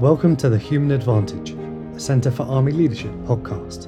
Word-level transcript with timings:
Welcome 0.00 0.34
to 0.36 0.48
the 0.48 0.56
Human 0.56 0.92
Advantage, 0.92 1.50
a 1.94 2.00
Centre 2.00 2.30
for 2.30 2.44
Army 2.44 2.72
Leadership 2.72 3.12
podcast. 3.24 3.86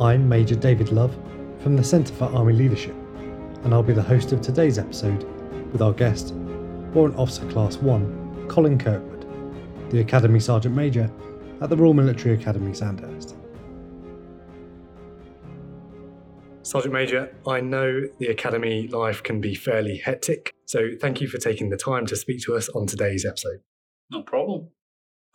I'm 0.00 0.26
Major 0.26 0.54
David 0.54 0.90
Love 0.90 1.14
from 1.58 1.76
the 1.76 1.84
Centre 1.84 2.14
for 2.14 2.24
Army 2.34 2.54
Leadership, 2.54 2.94
and 3.62 3.74
I'll 3.74 3.82
be 3.82 3.92
the 3.92 4.00
host 4.00 4.32
of 4.32 4.40
today's 4.40 4.78
episode 4.78 5.22
with 5.70 5.82
our 5.82 5.92
guest, 5.92 6.32
Warrant 6.94 7.18
Officer 7.18 7.46
Class 7.50 7.76
1, 7.76 8.46
Colin 8.48 8.78
Kirkwood, 8.78 9.90
the 9.90 10.00
Academy 10.00 10.40
Sergeant 10.40 10.74
Major 10.74 11.10
at 11.60 11.68
the 11.68 11.76
Royal 11.76 11.92
Military 11.92 12.34
Academy 12.34 12.72
Sandhurst. 12.72 13.36
Sergeant 16.62 16.94
Major, 16.94 17.36
I 17.46 17.60
know 17.60 18.00
the 18.18 18.28
Academy 18.28 18.88
life 18.88 19.22
can 19.22 19.42
be 19.42 19.54
fairly 19.54 19.98
hectic, 19.98 20.54
so 20.64 20.92
thank 20.98 21.20
you 21.20 21.28
for 21.28 21.36
taking 21.36 21.68
the 21.68 21.76
time 21.76 22.06
to 22.06 22.16
speak 22.16 22.40
to 22.44 22.56
us 22.56 22.70
on 22.70 22.86
today's 22.86 23.26
episode. 23.26 23.60
No 24.10 24.22
problem. 24.22 24.70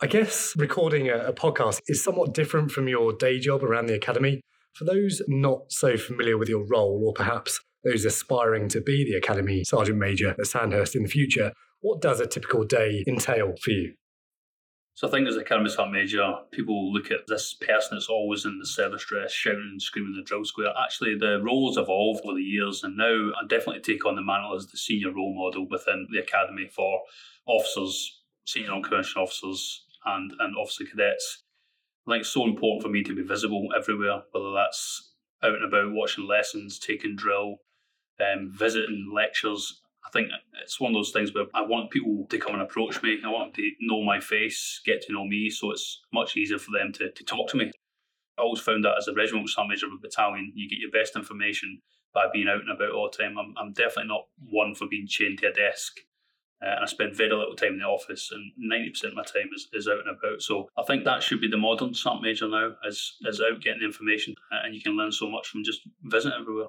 I 0.02 0.06
guess 0.06 0.54
recording 0.56 1.10
a, 1.10 1.26
a, 1.26 1.32
podcast 1.34 1.82
is 1.86 2.02
somewhat 2.02 2.32
different 2.32 2.70
from 2.70 2.88
your 2.88 3.12
day 3.12 3.38
job 3.38 3.62
around 3.62 3.84
the 3.84 3.94
academy. 3.94 4.40
For 4.72 4.86
those 4.86 5.20
not 5.28 5.70
so 5.70 5.98
familiar 5.98 6.38
with 6.38 6.48
your 6.48 6.64
role, 6.66 7.04
or 7.06 7.12
perhaps 7.12 7.60
those 7.84 8.06
aspiring 8.06 8.70
to 8.70 8.80
be 8.80 9.04
the 9.04 9.18
academy 9.18 9.62
sergeant 9.62 9.98
major 9.98 10.30
at 10.30 10.46
Sandhurst 10.46 10.96
in 10.96 11.02
the 11.02 11.08
future, 11.10 11.52
what 11.82 12.00
does 12.00 12.18
a 12.18 12.26
typical 12.26 12.64
day 12.64 13.04
entail 13.06 13.52
for 13.62 13.72
you? 13.72 13.92
So 14.94 15.06
I 15.06 15.10
think 15.10 15.28
as 15.28 15.36
a 15.36 15.40
academy 15.40 15.68
sergeant 15.68 15.92
major, 15.92 16.32
people 16.50 16.94
look 16.94 17.10
at 17.10 17.26
this 17.28 17.52
person 17.52 17.90
that's 17.92 18.08
always 18.08 18.46
in 18.46 18.58
the 18.58 18.66
service 18.66 19.04
dress, 19.04 19.32
shouting 19.32 19.68
and 19.70 19.82
screaming 19.82 20.14
the 20.16 20.24
drill 20.24 20.46
square. 20.46 20.72
Actually, 20.82 21.18
the 21.18 21.42
roles 21.44 21.76
evolved 21.76 22.22
over 22.24 22.36
the 22.36 22.42
years, 22.42 22.82
and 22.82 22.96
now 22.96 23.32
I 23.38 23.46
definitely 23.46 23.82
take 23.82 24.06
on 24.06 24.16
the 24.16 24.22
mantle 24.22 24.56
as 24.56 24.66
the 24.66 24.78
senior 24.78 25.12
role 25.12 25.34
model 25.36 25.68
within 25.68 26.06
the 26.10 26.20
academy 26.20 26.70
for 26.74 27.02
officers, 27.44 28.22
senior 28.46 28.70
non-commissioned 28.70 29.22
officers, 29.22 29.84
and, 30.04 30.32
and 30.38 30.56
officer 30.56 30.84
cadets. 30.84 31.44
I 32.06 32.12
think 32.12 32.20
it's 32.22 32.30
so 32.30 32.44
important 32.44 32.82
for 32.82 32.88
me 32.88 33.02
to 33.04 33.14
be 33.14 33.22
visible 33.22 33.68
everywhere, 33.76 34.22
whether 34.32 34.52
that's 34.52 35.12
out 35.42 35.54
and 35.54 35.64
about 35.64 35.92
watching 35.92 36.26
lessons, 36.26 36.78
taking 36.78 37.16
drill, 37.16 37.56
um, 38.20 38.52
visiting 38.52 39.10
lectures. 39.14 39.80
I 40.04 40.10
think 40.10 40.28
it's 40.62 40.80
one 40.80 40.92
of 40.92 40.94
those 40.94 41.12
things 41.12 41.34
where 41.34 41.44
I 41.54 41.62
want 41.62 41.90
people 41.90 42.26
to 42.28 42.38
come 42.38 42.54
and 42.54 42.62
approach 42.62 43.02
me. 43.02 43.18
I 43.24 43.28
want 43.28 43.54
them 43.54 43.62
to 43.62 43.86
know 43.86 44.02
my 44.02 44.18
face, 44.18 44.80
get 44.84 45.02
to 45.02 45.12
know 45.12 45.24
me, 45.24 45.50
so 45.50 45.70
it's 45.70 46.00
much 46.12 46.36
easier 46.36 46.58
for 46.58 46.70
them 46.72 46.92
to, 46.94 47.10
to 47.10 47.24
talk 47.24 47.48
to 47.50 47.56
me. 47.56 47.70
I 48.38 48.42
always 48.42 48.60
found 48.60 48.84
that 48.84 48.96
as 48.98 49.08
a 49.08 49.14
regimental 49.14 49.48
sergeant 49.48 49.92
of 49.92 49.98
a 49.98 50.00
battalion, 50.00 50.52
you 50.54 50.68
get 50.68 50.78
your 50.78 50.90
best 50.90 51.16
information 51.16 51.82
by 52.14 52.26
being 52.32 52.48
out 52.48 52.62
and 52.62 52.70
about 52.70 52.92
all 52.92 53.10
the 53.10 53.22
time. 53.22 53.36
I'm, 53.38 53.54
I'm 53.58 53.72
definitely 53.72 54.08
not 54.08 54.26
one 54.50 54.74
for 54.74 54.86
being 54.88 55.06
chained 55.06 55.38
to 55.40 55.48
a 55.48 55.52
desk 55.52 56.00
uh, 56.64 56.82
I 56.82 56.86
spend 56.86 57.16
very 57.16 57.30
little 57.30 57.56
time 57.56 57.74
in 57.74 57.78
the 57.78 57.84
office, 57.84 58.30
and 58.32 58.52
ninety 58.56 58.90
percent 58.90 59.12
of 59.12 59.16
my 59.16 59.24
time 59.24 59.50
is, 59.54 59.68
is 59.72 59.88
out 59.88 60.00
and 60.00 60.16
about. 60.16 60.42
So 60.42 60.68
I 60.76 60.82
think 60.84 61.04
that 61.04 61.22
should 61.22 61.40
be 61.40 61.48
the 61.48 61.56
modern 61.56 61.94
sergeant 61.94 62.22
major 62.22 62.48
now, 62.48 62.72
is 62.86 63.16
is 63.22 63.40
out 63.40 63.62
getting 63.62 63.82
information, 63.82 64.34
uh, 64.52 64.60
and 64.64 64.74
you 64.74 64.82
can 64.82 64.96
learn 64.96 65.12
so 65.12 65.28
much 65.30 65.48
from 65.48 65.64
just 65.64 65.80
visiting 66.02 66.38
everywhere. 66.40 66.68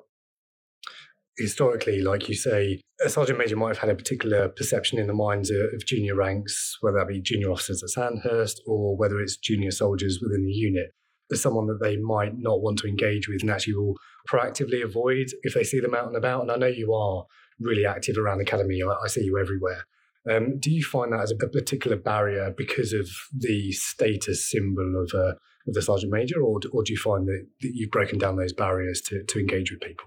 Historically, 1.38 2.02
like 2.02 2.28
you 2.28 2.36
say, 2.36 2.82
a 3.04 3.10
sergeant 3.10 3.40
major 3.40 3.56
might 3.56 3.70
have 3.70 3.78
had 3.78 3.90
a 3.90 3.96
particular 3.96 4.50
perception 4.50 5.00
in 5.00 5.08
the 5.08 5.14
minds 5.14 5.50
of 5.50 5.86
junior 5.86 6.14
ranks, 6.16 6.78
whether 6.82 7.00
that 7.00 7.08
be 7.08 7.22
junior 7.22 7.50
officers 7.50 7.82
at 7.82 7.90
Sandhurst 7.90 8.62
or 8.68 8.98
whether 8.98 9.20
it's 9.20 9.38
junior 9.38 9.72
soldiers 9.72 10.20
within 10.22 10.46
the 10.46 10.52
unit, 10.52 10.92
as 11.32 11.42
someone 11.42 11.68
that 11.68 11.80
they 11.82 11.96
might 11.98 12.38
not 12.38 12.62
want 12.62 12.80
to 12.80 12.88
engage 12.88 13.30
with 13.30 13.42
and 13.42 13.50
actually 13.50 13.76
will 13.76 13.96
proactively 14.30 14.84
avoid 14.84 15.28
if 15.44 15.54
they 15.54 15.64
see 15.64 15.80
them 15.80 15.96
out 15.96 16.08
and 16.08 16.18
about. 16.18 16.42
And 16.42 16.52
I 16.52 16.58
know 16.58 16.68
you 16.68 16.94
are 16.94 17.26
really 17.62 17.86
active 17.86 18.18
around 18.18 18.40
the 18.40 18.44
academy. 18.44 18.82
I, 18.84 18.94
I 19.04 19.08
see 19.08 19.24
you 19.24 19.40
everywhere. 19.40 19.86
Um, 20.30 20.60
do 20.60 20.70
you 20.70 20.84
find 20.84 21.14
that 21.14 21.22
as 21.22 21.32
a, 21.32 21.46
a, 21.46 21.50
particular 21.50 21.98
barrier 21.98 22.54
because 22.56 22.94
of 22.94 23.10
the 23.36 23.72
status 23.72 24.50
symbol 24.50 25.04
of, 25.04 25.20
uh, 25.20 25.34
of 25.68 25.74
the 25.74 25.82
sergeant 25.82 26.12
major, 26.12 26.42
or, 26.42 26.60
or 26.72 26.84
do 26.84 26.94
you 26.94 27.00
find 27.00 27.28
that, 27.28 27.48
that 27.62 27.72
you've 27.74 27.90
broken 27.90 28.20
down 28.20 28.36
those 28.36 28.54
barriers 28.54 29.02
to, 29.02 29.24
to 29.24 29.40
engage 29.40 29.72
with 29.72 29.82
people? 29.82 30.06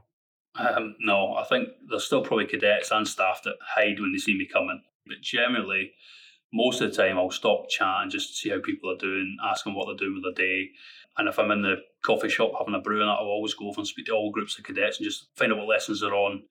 Um, 0.57 0.95
no, 1.01 1.35
I 1.35 1.45
think 1.45 1.69
there's 1.89 2.05
still 2.05 2.23
probably 2.23 2.47
cadets 2.47 2.93
and 2.93 3.09
staff 3.09 3.41
that 3.45 3.57
hide 3.75 3.99
when 3.99 4.13
they 4.13 4.19
see 4.19 4.39
me 4.39 4.47
coming. 4.47 4.83
But 5.05 5.21
generally, 5.21 5.93
most 6.53 6.81
of 6.81 6.91
the 6.91 6.97
time, 6.97 7.19
I'll 7.19 7.31
stop 7.31 7.69
chatting 7.69 8.11
just 8.11 8.29
to 8.29 8.35
see 8.37 8.51
how 8.51 8.61
people 8.61 8.91
are 8.91 8.97
doing, 8.97 9.37
ask 9.45 9.65
them 9.65 9.75
what 9.75 9.87
they're 9.87 9.97
doing 9.97 10.15
with 10.15 10.37
their 10.37 10.47
day. 10.47 10.71
And 11.19 11.29
if 11.29 11.39
I'm 11.39 11.51
in 11.51 11.63
the 11.63 11.77
coffee 12.05 12.29
shop 12.29 12.53
having 12.57 12.75
a 12.75 12.81
brew 12.81 13.01
and 13.01 13.09
that, 13.09 13.15
I'll 13.15 13.27
always 13.27 13.55
go 13.55 13.69
over 13.69 13.81
and 13.81 13.87
speak 13.87 14.07
to 14.07 14.13
all 14.13 14.31
groups 14.31 14.57
of 14.59 14.65
cadets 14.65 14.99
and 14.99 15.05
just 15.05 15.27
find 15.37 15.53
out 15.53 15.59
what 15.59 15.69
lessons 15.69 16.01
they're 16.01 16.15
on, 16.15 16.45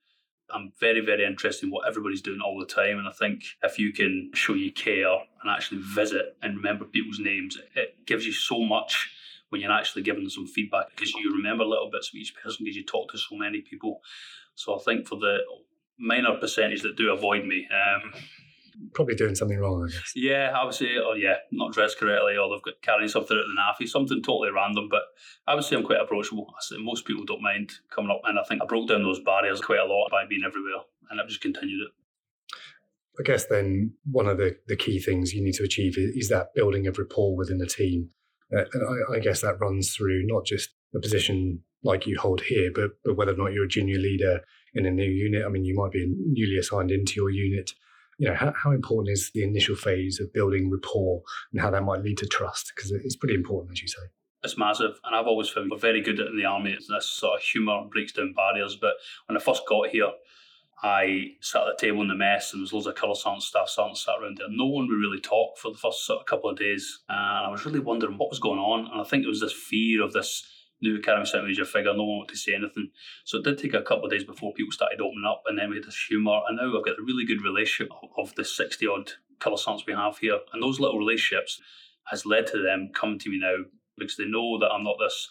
I'm 0.53 0.71
very, 0.79 1.01
very 1.01 1.25
interested 1.25 1.65
in 1.65 1.71
what 1.71 1.87
everybody's 1.87 2.21
doing 2.21 2.39
all 2.41 2.59
the 2.59 2.65
time. 2.65 2.99
And 2.99 3.07
I 3.07 3.11
think 3.11 3.43
if 3.63 3.79
you 3.79 3.91
can 3.91 4.31
show 4.33 4.53
you 4.53 4.71
care 4.71 5.11
and 5.11 5.49
actually 5.49 5.81
visit 5.81 6.37
and 6.41 6.57
remember 6.57 6.85
people's 6.85 7.19
names, 7.19 7.57
it 7.75 8.05
gives 8.05 8.25
you 8.25 8.33
so 8.33 8.61
much 8.61 9.11
when 9.49 9.61
you're 9.61 9.71
actually 9.71 10.01
giving 10.01 10.23
them 10.23 10.29
some 10.29 10.47
feedback 10.47 10.89
because 10.89 11.13
you 11.13 11.31
remember 11.35 11.63
little 11.63 11.89
bits 11.91 12.09
of 12.09 12.15
each 12.15 12.33
person 12.35 12.65
because 12.65 12.75
you 12.75 12.83
talk 12.83 13.11
to 13.11 13.17
so 13.17 13.35
many 13.35 13.61
people. 13.61 14.01
So 14.55 14.75
I 14.75 14.81
think 14.83 15.07
for 15.07 15.15
the 15.15 15.39
minor 15.99 16.35
percentage 16.37 16.81
that 16.81 16.97
do 16.97 17.11
avoid 17.11 17.45
me, 17.45 17.67
um, 17.71 18.13
probably 18.93 19.15
doing 19.15 19.35
something 19.35 19.59
wrong, 19.59 19.87
I 19.87 19.91
guess. 19.91 20.13
Yeah, 20.15 20.53
I 20.55 20.63
would 20.63 20.73
say, 20.73 20.95
oh 20.97 21.13
yeah, 21.13 21.35
not 21.51 21.73
dressed 21.73 21.97
correctly, 21.97 22.37
or 22.37 22.49
they've 22.49 22.63
got 22.63 22.81
carrying 22.81 23.09
something 23.09 23.37
out 23.37 23.43
of 23.43 23.47
the 23.47 23.85
NAAFI, 23.85 23.89
something 23.89 24.21
totally 24.21 24.51
random. 24.51 24.87
But 24.89 25.03
I 25.47 25.55
would 25.55 25.63
say 25.63 25.75
I'm 25.75 25.83
quite 25.83 26.01
approachable. 26.01 26.47
I 26.49 26.61
say 26.61 26.75
most 26.79 27.05
people 27.05 27.25
don't 27.25 27.41
mind 27.41 27.71
coming 27.93 28.11
up, 28.11 28.21
and 28.25 28.39
I 28.39 28.43
think 28.43 28.61
I 28.61 28.65
broke 28.65 28.89
down 28.89 29.03
those 29.03 29.19
barriers 29.19 29.61
quite 29.61 29.79
a 29.79 29.85
lot 29.85 30.09
by 30.11 30.25
being 30.27 30.43
everywhere, 30.45 30.83
and 31.09 31.19
I've 31.19 31.27
just 31.27 31.41
continued 31.41 31.87
it. 31.87 31.91
I 33.19 33.23
guess 33.23 33.45
then 33.45 33.93
one 34.11 34.27
of 34.27 34.37
the, 34.37 34.57
the 34.67 34.75
key 34.75 34.99
things 34.99 35.33
you 35.33 35.43
need 35.43 35.53
to 35.53 35.63
achieve 35.63 35.97
is, 35.97 36.15
is 36.15 36.29
that 36.29 36.53
building 36.55 36.87
of 36.87 36.97
rapport 36.97 37.35
within 37.35 37.59
the 37.59 37.67
team. 37.67 38.09
Uh, 38.55 38.63
and 38.73 38.83
I, 38.83 39.17
I 39.17 39.19
guess 39.19 39.41
that 39.41 39.59
runs 39.59 39.93
through 39.95 40.23
not 40.25 40.45
just 40.45 40.71
a 40.95 40.99
position 40.99 41.61
like 41.83 42.07
you 42.07 42.17
hold 42.19 42.41
here, 42.41 42.71
but, 42.73 42.91
but 43.03 43.15
whether 43.15 43.33
or 43.33 43.37
not 43.37 43.53
you're 43.53 43.65
a 43.65 43.67
junior 43.67 43.99
leader 43.99 44.41
in 44.73 44.85
a 44.85 44.91
new 44.91 45.09
unit. 45.09 45.43
I 45.45 45.49
mean, 45.49 45.65
you 45.65 45.75
might 45.75 45.91
be 45.91 46.11
newly 46.17 46.57
assigned 46.57 46.91
into 46.91 47.13
your 47.15 47.29
unit 47.29 47.71
you 48.17 48.27
know, 48.27 48.35
how, 48.35 48.53
how 48.55 48.71
important 48.71 49.13
is 49.13 49.31
the 49.33 49.43
initial 49.43 49.75
phase 49.75 50.19
of 50.19 50.33
building 50.33 50.69
rapport 50.69 51.21
and 51.51 51.61
how 51.61 51.71
that 51.71 51.83
might 51.83 52.01
lead 52.01 52.17
to 52.19 52.25
trust? 52.25 52.71
Because 52.75 52.91
it's 52.91 53.15
pretty 53.15 53.35
important, 53.35 53.73
as 53.73 53.81
you 53.81 53.87
say. 53.87 54.01
It's 54.43 54.57
massive, 54.57 54.99
and 55.05 55.15
I've 55.15 55.27
always 55.27 55.47
found 55.47 55.71
we're 55.71 55.77
very 55.77 56.01
good 56.01 56.19
at 56.19 56.27
in 56.27 56.37
the 56.37 56.45
army. 56.45 56.71
It's 56.71 56.87
this 56.87 57.09
sort 57.09 57.39
of 57.39 57.45
humour 57.45 57.85
breaks 57.89 58.11
down 58.11 58.33
barriers. 58.33 58.75
But 58.75 58.95
when 59.27 59.37
I 59.37 59.39
first 59.39 59.63
got 59.67 59.87
here, 59.87 60.09
I 60.83 61.35
sat 61.39 61.61
at 61.61 61.77
the 61.77 61.85
table 61.85 62.01
in 62.01 62.09
the 62.09 62.15
mess, 62.15 62.51
and 62.51 62.59
there 62.59 62.63
was 62.63 62.73
loads 62.73 62.87
of 62.87 62.95
colour 62.95 63.15
sergeant 63.15 63.43
staff 63.43 63.69
sergeants 63.69 64.03
sat 64.03 64.15
around 64.21 64.37
there. 64.37 64.47
No 64.49 64.65
one 64.65 64.89
would 64.89 64.99
really 64.99 65.21
talk 65.21 65.57
for 65.57 65.71
the 65.71 65.77
first 65.77 66.05
sort 66.05 66.19
of 66.19 66.25
couple 66.25 66.49
of 66.49 66.57
days, 66.57 67.03
and 67.07 67.17
I 67.17 67.49
was 67.49 67.65
really 67.65 67.79
wondering 67.79 68.17
what 68.17 68.29
was 68.29 68.39
going 68.39 68.59
on. 68.59 68.91
And 68.91 68.99
I 68.99 69.05
think 69.05 69.23
it 69.23 69.29
was 69.29 69.39
this 69.39 69.53
fear 69.53 70.03
of 70.03 70.11
this 70.11 70.45
new 70.83 70.97
academy 70.97 71.25
sergeant 71.25 71.47
major 71.47 71.65
figure, 71.65 71.93
no 71.93 72.03
one 72.03 72.17
wanted 72.17 72.33
to 72.33 72.37
say 72.37 72.53
anything. 72.53 72.91
So 73.23 73.37
it 73.37 73.45
did 73.45 73.57
take 73.57 73.73
a 73.73 73.81
couple 73.81 74.05
of 74.05 74.11
days 74.11 74.23
before 74.23 74.53
people 74.53 74.71
started 74.71 75.01
opening 75.01 75.25
up, 75.25 75.43
and 75.47 75.57
then 75.57 75.69
we 75.69 75.77
had 75.77 75.85
this 75.85 76.05
humour. 76.07 76.41
And 76.47 76.57
now 76.57 76.77
I've 76.77 76.85
got 76.85 76.99
a 76.99 77.03
really 77.03 77.25
good 77.25 77.43
relationship 77.43 77.91
of 78.17 78.35
the 78.35 78.45
60 78.45 78.85
odd 78.87 79.11
colour 79.39 79.57
we 79.87 79.93
have 79.93 80.17
here. 80.19 80.39
And 80.51 80.61
those 80.61 80.79
little 80.79 80.99
relationships 80.99 81.59
has 82.05 82.25
led 82.25 82.47
to 82.47 82.61
them 82.61 82.91
coming 82.93 83.19
to 83.19 83.29
me 83.29 83.39
now 83.39 83.65
because 83.97 84.17
they 84.17 84.25
know 84.25 84.59
that 84.59 84.71
I'm 84.71 84.83
not 84.83 84.97
this 84.99 85.29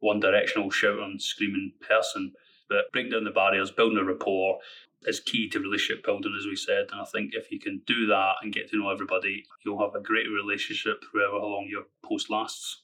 one 0.00 0.20
directional 0.20 0.70
shouting, 0.70 1.16
screaming 1.18 1.72
person. 1.80 2.32
But 2.68 2.92
breaking 2.92 3.12
down 3.12 3.24
the 3.24 3.30
barriers, 3.30 3.70
building 3.70 3.98
a 3.98 4.04
rapport 4.04 4.58
is 5.06 5.20
key 5.20 5.48
to 5.50 5.60
relationship 5.60 6.04
building, 6.04 6.34
as 6.38 6.46
we 6.46 6.56
said. 6.56 6.86
And 6.92 7.00
I 7.00 7.04
think 7.04 7.32
if 7.34 7.50
you 7.50 7.60
can 7.60 7.82
do 7.86 8.06
that 8.06 8.36
and 8.42 8.52
get 8.52 8.70
to 8.70 8.78
know 8.78 8.90
everybody, 8.90 9.44
you'll 9.64 9.80
have 9.80 9.94
a 9.94 10.02
great 10.02 10.26
relationship 10.30 11.02
throughout 11.10 11.32
how 11.32 11.46
long 11.46 11.66
your 11.68 11.84
post 12.02 12.30
lasts. 12.30 12.82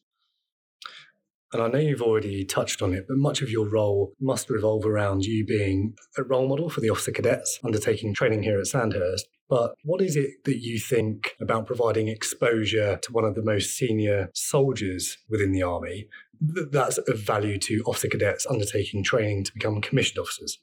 And 1.52 1.62
I 1.62 1.68
know 1.68 1.78
you've 1.78 2.02
already 2.02 2.44
touched 2.44 2.80
on 2.80 2.94
it, 2.94 3.06
but 3.08 3.16
much 3.16 3.42
of 3.42 3.50
your 3.50 3.68
role 3.68 4.12
must 4.20 4.50
revolve 4.50 4.86
around 4.86 5.24
you 5.24 5.44
being 5.44 5.94
a 6.16 6.22
role 6.22 6.48
model 6.48 6.70
for 6.70 6.80
the 6.80 6.90
officer 6.90 7.10
cadets 7.10 7.58
undertaking 7.64 8.14
training 8.14 8.44
here 8.44 8.58
at 8.60 8.66
Sandhurst. 8.66 9.28
But 9.48 9.74
what 9.82 10.00
is 10.00 10.14
it 10.14 10.44
that 10.44 10.58
you 10.58 10.78
think 10.78 11.34
about 11.40 11.66
providing 11.66 12.06
exposure 12.06 12.98
to 13.02 13.12
one 13.12 13.24
of 13.24 13.34
the 13.34 13.42
most 13.42 13.76
senior 13.76 14.30
soldiers 14.32 15.18
within 15.28 15.50
the 15.50 15.62
Army 15.62 16.06
that's 16.40 16.98
of 16.98 17.18
value 17.18 17.58
to 17.58 17.82
officer 17.84 18.08
cadets 18.08 18.46
undertaking 18.46 19.02
training 19.02 19.44
to 19.44 19.52
become 19.52 19.80
commissioned 19.80 20.20
officers? 20.20 20.58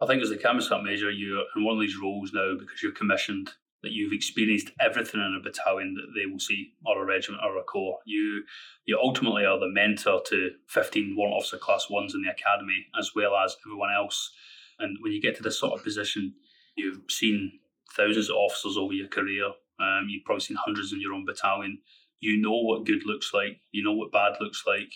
I 0.00 0.06
think 0.06 0.22
as 0.22 0.30
a 0.30 0.36
Camisat 0.36 0.82
Major, 0.82 1.10
you're 1.10 1.44
in 1.56 1.64
one 1.64 1.76
of 1.76 1.80
these 1.80 1.96
roles 2.00 2.32
now 2.32 2.54
because 2.58 2.82
you're 2.82 2.92
commissioned 2.92 3.52
that 3.84 3.92
you've 3.92 4.12
experienced 4.12 4.70
everything 4.80 5.20
in 5.20 5.38
a 5.38 5.42
battalion 5.42 5.94
that 5.94 6.18
they 6.18 6.26
will 6.26 6.40
see, 6.40 6.72
or 6.84 7.02
a 7.02 7.06
regiment 7.06 7.42
or 7.44 7.56
a 7.56 7.62
corps. 7.62 7.98
You 8.04 8.42
you 8.84 8.98
ultimately 9.00 9.44
are 9.44 9.60
the 9.60 9.68
mentor 9.68 10.22
to 10.26 10.50
15 10.68 11.14
warrant 11.16 11.36
officer 11.36 11.58
class 11.58 11.88
ones 11.88 12.14
in 12.14 12.22
the 12.22 12.30
academy, 12.30 12.86
as 12.98 13.12
well 13.14 13.36
as 13.36 13.56
everyone 13.64 13.90
else. 13.94 14.32
And 14.78 14.98
when 15.00 15.12
you 15.12 15.22
get 15.22 15.36
to 15.36 15.42
this 15.42 15.58
sort 15.58 15.74
of 15.74 15.84
position, 15.84 16.34
you've 16.76 17.00
seen 17.08 17.60
thousands 17.96 18.30
of 18.30 18.36
officers 18.36 18.76
over 18.76 18.92
your 18.92 19.08
career. 19.08 19.46
Um, 19.78 20.06
you've 20.08 20.24
probably 20.24 20.40
seen 20.40 20.56
hundreds 20.56 20.92
in 20.92 21.00
your 21.00 21.12
own 21.12 21.24
battalion. 21.24 21.78
You 22.20 22.40
know 22.40 22.58
what 22.62 22.86
good 22.86 23.06
looks 23.06 23.32
like. 23.32 23.60
You 23.70 23.84
know 23.84 23.92
what 23.92 24.12
bad 24.12 24.34
looks 24.40 24.64
like. 24.66 24.92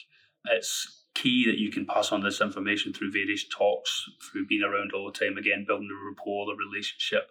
It's 0.47 1.05
key 1.15 1.45
that 1.47 1.59
you 1.59 1.71
can 1.71 1.85
pass 1.85 2.13
on 2.13 2.23
this 2.23 2.41
information 2.41 2.93
through 2.93 3.13
various 3.13 3.45
talks, 3.49 4.05
through 4.31 4.47
being 4.47 4.63
around 4.63 4.93
all 4.93 5.11
the 5.11 5.19
time, 5.19 5.37
again, 5.37 5.65
building 5.67 5.91
a 5.91 6.09
rapport, 6.09 6.47
the 6.47 6.55
relationship 6.55 7.31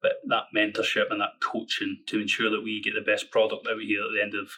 But 0.00 0.12
that 0.26 0.44
mentorship 0.54 1.10
and 1.10 1.20
that 1.20 1.40
coaching 1.40 1.98
to 2.06 2.20
ensure 2.20 2.50
that 2.50 2.62
we 2.62 2.80
get 2.80 2.94
the 2.94 3.00
best 3.00 3.30
product 3.30 3.66
out 3.66 3.80
here 3.80 4.02
at 4.02 4.10
the 4.14 4.22
end 4.22 4.34
of 4.34 4.50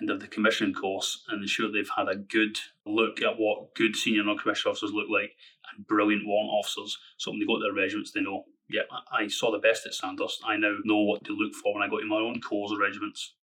end 0.00 0.10
of 0.10 0.20
the 0.20 0.26
commissioning 0.26 0.74
course 0.74 1.24
and 1.28 1.42
ensure 1.42 1.70
they've 1.70 1.90
had 1.96 2.08
a 2.08 2.16
good 2.16 2.58
look 2.84 3.22
at 3.22 3.38
what 3.38 3.74
good 3.74 3.94
senior 3.94 4.24
non-commissioned 4.24 4.70
officers 4.70 4.90
look 4.92 5.06
like 5.08 5.30
and 5.72 5.86
brilliant 5.86 6.26
warrant 6.26 6.50
officers. 6.50 6.98
So 7.16 7.30
when 7.30 7.40
they 7.40 7.46
go 7.46 7.58
to 7.58 7.62
their 7.62 7.72
regiments, 7.72 8.10
they 8.10 8.20
know, 8.20 8.44
yeah, 8.68 8.82
I 9.12 9.28
saw 9.28 9.52
the 9.52 9.58
best 9.58 9.86
at 9.86 9.94
Sandhurst. 9.94 10.42
I 10.44 10.56
now 10.56 10.74
know 10.84 11.02
what 11.02 11.24
to 11.24 11.32
look 11.32 11.54
for 11.54 11.74
when 11.74 11.82
I 11.82 11.88
go 11.88 12.00
to 12.00 12.06
my 12.06 12.16
own 12.16 12.40
corps 12.40 12.72
or 12.72 12.80
regiments. 12.80 13.34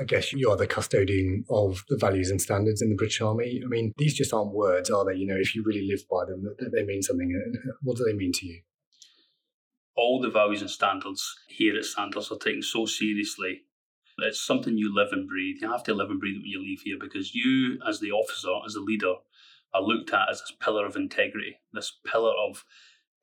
I 0.00 0.04
guess 0.04 0.32
you 0.32 0.48
are 0.48 0.56
the 0.56 0.66
custodian 0.66 1.44
of 1.50 1.84
the 1.88 1.96
values 1.96 2.30
and 2.30 2.40
standards 2.40 2.80
in 2.80 2.88
the 2.88 2.94
British 2.94 3.20
Army. 3.20 3.60
I 3.64 3.68
mean, 3.68 3.92
these 3.96 4.14
just 4.14 4.32
aren't 4.32 4.52
words, 4.52 4.90
are 4.90 5.04
they? 5.04 5.18
You 5.18 5.26
know, 5.26 5.36
if 5.36 5.56
you 5.56 5.64
really 5.66 5.88
live 5.88 6.02
by 6.08 6.24
them, 6.24 6.44
they 6.72 6.84
mean 6.84 7.02
something. 7.02 7.32
Uh, 7.34 7.72
what 7.82 7.96
do 7.96 8.04
they 8.04 8.16
mean 8.16 8.32
to 8.34 8.46
you? 8.46 8.60
All 9.98 10.20
the 10.20 10.30
values 10.30 10.60
and 10.60 10.70
standards 10.70 11.40
here 11.48 11.76
at 11.76 11.84
Sandhurst 11.84 12.30
are 12.30 12.38
taken 12.38 12.62
so 12.62 12.86
seriously. 12.86 13.62
It's 14.18 14.40
something 14.40 14.78
you 14.78 14.94
live 14.94 15.08
and 15.10 15.26
breathe. 15.26 15.56
You 15.60 15.72
have 15.72 15.82
to 15.84 15.94
live 15.94 16.08
and 16.08 16.20
breathe 16.20 16.36
when 16.36 16.46
you 16.46 16.62
leave 16.62 16.82
here 16.82 16.98
because 17.00 17.34
you, 17.34 17.80
as 17.84 17.98
the 17.98 18.12
officer, 18.12 18.52
as 18.64 18.74
the 18.74 18.80
leader, 18.80 19.14
are 19.74 19.82
looked 19.82 20.12
at 20.12 20.30
as 20.30 20.38
this 20.40 20.52
pillar 20.60 20.86
of 20.86 20.94
integrity, 20.94 21.56
this 21.72 21.98
pillar 22.06 22.32
of 22.48 22.64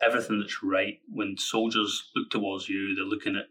everything 0.02 0.42
that's 0.42 0.62
right. 0.62 1.00
When 1.08 1.38
soldiers 1.38 2.12
look 2.14 2.30
towards 2.30 2.68
you, 2.68 2.94
they're 2.94 3.06
looking 3.06 3.38
at 3.38 3.46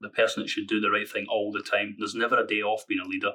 the 0.00 0.08
person 0.08 0.40
that 0.40 0.48
should 0.48 0.68
do 0.68 0.80
the 0.80 0.92
right 0.92 1.08
thing 1.08 1.26
all 1.28 1.50
the 1.50 1.68
time. 1.68 1.96
There's 1.98 2.14
never 2.14 2.38
a 2.38 2.46
day 2.46 2.62
off 2.62 2.86
being 2.86 3.00
a 3.04 3.08
leader. 3.08 3.32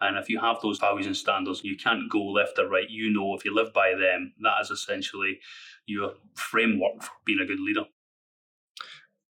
And 0.00 0.16
if 0.16 0.28
you 0.28 0.38
have 0.38 0.58
those 0.62 0.78
values 0.78 1.06
and 1.06 1.16
standards, 1.16 1.64
you 1.64 1.76
can't 1.76 2.08
go 2.08 2.22
left 2.22 2.56
or 2.56 2.68
right. 2.68 2.88
You 2.88 3.12
know, 3.12 3.34
if 3.34 3.44
you 3.44 3.52
live 3.52 3.72
by 3.72 3.94
them, 3.98 4.34
that 4.42 4.60
is 4.62 4.70
essentially 4.70 5.40
your 5.86 6.12
framework 6.34 7.02
for 7.02 7.10
being 7.24 7.40
a 7.40 7.46
good 7.46 7.58
leader. 7.58 7.86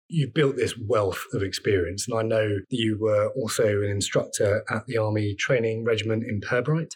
You've 0.09 0.35
built 0.35 0.57
this 0.57 0.75
wealth 0.79 1.25
of 1.33 1.43
experience, 1.43 2.07
and 2.07 2.17
I 2.17 2.23
know 2.23 2.49
that 2.49 2.77
you 2.77 2.97
were 3.01 3.29
also 3.31 3.83
an 3.83 3.91
instructor 3.91 4.63
at 4.71 4.87
the 4.87 4.99
Army 4.99 5.35
Training 5.35 5.85
Regiment 5.85 6.23
in 6.23 6.41
Pirbright, 6.41 6.93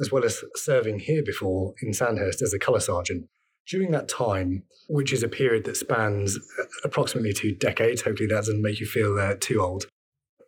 as 0.00 0.10
well 0.10 0.24
as 0.24 0.42
serving 0.54 1.00
here 1.00 1.22
before 1.22 1.74
in 1.82 1.92
Sandhurst 1.92 2.40
as 2.40 2.54
a 2.54 2.58
colour 2.58 2.80
sergeant. 2.80 3.26
During 3.68 3.90
that 3.90 4.08
time, 4.08 4.62
which 4.88 5.12
is 5.12 5.22
a 5.22 5.28
period 5.28 5.64
that 5.64 5.76
spans 5.76 6.38
approximately 6.82 7.34
two 7.34 7.54
decades, 7.54 8.02
hopefully 8.02 8.28
that 8.28 8.36
doesn't 8.36 8.62
make 8.62 8.80
you 8.80 8.86
feel 8.86 9.18
uh, 9.18 9.34
too 9.38 9.60
old, 9.60 9.86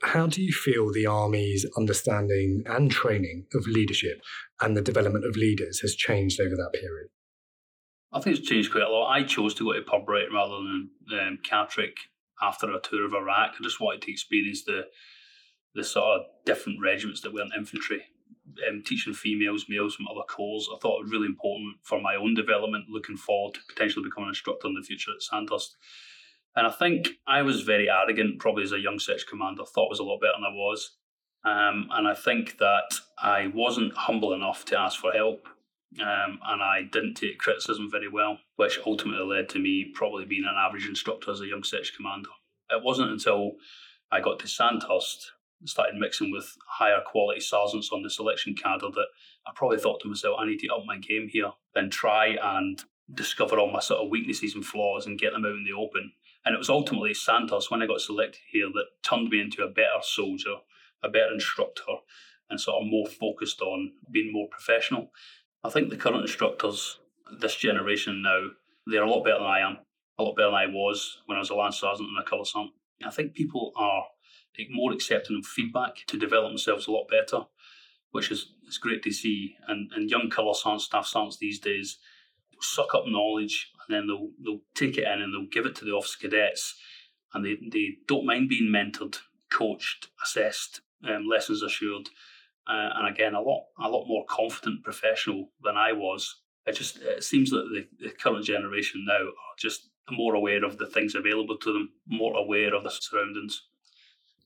how 0.03 0.27
do 0.27 0.41
you 0.41 0.53
feel 0.53 0.93
the 0.93 1.07
Army's 1.07 1.67
understanding 1.77 2.63
and 2.67 2.91
training 2.91 3.47
of 3.55 3.67
leadership 3.67 4.21
and 4.61 4.77
the 4.77 4.83
development 4.83 5.25
of 5.25 5.37
leaders 5.37 5.81
has 5.81 5.95
changed 5.95 6.41
over 6.41 6.55
that 6.57 6.73
period? 6.73 7.09
I 8.13 8.21
think 8.21 8.39
it's 8.39 8.49
changed 8.49 8.73
quite 8.73 8.85
a 8.85 8.91
lot. 8.91 9.11
I 9.11 9.23
chose 9.23 9.55
to 9.55 9.65
go 9.65 9.73
to 9.75 9.83
Pirbright 9.83 10.33
rather 10.33 10.57
than 10.57 10.91
um, 11.13 11.39
after 12.41 12.73
a 12.73 12.81
tour 12.81 13.05
of 13.05 13.15
Iraq. 13.15 13.55
I 13.59 13.63
just 13.63 13.81
wanted 13.81 14.03
to 14.03 14.13
experience 14.13 14.65
the 14.65 14.87
the 15.75 15.85
sort 15.85 16.21
of 16.21 16.27
different 16.47 16.79
regiments 16.83 17.21
that 17.21 17.33
weren't 17.33 17.53
infantry 17.57 18.03
um, 18.69 18.83
teaching 18.85 19.13
females, 19.13 19.67
males 19.69 19.95
from 19.95 20.07
other 20.09 20.27
corps. 20.29 20.63
I 20.75 20.79
thought 20.79 21.01
it 21.01 21.05
was 21.05 21.13
really 21.13 21.27
important 21.27 21.77
for 21.83 22.01
my 22.01 22.17
own 22.17 22.35
development, 22.35 22.87
looking 22.89 23.17
forward 23.17 23.55
to 23.55 23.61
potentially 23.69 24.05
becoming 24.05 24.29
an 24.29 24.31
instructor 24.31 24.69
in 24.69 24.75
the 24.75 24.83
future 24.83 25.13
at 25.13 25.23
Sandhurst. 25.23 25.77
And 26.57 26.67
I 26.67 26.71
think 26.71 27.09
I 27.27 27.43
was 27.43 27.63
very 27.63 27.89
arrogant, 27.89 28.41
probably 28.41 28.65
as 28.65 28.73
a 28.73 28.81
young 28.81 28.99
section 28.99 29.29
commander, 29.29 29.65
thought 29.65 29.87
I 29.87 29.91
was 29.91 30.01
a 30.01 30.05
lot 30.05 30.21
better 30.21 30.33
than 30.37 30.45
I 30.45 30.55
was. 30.55 30.97
Um, 31.45 31.89
and 31.93 32.09
I 32.09 32.15
think 32.15 32.59
that 32.59 32.91
I 33.19 33.47
wasn't 33.55 33.95
humble 33.95 34.33
enough 34.33 34.65
to 34.67 34.79
ask 34.79 34.99
for 34.99 35.13
help. 35.13 35.47
Um, 36.01 36.39
and 36.47 36.63
I 36.63 36.83
didn't 36.83 37.15
take 37.15 37.39
criticism 37.39 37.89
very 37.91 38.09
well, 38.09 38.39
which 38.57 38.79
ultimately 38.85 39.25
led 39.25 39.49
to 39.51 39.59
me 39.59 39.91
probably 39.95 40.27
being 40.27 40.45
an 40.45 40.55
average 40.57 40.87
instructor 40.87 41.31
as 41.31 41.41
a 41.41 41.47
young 41.47 41.65
section 41.65 41.97
commander. 41.97 42.29
It 42.71 42.85
wasn't 42.85 43.11
until 43.11 43.53
I 44.13 44.21
got 44.21 44.39
to 44.41 44.49
Sandhurst 44.49 45.33
started 45.65 45.99
mixing 45.99 46.31
with 46.31 46.57
higher 46.67 47.01
quality 47.05 47.41
sergeants 47.41 47.91
on 47.93 48.03
the 48.03 48.11
selection 48.11 48.55
cadre 48.55 48.91
that 48.91 49.07
I 49.47 49.51
probably 49.55 49.79
thought 49.79 50.01
to 50.03 50.09
myself, 50.09 50.37
I 50.39 50.47
need 50.47 50.59
to 50.61 50.75
up 50.75 50.85
my 50.87 50.99
game 50.99 51.29
here 51.29 51.53
and 51.75 51.91
try 51.91 52.37
and 52.41 52.83
discover 53.13 53.59
all 53.59 53.71
my 53.71 53.81
sort 53.81 54.03
of 54.03 54.11
weaknesses 54.11 54.55
and 54.55 54.65
flaws 54.65 55.07
and 55.07 55.19
get 55.19 55.33
them 55.33 55.45
out 55.45 55.53
in 55.53 55.65
the 55.65 55.77
open. 55.77 56.13
And 56.45 56.55
it 56.55 56.59
was 56.59 56.71
ultimately 56.71 57.15
Sandhurst 57.15 57.71
when 57.71 57.83
I 57.83 57.87
got 57.87 58.01
selected 58.01 58.41
here 58.51 58.69
that 58.73 58.87
turned 59.03 59.31
me 59.31 59.41
into 59.41 59.63
a 59.63 59.69
better 59.69 60.01
soldier, 60.03 60.57
a 61.03 61.09
better 61.09 61.33
instructor, 61.33 61.83
and 62.51 62.61
sort 62.61 62.83
of 62.83 62.89
more 62.89 63.07
focused 63.07 63.61
on 63.61 63.93
being 64.11 64.33
more 64.33 64.49
professional. 64.49 65.11
I 65.65 65.71
think 65.71 65.91
the 65.91 65.97
current 65.97 66.23
instructors, 66.23 66.99
this 67.41 67.57
generation 67.57 68.23
now, 68.23 68.49
they're 68.87 69.03
a 69.03 69.11
lot 69.11 69.25
better 69.25 69.39
than 69.39 69.47
I 69.47 69.61
am, 69.61 69.79
a 70.19 70.23
lot 70.23 70.37
better 70.37 70.49
than 70.49 70.55
I 70.55 70.67
was 70.67 71.19
when 71.27 71.37
I 71.37 71.41
was 71.41 71.51
a 71.51 71.55
Lance 71.55 71.81
Sergeant 71.81 72.09
and 72.09 72.19
a 72.19 72.29
Colour 72.29 72.45
Sergeant. 72.45 72.75
I 73.05 73.11
think 73.11 73.35
people 73.35 73.73
are 73.77 74.05
more 74.71 74.93
accepting 74.93 75.39
of 75.39 75.47
feedback 75.47 75.99
to 76.09 76.19
develop 76.19 76.51
themselves 76.51 76.87
a 76.87 76.91
lot 76.91 77.07
better, 77.09 77.45
which 78.11 78.31
is 78.31 78.53
it's 78.67 78.79
great 78.79 79.03
to 79.05 79.13
see. 79.13 79.57
And 79.69 79.91
and 79.95 80.11
young 80.11 80.31
colour 80.31 80.55
science 80.55 80.85
staff 80.85 81.07
science 81.07 81.37
these 81.37 81.61
days 81.61 81.99
suck 82.61 82.95
up 82.95 83.05
knowledge 83.07 83.71
and 83.87 83.97
then 83.97 84.07
they'll 84.09 84.31
they'll 84.43 84.63
take 84.75 84.99
it 84.99 85.07
in 85.07 85.23
and 85.23 85.33
they'll 85.33 85.51
give 85.51 85.67
it 85.67 85.77
to 85.77 85.85
the 85.85 85.93
officer 85.93 86.19
cadets 86.19 86.75
and 87.35 87.45
they, 87.45 87.57
they 87.71 87.99
don't 88.07 88.27
mind 88.27 88.49
being 88.49 88.73
mentored, 88.73 89.19
coached, 89.53 90.09
assessed, 90.25 90.81
um, 91.09 91.27
lessons 91.29 91.63
assured, 91.63 92.09
uh, 92.69 92.91
and 92.97 93.09
again 93.09 93.35
a 93.35 93.41
lot 93.41 93.65
a 93.81 93.89
lot 93.89 94.07
more 94.07 94.25
confident 94.29 94.85
professional 94.85 95.51
than 95.63 95.77
I 95.77 95.93
was. 95.93 96.43
It 96.67 96.73
just 96.73 96.99
it 96.99 97.25
seems 97.25 97.51
that 97.51 97.69
the, 97.73 97.89
the 98.05 98.11
current 98.11 98.45
generation 98.45 99.05
now 99.07 99.25
are 99.25 99.57
just 99.59 99.89
more 100.11 100.35
aware 100.35 100.65
of 100.65 100.79
the 100.79 100.87
things 100.87 101.15
available 101.15 101.57
to 101.59 101.73
them, 101.73 101.91
more 102.07 102.37
aware 102.37 102.75
of 102.75 102.85
the 102.85 102.91
surroundings. 102.91 103.63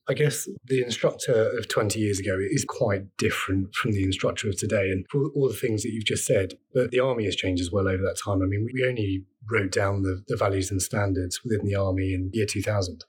I 0.09 0.13
guess 0.13 0.49
the 0.65 0.83
instructor 0.83 1.57
of 1.57 1.69
20 1.69 1.97
years 1.97 2.19
ago 2.19 2.37
is 2.37 2.65
quite 2.65 3.03
different 3.17 3.73
from 3.73 3.91
the 3.93 4.03
instructor 4.03 4.49
of 4.49 4.57
today. 4.57 4.89
And 4.89 5.05
for 5.09 5.29
all 5.33 5.47
the 5.47 5.53
things 5.53 5.83
that 5.83 5.91
you've 5.93 6.05
just 6.05 6.25
said, 6.25 6.55
but 6.73 6.91
the 6.91 6.99
army 6.99 7.23
has 7.23 7.37
changed 7.37 7.61
as 7.61 7.71
well 7.71 7.87
over 7.87 8.03
that 8.03 8.19
time. 8.23 8.41
I 8.41 8.45
mean, 8.45 8.67
we 8.73 8.85
only 8.85 9.23
wrote 9.49 9.71
down 9.71 10.01
the, 10.01 10.21
the 10.27 10.35
values 10.35 10.71
and 10.71 10.81
standards 10.81 11.41
within 11.43 11.65
the 11.65 11.75
army 11.75 12.13
in 12.13 12.31
year 12.33 12.45
2000. 12.45 13.05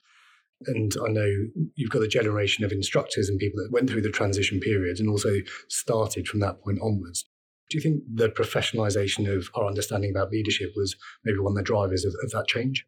And 0.66 0.92
I 1.04 1.10
know 1.10 1.30
you've 1.74 1.90
got 1.90 2.02
a 2.02 2.08
generation 2.08 2.64
of 2.64 2.72
instructors 2.72 3.28
and 3.28 3.38
people 3.38 3.62
that 3.62 3.72
went 3.72 3.90
through 3.90 4.02
the 4.02 4.10
transition 4.10 4.60
period 4.60 4.98
and 4.98 5.08
also 5.08 5.40
started 5.68 6.26
from 6.26 6.40
that 6.40 6.62
point 6.62 6.78
onwards. 6.80 7.24
Do 7.70 7.78
you 7.78 7.82
think 7.82 8.02
the 8.12 8.28
professionalization 8.28 9.34
of 9.34 9.48
our 9.54 9.66
understanding 9.66 10.10
about 10.10 10.30
leadership 10.30 10.72
was 10.76 10.96
maybe 11.24 11.38
one 11.38 11.52
of 11.52 11.56
the 11.56 11.62
drivers 11.62 12.04
of, 12.04 12.14
of 12.22 12.30
that 12.30 12.46
change? 12.46 12.86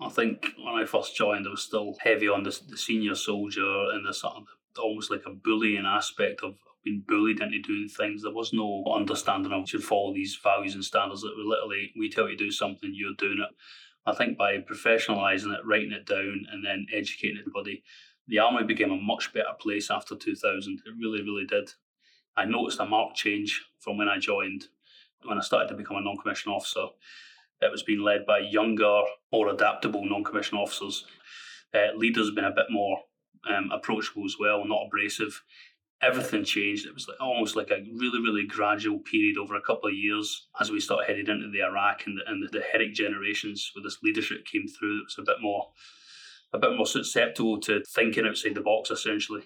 I 0.00 0.08
think 0.08 0.46
when 0.56 0.82
I 0.82 0.86
first 0.86 1.14
joined, 1.14 1.46
I 1.46 1.50
was 1.50 1.62
still 1.62 1.94
heavy 2.00 2.28
on 2.28 2.42
the, 2.42 2.58
the 2.68 2.76
senior 2.76 3.14
soldier 3.14 3.90
and 3.92 4.06
the 4.06 4.14
sort 4.14 4.36
of 4.36 4.44
almost 4.78 5.10
like 5.10 5.24
a 5.26 5.30
bullying 5.30 5.84
aspect 5.84 6.42
of 6.42 6.54
being 6.82 7.04
bullied 7.06 7.40
into 7.40 7.60
doing 7.60 7.88
things. 7.88 8.22
There 8.22 8.32
was 8.32 8.52
no 8.52 8.84
understanding 8.94 9.52
of 9.52 9.68
should 9.68 9.84
follow 9.84 10.14
these 10.14 10.38
values 10.42 10.74
and 10.74 10.84
standards 10.84 11.20
that 11.20 11.34
were 11.36 11.44
literally 11.44 11.92
we 11.98 12.08
tell 12.08 12.28
you 12.28 12.36
to 12.36 12.44
do 12.44 12.50
something, 12.50 12.92
you're 12.94 13.14
doing 13.18 13.44
it. 13.46 13.54
I 14.06 14.14
think 14.14 14.38
by 14.38 14.58
professionalising 14.58 15.52
it, 15.52 15.64
writing 15.64 15.92
it 15.92 16.06
down, 16.06 16.46
and 16.50 16.64
then 16.64 16.86
educating 16.92 17.38
everybody, 17.38 17.82
the 18.26 18.38
army 18.38 18.64
became 18.64 18.90
a 18.90 18.96
much 18.96 19.32
better 19.32 19.54
place 19.60 19.90
after 19.90 20.16
2000. 20.16 20.82
It 20.86 20.92
really, 20.98 21.22
really 21.22 21.46
did. 21.46 21.70
I 22.36 22.44
noticed 22.44 22.80
a 22.80 22.86
marked 22.86 23.16
change 23.16 23.62
from 23.80 23.98
when 23.98 24.08
I 24.08 24.18
joined. 24.18 24.66
When 25.24 25.38
I 25.38 25.42
started 25.42 25.68
to 25.68 25.74
become 25.74 25.96
a 25.96 26.00
non-commissioned 26.00 26.54
officer, 26.54 26.86
it 27.60 27.70
was 27.70 27.82
being 27.82 28.00
led 28.00 28.24
by 28.24 28.38
younger, 28.38 29.02
more 29.32 29.48
adaptable 29.48 30.08
non-commissioned 30.08 30.58
officers. 30.58 31.04
Uh, 31.74 31.94
leaders 31.94 32.28
have 32.28 32.34
been 32.34 32.44
a 32.44 32.50
bit 32.50 32.66
more 32.70 32.98
um, 33.48 33.70
approachable 33.72 34.24
as 34.24 34.36
well, 34.40 34.64
not 34.64 34.86
abrasive. 34.86 35.42
Everything 36.02 36.44
changed. 36.44 36.86
It 36.86 36.94
was 36.94 37.06
like 37.06 37.20
almost 37.20 37.56
like 37.56 37.70
a 37.70 37.84
really, 37.94 38.20
really 38.20 38.46
gradual 38.46 39.00
period 39.00 39.36
over 39.36 39.54
a 39.54 39.60
couple 39.60 39.88
of 39.88 39.94
years 39.94 40.48
as 40.58 40.70
we 40.70 40.80
started 40.80 41.06
heading 41.06 41.28
into 41.28 41.50
the 41.50 41.62
Iraq 41.62 42.06
and 42.06 42.16
the, 42.16 42.22
and 42.30 42.42
the, 42.42 42.58
the 42.58 42.64
Herrick 42.72 42.94
generations, 42.94 43.70
where 43.74 43.82
this 43.82 43.98
leadership 44.02 44.46
came 44.46 44.66
through. 44.66 45.00
It 45.00 45.04
was 45.04 45.16
a 45.18 45.22
bit 45.22 45.42
more, 45.42 45.68
a 46.54 46.58
bit 46.58 46.76
more 46.76 46.86
susceptible 46.86 47.60
to 47.60 47.82
thinking 47.94 48.26
outside 48.26 48.54
the 48.54 48.62
box, 48.62 48.90
essentially. 48.90 49.42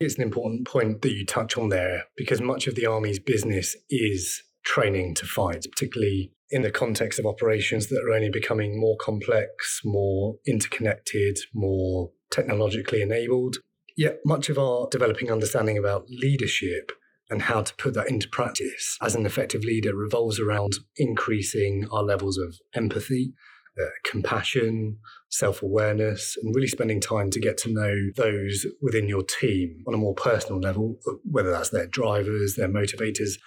It's 0.00 0.16
an 0.16 0.22
important 0.22 0.66
point 0.66 1.02
that 1.02 1.12
you 1.12 1.24
touch 1.24 1.56
on 1.56 1.68
there 1.68 2.04
because 2.16 2.40
much 2.40 2.66
of 2.66 2.74
the 2.74 2.86
army's 2.86 3.20
business 3.20 3.76
is 3.90 4.42
training 4.64 5.14
to 5.16 5.26
fight, 5.26 5.66
particularly 5.70 6.32
in 6.50 6.62
the 6.62 6.70
context 6.70 7.18
of 7.18 7.26
operations 7.26 7.88
that 7.88 8.02
are 8.02 8.14
only 8.14 8.30
becoming 8.30 8.80
more 8.80 8.96
complex, 9.00 9.80
more 9.84 10.36
interconnected, 10.46 11.38
more 11.52 12.10
technologically 12.30 13.02
enabled. 13.02 13.58
Yet 13.96 14.18
much 14.24 14.48
of 14.48 14.58
our 14.58 14.88
developing 14.90 15.30
understanding 15.30 15.78
about 15.78 16.08
leadership 16.08 16.92
and 17.30 17.42
how 17.42 17.62
to 17.62 17.74
put 17.76 17.94
that 17.94 18.08
into 18.08 18.28
practice 18.28 18.98
as 19.00 19.14
an 19.14 19.24
effective 19.24 19.62
leader 19.62 19.94
revolves 19.94 20.40
around 20.40 20.74
increasing 20.96 21.86
our 21.90 22.02
levels 22.02 22.36
of 22.36 22.56
empathy, 22.74 23.32
uh, 23.80 23.86
compassion, 24.04 24.98
self 25.30 25.62
awareness, 25.62 26.36
and 26.42 26.54
really 26.54 26.68
spending 26.68 27.00
time 27.00 27.30
to 27.30 27.40
get 27.40 27.56
to 27.58 27.72
know 27.72 27.94
those 28.16 28.66
within 28.82 29.08
your 29.08 29.22
team 29.22 29.82
on 29.86 29.94
a 29.94 29.98
more 29.98 30.14
personal 30.14 30.60
level, 30.60 30.98
whether 31.24 31.50
that's 31.50 31.70
their 31.70 31.86
drivers, 31.86 32.56
their 32.56 32.68
motivators, 32.68 33.38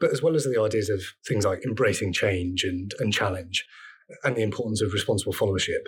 but 0.00 0.10
as 0.10 0.22
well 0.22 0.34
as 0.34 0.44
the 0.44 0.60
ideas 0.60 0.90
of 0.90 1.02
things 1.26 1.44
like 1.44 1.64
embracing 1.64 2.12
change 2.12 2.64
and, 2.64 2.92
and 2.98 3.12
challenge. 3.12 3.64
and 4.24 4.36
the 4.36 4.42
importance 4.42 4.82
of 4.82 4.92
responsible 4.92 5.32
followership. 5.32 5.86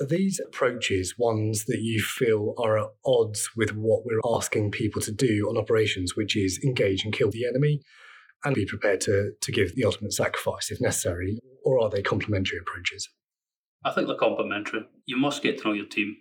Are 0.00 0.06
these 0.06 0.38
approaches 0.38 1.18
ones 1.18 1.64
that 1.64 1.80
you 1.80 2.00
feel 2.00 2.54
are 2.56 2.78
at 2.78 2.90
odds 3.04 3.50
with 3.56 3.74
what 3.74 4.04
we're 4.04 4.20
asking 4.24 4.70
people 4.70 5.02
to 5.02 5.10
do 5.10 5.48
on 5.48 5.58
operations, 5.58 6.14
which 6.14 6.36
is 6.36 6.60
engage 6.62 7.04
and 7.04 7.12
kill 7.12 7.32
the 7.32 7.44
enemy 7.44 7.80
and 8.44 8.54
be 8.54 8.64
prepared 8.64 9.00
to, 9.02 9.32
to 9.40 9.50
give 9.50 9.74
the 9.74 9.82
ultimate 9.82 10.12
sacrifice 10.12 10.70
if 10.70 10.80
necessary? 10.80 11.40
Or 11.64 11.80
are 11.80 11.90
they 11.90 12.00
complementary 12.00 12.58
approaches? 12.58 13.08
I 13.84 13.90
think 13.90 14.06
they're 14.06 14.16
complementary. 14.16 14.86
You 15.06 15.16
must 15.16 15.42
get 15.42 15.58
to 15.58 15.68
know 15.68 15.74
your 15.74 15.86
team. 15.86 16.16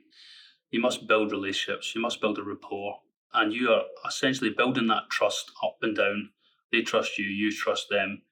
You 0.71 0.81
must 0.81 1.07
build 1.07 1.31
relationships. 1.31 1.93
You 1.93 2.01
must 2.01 2.19
build 2.19 2.39
a 2.39 2.43
rapport. 2.43 2.95
And 3.35 3.53
you 3.53 3.69
are 3.69 3.83
essentially 4.07 4.49
building 4.57 4.87
that 4.87 5.11
trust 5.11 5.51
up 5.63 5.77
and 5.83 5.95
down. 5.95 6.29
They 6.71 6.81
trust 6.81 7.19
you, 7.19 7.25
you 7.25 7.51
trust 7.51 7.89
them. 7.91 8.23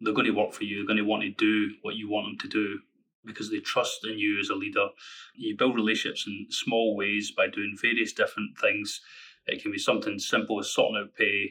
They're 0.00 0.14
going 0.14 0.26
to 0.26 0.38
work 0.38 0.52
for 0.52 0.62
you. 0.62 0.76
They're 0.76 0.86
going 0.86 0.98
to 0.98 1.04
want 1.04 1.24
to 1.24 1.30
do 1.30 1.74
what 1.82 1.96
you 1.96 2.08
want 2.08 2.26
them 2.26 2.38
to 2.38 2.48
do 2.48 2.78
because 3.24 3.50
they 3.50 3.60
trust 3.60 4.04
in 4.04 4.18
you 4.18 4.38
as 4.40 4.48
a 4.48 4.54
leader. 4.54 4.88
You 5.34 5.56
build 5.56 5.74
relationships 5.74 6.26
in 6.26 6.46
small 6.50 6.96
ways 6.96 7.30
by 7.30 7.48
doing 7.48 7.76
various 7.80 8.12
different 8.12 8.58
things. 8.58 9.00
It 9.46 9.62
can 9.62 9.72
be 9.72 9.78
something 9.78 10.18
simple 10.18 10.60
as 10.60 10.72
sorting 10.72 11.02
out 11.02 11.14
pay 11.14 11.50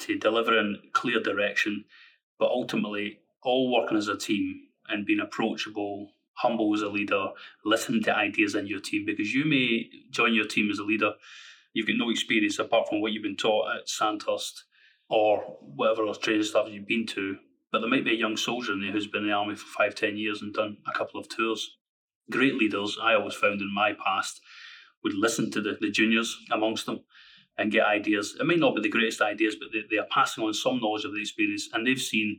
to 0.00 0.18
delivering 0.18 0.78
clear 0.92 1.20
direction, 1.20 1.84
but 2.38 2.48
ultimately 2.48 3.20
all 3.42 3.72
working 3.72 3.98
as 3.98 4.08
a 4.08 4.16
team 4.16 4.68
and 4.88 5.06
being 5.06 5.20
approachable, 5.20 6.10
humble 6.34 6.74
as 6.74 6.82
a 6.82 6.88
leader, 6.88 7.28
listening 7.64 8.02
to 8.04 8.16
ideas 8.16 8.54
in 8.54 8.66
your 8.66 8.80
team 8.80 9.04
because 9.06 9.32
you 9.32 9.44
may 9.44 9.88
join 10.10 10.34
your 10.34 10.46
team 10.46 10.70
as 10.70 10.78
a 10.78 10.84
leader. 10.84 11.12
You've 11.72 11.86
got 11.86 11.96
no 11.96 12.10
experience 12.10 12.58
apart 12.58 12.88
from 12.88 13.00
what 13.00 13.12
you've 13.12 13.22
been 13.22 13.36
taught 13.36 13.76
at 13.76 13.88
Sandhurst 13.88 14.64
or 15.08 15.38
whatever 15.60 16.06
else 16.06 16.18
training 16.18 16.44
staff 16.44 16.68
you've 16.68 16.86
been 16.86 17.06
to 17.06 17.36
but 17.74 17.80
there 17.80 17.90
might 17.90 18.04
be 18.04 18.12
a 18.12 18.16
young 18.16 18.36
soldier 18.36 18.72
in 18.72 18.80
there 18.80 18.92
who's 18.92 19.08
been 19.08 19.22
in 19.22 19.30
the 19.30 19.34
army 19.34 19.56
for 19.56 19.66
five, 19.66 19.96
ten 19.96 20.16
years 20.16 20.40
and 20.40 20.54
done 20.54 20.76
a 20.86 20.96
couple 20.96 21.18
of 21.18 21.28
tours. 21.28 21.76
Great 22.30 22.54
leaders, 22.54 22.96
I 23.02 23.14
always 23.14 23.34
found 23.34 23.60
in 23.60 23.74
my 23.74 23.94
past, 23.94 24.40
would 25.02 25.12
listen 25.12 25.50
to 25.50 25.60
the, 25.60 25.76
the 25.80 25.90
juniors 25.90 26.38
amongst 26.52 26.86
them 26.86 27.00
and 27.58 27.72
get 27.72 27.84
ideas. 27.84 28.36
It 28.38 28.46
may 28.46 28.54
not 28.54 28.76
be 28.76 28.82
the 28.82 28.88
greatest 28.88 29.20
ideas, 29.20 29.56
but 29.56 29.70
they, 29.72 29.80
they 29.90 30.00
are 30.00 30.06
passing 30.08 30.44
on 30.44 30.54
some 30.54 30.78
knowledge 30.80 31.04
of 31.04 31.14
the 31.14 31.20
experience 31.20 31.68
and 31.72 31.84
they've 31.84 31.98
seen 31.98 32.38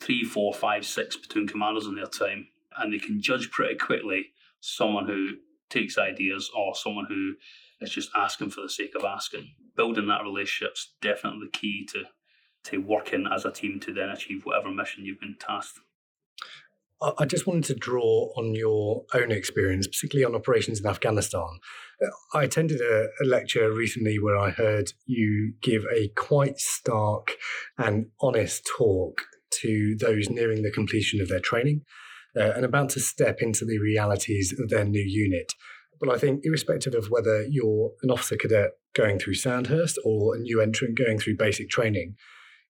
three, 0.00 0.22
four, 0.22 0.54
five, 0.54 0.86
six 0.86 1.16
platoon 1.16 1.48
commanders 1.48 1.86
in 1.86 1.96
their 1.96 2.06
time 2.06 2.46
and 2.78 2.92
they 2.92 3.00
can 3.00 3.20
judge 3.20 3.50
pretty 3.50 3.74
quickly 3.74 4.26
someone 4.60 5.08
who 5.08 5.30
takes 5.70 5.98
ideas 5.98 6.48
or 6.56 6.76
someone 6.76 7.06
who 7.06 7.32
is 7.80 7.90
just 7.90 8.10
asking 8.14 8.50
for 8.50 8.60
the 8.60 8.70
sake 8.70 8.94
of 8.94 9.02
asking. 9.02 9.56
Building 9.76 10.06
that 10.06 10.22
relationship's 10.22 10.94
definitely 11.02 11.48
the 11.50 11.58
key 11.58 11.84
to 11.94 12.04
to 12.64 12.78
working 12.78 13.26
as 13.32 13.44
a 13.44 13.52
team 13.52 13.80
to 13.80 13.92
then 13.92 14.08
achieve 14.08 14.44
whatever 14.44 14.70
mission 14.70 15.04
you've 15.04 15.20
been 15.20 15.36
tasked. 15.38 15.80
I 17.18 17.24
just 17.24 17.46
wanted 17.48 17.64
to 17.64 17.74
draw 17.74 18.32
on 18.36 18.54
your 18.54 19.04
own 19.12 19.32
experience, 19.32 19.88
particularly 19.88 20.24
on 20.24 20.36
operations 20.36 20.78
in 20.78 20.86
Afghanistan. 20.86 21.58
Uh, 22.00 22.38
I 22.38 22.44
attended 22.44 22.80
a, 22.80 23.08
a, 23.20 23.24
lecture 23.26 23.72
recently 23.72 24.20
where 24.20 24.38
I 24.38 24.50
heard 24.50 24.92
you 25.04 25.54
give 25.60 25.84
a 25.92 26.08
quite 26.14 26.58
stark 26.58 27.32
and 27.76 28.06
honest 28.20 28.70
talk 28.78 29.22
to 29.62 29.96
those 29.96 30.30
nearing 30.30 30.62
the 30.62 30.70
completion 30.70 31.20
of 31.20 31.28
their 31.28 31.40
training 31.40 31.82
uh, 32.36 32.52
and 32.54 32.64
about 32.64 32.90
to 32.90 33.00
step 33.00 33.38
into 33.40 33.64
the 33.64 33.78
realities 33.78 34.54
of 34.58 34.68
their 34.68 34.84
new 34.84 35.02
unit. 35.02 35.52
But 36.00 36.14
I 36.14 36.18
think, 36.18 36.40
irrespective 36.44 36.94
of 36.94 37.10
whether 37.10 37.42
you're 37.42 37.92
an 38.02 38.10
officer 38.10 38.36
cadet 38.36 38.72
going 38.94 39.18
through 39.18 39.34
Sandhurst 39.34 39.98
or 40.04 40.36
a 40.36 40.38
new 40.38 40.60
entrant 40.60 40.98
going 40.98 41.18
through 41.18 41.36
basic 41.36 41.68
training, 41.68 42.16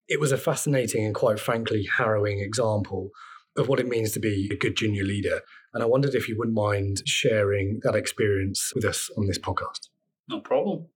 it 0.08 0.20
was 0.20 0.32
a 0.32 0.36
fascinating 0.36 1.04
and 1.04 1.14
quite 1.14 1.40
frankly 1.40 1.88
harrowing 1.96 2.40
example 2.40 3.10
of 3.56 3.68
what 3.68 3.80
it 3.80 3.88
means 3.88 4.12
to 4.12 4.20
be 4.20 4.48
a 4.52 4.56
good 4.56 4.76
junior 4.76 5.04
leader. 5.04 5.40
And 5.74 5.82
I 5.82 5.86
wondered 5.86 6.14
if 6.14 6.28
you 6.28 6.36
wouldn't 6.38 6.56
mind 6.56 7.02
sharing 7.06 7.80
that 7.82 7.94
experience 7.94 8.72
with 8.74 8.84
us 8.84 9.10
on 9.16 9.26
this 9.26 9.38
podcast. 9.38 9.88
No 10.28 10.40
problem. 10.40 10.86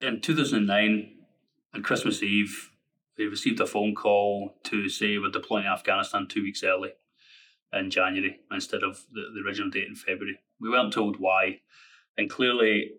In 0.00 0.20
2009, 0.20 1.12
on 1.74 1.82
Christmas 1.82 2.22
Eve, 2.22 2.70
we 3.18 3.26
received 3.26 3.60
a 3.60 3.66
phone 3.66 3.94
call 3.94 4.56
to 4.64 4.88
say 4.88 5.18
we're 5.18 5.30
deploying 5.30 5.64
to 5.64 5.70
Afghanistan 5.70 6.26
two 6.28 6.42
weeks 6.42 6.62
early 6.62 6.92
in 7.72 7.90
January 7.90 8.40
instead 8.50 8.82
of 8.82 9.04
the, 9.12 9.22
the 9.34 9.46
original 9.46 9.70
date 9.70 9.88
in 9.88 9.94
February. 9.94 10.38
We 10.60 10.70
weren't 10.70 10.92
told 10.92 11.18
why. 11.18 11.60
And 12.18 12.30
clearly, 12.30 12.92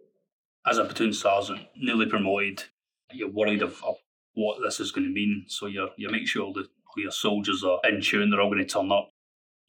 as 0.65 0.77
a 0.77 0.85
platoon 0.85 1.13
sergeant, 1.13 1.61
newly 1.75 2.07
promoted, 2.07 2.65
you're 3.11 3.29
worried 3.29 3.61
of, 3.61 3.83
of 3.83 3.97
what 4.37 4.59
this 4.63 4.79
is 4.79 4.91
going 4.91 5.07
to 5.07 5.13
mean. 5.13 5.45
So 5.47 5.65
you 5.65 5.89
you 5.97 6.09
make 6.09 6.27
sure 6.27 6.53
that 6.53 6.67
all 6.67 7.03
your 7.03 7.11
soldiers 7.11 7.63
are 7.63 7.79
in 7.89 8.01
tune, 8.01 8.29
they're 8.29 8.39
all 8.39 8.51
going 8.51 8.65
to 8.65 8.71
turn 8.71 8.91
up. 8.91 9.09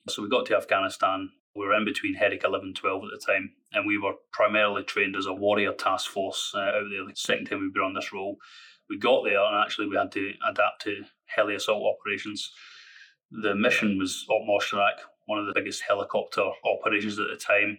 So 0.09 0.23
we 0.23 0.29
got 0.29 0.45
to 0.47 0.57
Afghanistan. 0.57 1.31
We 1.57 1.67
were 1.67 1.75
in 1.75 1.87
between 1.87 2.15
Herrick 2.15 2.45
11 2.45 2.75
12 2.75 3.03
at 3.03 3.09
the 3.11 3.33
time, 3.33 3.53
and 3.73 3.87
we 3.87 3.97
were 3.99 4.13
primarily 4.31 4.85
trained 4.85 5.17
as 5.17 5.25
a 5.25 5.33
warrior 5.33 5.73
task 5.73 6.11
force 6.11 6.53
uh, 6.55 6.61
out 6.61 6.85
there. 6.91 7.07
The 7.07 7.13
second 7.17 7.47
time 7.47 7.61
we've 7.61 7.73
been 7.73 7.83
on 7.83 7.95
this 7.95 8.13
role, 8.13 8.37
we 8.91 8.99
got 8.99 9.25
there, 9.25 9.43
and 9.43 9.57
actually 9.57 9.89
we 9.89 9.97
had 9.97 10.13
to 10.13 10.35
adapt 10.47 10.83
to 10.83 11.05
heli 11.25 11.55
assault 11.55 11.83
operations. 11.83 12.53
The 13.31 13.55
mission 13.55 13.99
was 13.99 14.27
Op 14.29 14.47
Moshtarak, 14.47 15.01
one 15.25 15.39
of 15.39 15.47
the 15.47 15.59
biggest 15.59 15.83
helicopter 15.89 16.45
operations 16.65 17.19
at 17.19 17.27
the 17.31 17.37
time. 17.37 17.79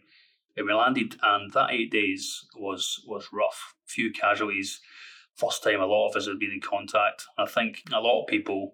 And 0.58 0.65
we 0.65 0.74
landed, 0.74 1.17
and 1.22 1.53
that 1.53 1.72
eight 1.72 1.91
days 1.91 2.46
was 2.58 3.03
was 3.08 3.29
rough. 3.31 3.75
Few 3.86 4.12
casualties 4.12 4.81
first 5.39 5.63
time 5.63 5.79
a 5.79 5.86
lot 5.86 6.10
of 6.10 6.15
us 6.15 6.27
have 6.27 6.39
been 6.39 6.51
in 6.51 6.62
contact. 6.62 7.25
I 7.38 7.46
think 7.46 7.84
a 7.93 8.00
lot 8.00 8.22
of 8.22 8.27
people 8.27 8.74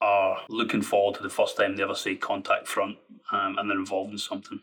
are 0.00 0.38
looking 0.48 0.82
forward 0.82 1.16
to 1.16 1.22
the 1.22 1.28
first 1.28 1.56
time 1.56 1.76
they 1.76 1.82
ever 1.82 1.94
see 1.94 2.16
contact 2.16 2.66
front 2.66 2.96
um, 3.32 3.58
and 3.58 3.68
they're 3.68 3.78
involved 3.78 4.12
in 4.12 4.18
something. 4.18 4.60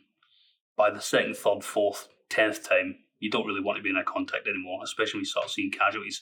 By 0.76 0.90
the 0.90 1.00
second, 1.00 1.36
third, 1.36 1.64
fourth, 1.64 2.08
tenth 2.30 2.68
time, 2.68 2.96
you 3.20 3.30
don't 3.30 3.46
really 3.46 3.62
want 3.62 3.78
to 3.78 3.84
be 3.84 3.90
in 3.90 3.98
a 3.98 4.04
contact 4.04 4.48
anymore, 4.48 4.82
especially 4.84 5.20
when 5.20 5.22
you 5.22 5.26
start 5.26 5.50
seeing 5.50 5.72
casualties. 5.72 6.22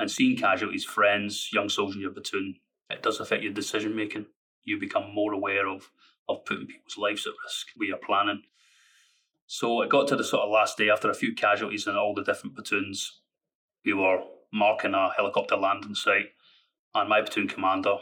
And 0.00 0.10
seeing 0.10 0.36
casualties, 0.36 0.84
friends, 0.84 1.50
young 1.52 1.68
soldiers 1.68 1.96
in 1.96 2.02
your 2.02 2.12
platoon, 2.12 2.54
it 2.88 3.02
does 3.02 3.18
affect 3.18 3.42
your 3.42 3.52
decision 3.52 3.96
making. 3.96 4.26
You 4.62 4.78
become 4.78 5.12
more 5.12 5.32
aware 5.32 5.66
of, 5.66 5.90
of 6.28 6.44
putting 6.44 6.66
people's 6.66 6.96
lives 6.96 7.26
at 7.26 7.32
risk 7.44 7.68
with 7.76 7.88
your 7.88 7.98
planning. 7.98 8.42
So 9.46 9.82
it 9.82 9.90
got 9.90 10.06
to 10.08 10.16
the 10.16 10.22
sort 10.22 10.44
of 10.44 10.50
last 10.50 10.78
day 10.78 10.88
after 10.88 11.10
a 11.10 11.14
few 11.14 11.34
casualties 11.34 11.88
in 11.88 11.96
all 11.96 12.14
the 12.14 12.22
different 12.22 12.54
platoons. 12.54 13.20
We 13.84 13.94
were 13.94 14.20
marking 14.52 14.94
a 14.94 15.10
helicopter 15.10 15.56
landing 15.56 15.94
site. 15.94 16.32
And 16.94 17.08
my 17.08 17.20
platoon 17.20 17.48
commander, 17.48 17.96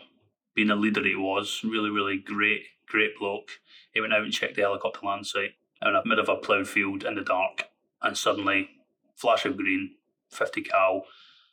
being 0.55 0.69
the 0.69 0.77
leader 0.77 1.05
he 1.05 1.15
was, 1.15 1.63
really, 1.65 1.91
really 1.91 2.19
great, 2.19 2.63
great 2.87 3.19
bloke, 3.19 3.51
he 3.93 4.01
went 4.01 4.13
out 4.13 4.23
and 4.23 4.33
checked 4.33 4.57
the 4.57 4.63
helicopter 4.63 5.05
land 5.05 5.27
site 5.27 5.55
in 5.83 5.93
the 5.93 6.03
middle 6.05 6.23
of 6.23 6.29
a 6.29 6.37
ploughed 6.37 6.69
field 6.69 7.05
in 7.05 7.15
the 7.15 7.23
dark. 7.23 7.69
And 8.03 8.17
suddenly, 8.17 8.71
flash 9.17 9.45
of 9.45 9.57
green, 9.57 9.97
50 10.31 10.63
cal 10.63 11.03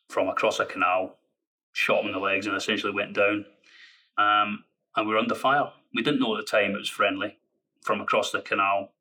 from 0.08 0.28
across 0.28 0.60
a 0.60 0.66
canal, 0.66 1.18
shot 1.72 2.02
him 2.02 2.08
in 2.08 2.14
the 2.14 2.20
legs 2.20 2.46
and 2.46 2.56
essentially 2.56 2.94
went 2.94 3.16
down. 3.16 3.46
Um, 4.18 4.66
and 4.96 5.08
we 5.08 5.14
were 5.14 5.20
under 5.20 5.36
fire. 5.36 5.72
We 5.94 6.04
didn't 6.04 6.20
know 6.20 6.38
at 6.38 6.46
the 6.46 6.50
time 6.50 6.72
it 6.72 6.78
was 6.78 6.90
friendly 6.90 7.38
from 7.82 8.00
across 8.00 8.32
the 8.32 8.42
canal 8.42 8.93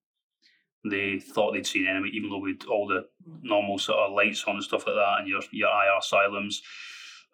they 0.85 1.19
thought 1.19 1.53
they'd 1.53 1.67
seen 1.67 1.87
enemy, 1.87 2.11
even 2.12 2.31
though 2.31 2.39
we'd 2.39 2.65
all 2.67 2.87
the 2.87 3.07
normal 3.43 3.79
sort 3.79 3.99
of 3.99 4.12
lights 4.12 4.45
on 4.47 4.57
and 4.57 4.65
stuff 4.65 4.87
like 4.87 4.97
that, 4.97 5.21
and 5.21 5.29
your 5.29 5.41
your 5.53 5.69
IR 5.69 6.01
cyalumes. 6.01 6.57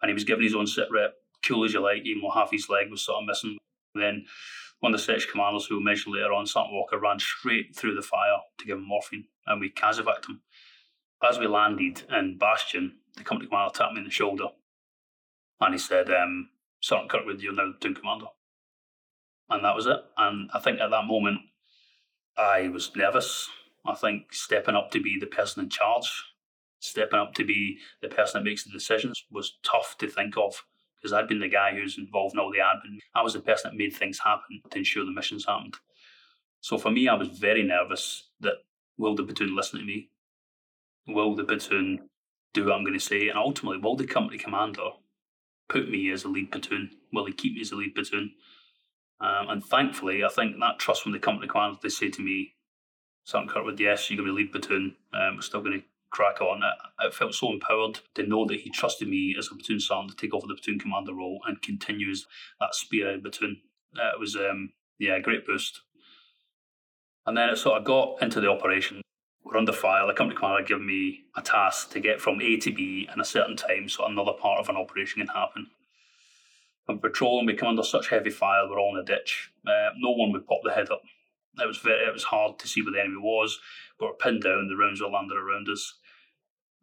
And 0.01 0.09
he 0.09 0.13
was 0.13 0.23
given 0.23 0.43
his 0.43 0.55
own 0.55 0.67
sit 0.67 0.87
rep, 0.91 1.15
cool 1.45 1.65
as 1.65 1.73
you 1.73 1.81
like, 1.81 2.03
even 2.05 2.21
though 2.21 2.31
half 2.31 2.51
his 2.51 2.69
leg 2.69 2.89
was 2.89 3.01
sort 3.01 3.21
of 3.21 3.27
missing. 3.27 3.57
Then 3.95 4.25
one 4.79 4.93
of 4.93 4.99
the 4.99 5.03
search 5.03 5.27
commanders 5.29 5.65
who 5.65 5.77
we 5.77 5.83
mentioned 5.83 6.15
later 6.15 6.31
on, 6.31 6.45
Sergeant 6.45 6.73
Walker, 6.73 6.99
ran 6.99 7.19
straight 7.19 7.75
through 7.75 7.95
the 7.95 8.01
fire 8.01 8.37
to 8.59 8.65
give 8.65 8.77
him 8.77 8.87
morphine, 8.87 9.25
and 9.47 9.59
we 9.59 9.69
casevaced 9.69 10.29
him. 10.29 10.41
As 11.21 11.37
we 11.37 11.47
landed 11.47 12.03
in 12.09 12.37
Bastion, 12.37 12.99
the 13.17 13.23
company 13.23 13.49
commander 13.49 13.73
tapped 13.73 13.93
me 13.93 13.99
in 13.99 14.05
the 14.05 14.11
shoulder, 14.11 14.47
and 15.59 15.73
he 15.73 15.79
said, 15.79 16.09
um, 16.09 16.49
Sergeant 16.81 17.11
Kirkwood, 17.11 17.41
you're 17.41 17.53
now 17.53 17.71
platoon 17.71 17.95
commander. 17.95 18.27
And 19.49 19.65
that 19.65 19.75
was 19.75 19.87
it. 19.87 19.97
And 20.17 20.49
I 20.53 20.59
think 20.59 20.79
at 20.79 20.91
that 20.91 21.05
moment, 21.05 21.39
I 22.39 22.69
was 22.69 22.95
nervous. 22.95 23.49
I 23.85 23.95
think 23.95 24.33
stepping 24.33 24.75
up 24.75 24.91
to 24.91 25.01
be 25.01 25.17
the 25.19 25.27
person 25.27 25.63
in 25.63 25.69
charge, 25.69 26.09
stepping 26.79 27.19
up 27.19 27.33
to 27.33 27.43
be 27.43 27.79
the 28.01 28.07
person 28.07 28.39
that 28.39 28.49
makes 28.49 28.63
the 28.63 28.71
decisions 28.71 29.25
was 29.29 29.57
tough 29.63 29.97
to 29.99 30.07
think 30.07 30.37
of 30.37 30.63
because 30.95 31.11
I'd 31.11 31.27
been 31.27 31.39
the 31.39 31.49
guy 31.49 31.73
who's 31.73 31.97
involved 31.97 32.35
in 32.35 32.39
all 32.39 32.51
the 32.51 32.59
admin. 32.59 32.99
I 33.13 33.21
was 33.23 33.33
the 33.33 33.41
person 33.41 33.71
that 33.71 33.77
made 33.77 33.93
things 33.93 34.19
happen 34.23 34.61
to 34.69 34.77
ensure 34.77 35.05
the 35.05 35.11
missions 35.11 35.45
happened. 35.45 35.75
So 36.61 36.77
for 36.77 36.91
me, 36.91 37.07
I 37.09 37.15
was 37.15 37.27
very 37.27 37.63
nervous 37.63 38.29
that 38.39 38.55
will 38.97 39.15
the 39.15 39.23
platoon 39.23 39.55
listen 39.55 39.79
to 39.79 39.85
me? 39.85 40.09
Will 41.07 41.35
the 41.35 41.43
platoon 41.43 42.09
do 42.53 42.65
what 42.65 42.73
I'm 42.73 42.83
going 42.83 42.97
to 42.97 43.05
say? 43.05 43.27
And 43.29 43.37
ultimately, 43.37 43.79
will 43.79 43.95
the 43.95 44.07
company 44.07 44.37
commander 44.37 44.89
put 45.67 45.89
me 45.89 46.11
as 46.11 46.23
a 46.23 46.29
lead 46.29 46.51
platoon? 46.51 46.91
Will 47.13 47.25
he 47.25 47.33
keep 47.33 47.53
me 47.55 47.61
as 47.61 47.71
a 47.71 47.75
lead 47.75 47.95
platoon? 47.95 48.31
Um, 49.21 49.49
and 49.49 49.63
thankfully, 49.63 50.23
I 50.23 50.29
think 50.29 50.57
that 50.59 50.79
trust 50.79 51.03
from 51.03 51.11
the 51.11 51.19
company 51.19 51.47
commanders, 51.47 51.81
they 51.81 51.89
say 51.89 52.09
to 52.09 52.21
me, 52.21 52.53
Sergeant 53.25 53.51
Kirkwood, 53.51 53.79
yes, 53.79 54.09
you're 54.09 54.17
going 54.17 54.29
to 54.29 54.33
lead 54.33 54.51
platoon. 54.51 54.95
Um, 55.13 55.35
we're 55.35 55.41
still 55.41 55.61
going 55.61 55.79
to 55.79 55.85
crack 56.09 56.41
on. 56.41 56.61
I, 56.63 57.07
I 57.07 57.11
felt 57.11 57.35
so 57.35 57.51
empowered 57.51 57.99
to 58.15 58.23
know 58.25 58.45
that 58.45 58.61
he 58.61 58.69
trusted 58.69 59.07
me 59.07 59.35
as 59.37 59.47
a 59.47 59.55
platoon 59.55 59.79
sergeant 59.79 60.11
to 60.11 60.17
take 60.17 60.33
over 60.33 60.47
the 60.47 60.55
platoon 60.55 60.79
commander 60.79 61.13
role 61.13 61.39
and 61.47 61.61
continues 61.61 62.25
that 62.59 62.73
spearhead 62.73 63.21
platoon. 63.21 63.61
Uh, 63.95 64.11
it 64.13 64.19
was 64.19 64.35
um, 64.35 64.71
Yeah, 64.97 65.17
a 65.17 65.21
great 65.21 65.45
boost. 65.45 65.81
And 67.25 67.37
then 67.37 67.49
it 67.49 67.57
sort 67.57 67.77
of 67.77 67.85
got 67.85 68.21
into 68.21 68.41
the 68.41 68.49
operation. 68.49 69.01
We're 69.43 69.57
under 69.57 69.73
fire. 69.73 70.07
The 70.07 70.13
company 70.13 70.37
commander 70.37 70.63
gave 70.63 70.81
me 70.81 71.25
a 71.35 71.41
task 71.41 71.91
to 71.91 71.99
get 71.99 72.21
from 72.21 72.41
A 72.41 72.57
to 72.57 72.71
B 72.71 73.07
in 73.13 73.19
a 73.19 73.25
certain 73.25 73.55
time 73.55 73.89
so 73.89 74.05
another 74.05 74.33
part 74.33 74.59
of 74.59 74.69
an 74.69 74.77
operation 74.77 75.19
can 75.19 75.35
happen. 75.35 75.67
And 76.89 77.01
patrolling, 77.01 77.45
we 77.45 77.53
come 77.53 77.69
under 77.69 77.83
such 77.83 78.09
heavy 78.09 78.31
fire, 78.31 78.67
we're 78.67 78.79
all 78.79 78.97
in 78.97 79.03
a 79.03 79.05
ditch. 79.05 79.51
Uh, 79.65 79.91
no 79.97 80.09
one 80.09 80.31
would 80.31 80.47
pop 80.47 80.61
the 80.63 80.73
head 80.73 80.89
up. 80.89 81.03
It 81.61 81.67
was 81.67 81.77
very, 81.77 82.03
it 82.03 82.11
was 82.11 82.23
hard 82.23 82.57
to 82.59 82.67
see 82.67 82.81
where 82.81 82.91
the 82.91 82.99
enemy 82.99 83.21
was, 83.21 83.59
but 83.99 84.07
we're 84.07 84.13
pinned 84.13 84.41
down, 84.41 84.67
the 84.67 84.75
rounds 84.75 84.99
were 84.99 85.07
landed 85.07 85.37
around 85.37 85.69
us. 85.69 85.99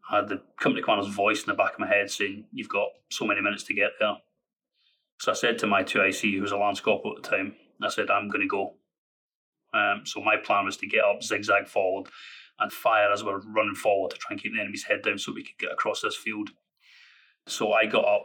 I 0.09 0.17
had 0.17 0.29
the 0.29 0.43
company 0.61 0.83
commander's 0.83 1.13
voice 1.13 1.41
in 1.43 1.47
the 1.49 1.55
back 1.55 1.75
of 1.75 1.81
my 1.81 1.89
head 1.89 2.09
saying, 2.09 2.45
You've 2.53 2.69
got 2.69 2.89
so 3.11 3.27
many 3.27 3.41
minutes 3.41 3.65
to 3.65 3.75
get 3.75 3.93
there. 3.99 4.15
So 5.19 5.33
I 5.33 5.35
said 5.35 5.59
to 5.59 5.67
my 5.67 5.83
2IC, 5.83 6.37
who 6.37 6.43
was 6.43 6.53
a 6.53 6.57
lance 6.57 6.81
corporal 6.81 7.17
at 7.17 7.25
the 7.25 7.29
time, 7.29 7.57
I 7.83 7.89
said, 7.89 8.09
I'm 8.09 8.29
going 8.29 8.43
to 8.43 8.47
go. 8.47 8.75
Um, 9.75 10.03
so 10.05 10.21
my 10.21 10.37
plan 10.37 10.67
was 10.67 10.77
to 10.79 10.87
get 10.87 11.05
up, 11.05 11.23
zigzag 11.23 11.67
forward, 11.67 12.09
and 12.61 12.73
fire 12.73 13.11
as 13.13 13.25
we're 13.25 13.41
running 13.41 13.75
forward 13.75 14.13
to 14.13 14.17
try 14.19 14.35
and 14.35 14.41
keep 14.41 14.53
the 14.55 14.61
enemy's 14.61 14.85
head 14.85 15.03
down 15.03 15.19
so 15.19 15.33
we 15.33 15.43
could 15.43 15.59
get 15.59 15.73
across 15.73 16.01
this 16.01 16.17
field. 16.17 16.51
So 17.47 17.73
I 17.73 17.87
got 17.87 18.05
up, 18.05 18.25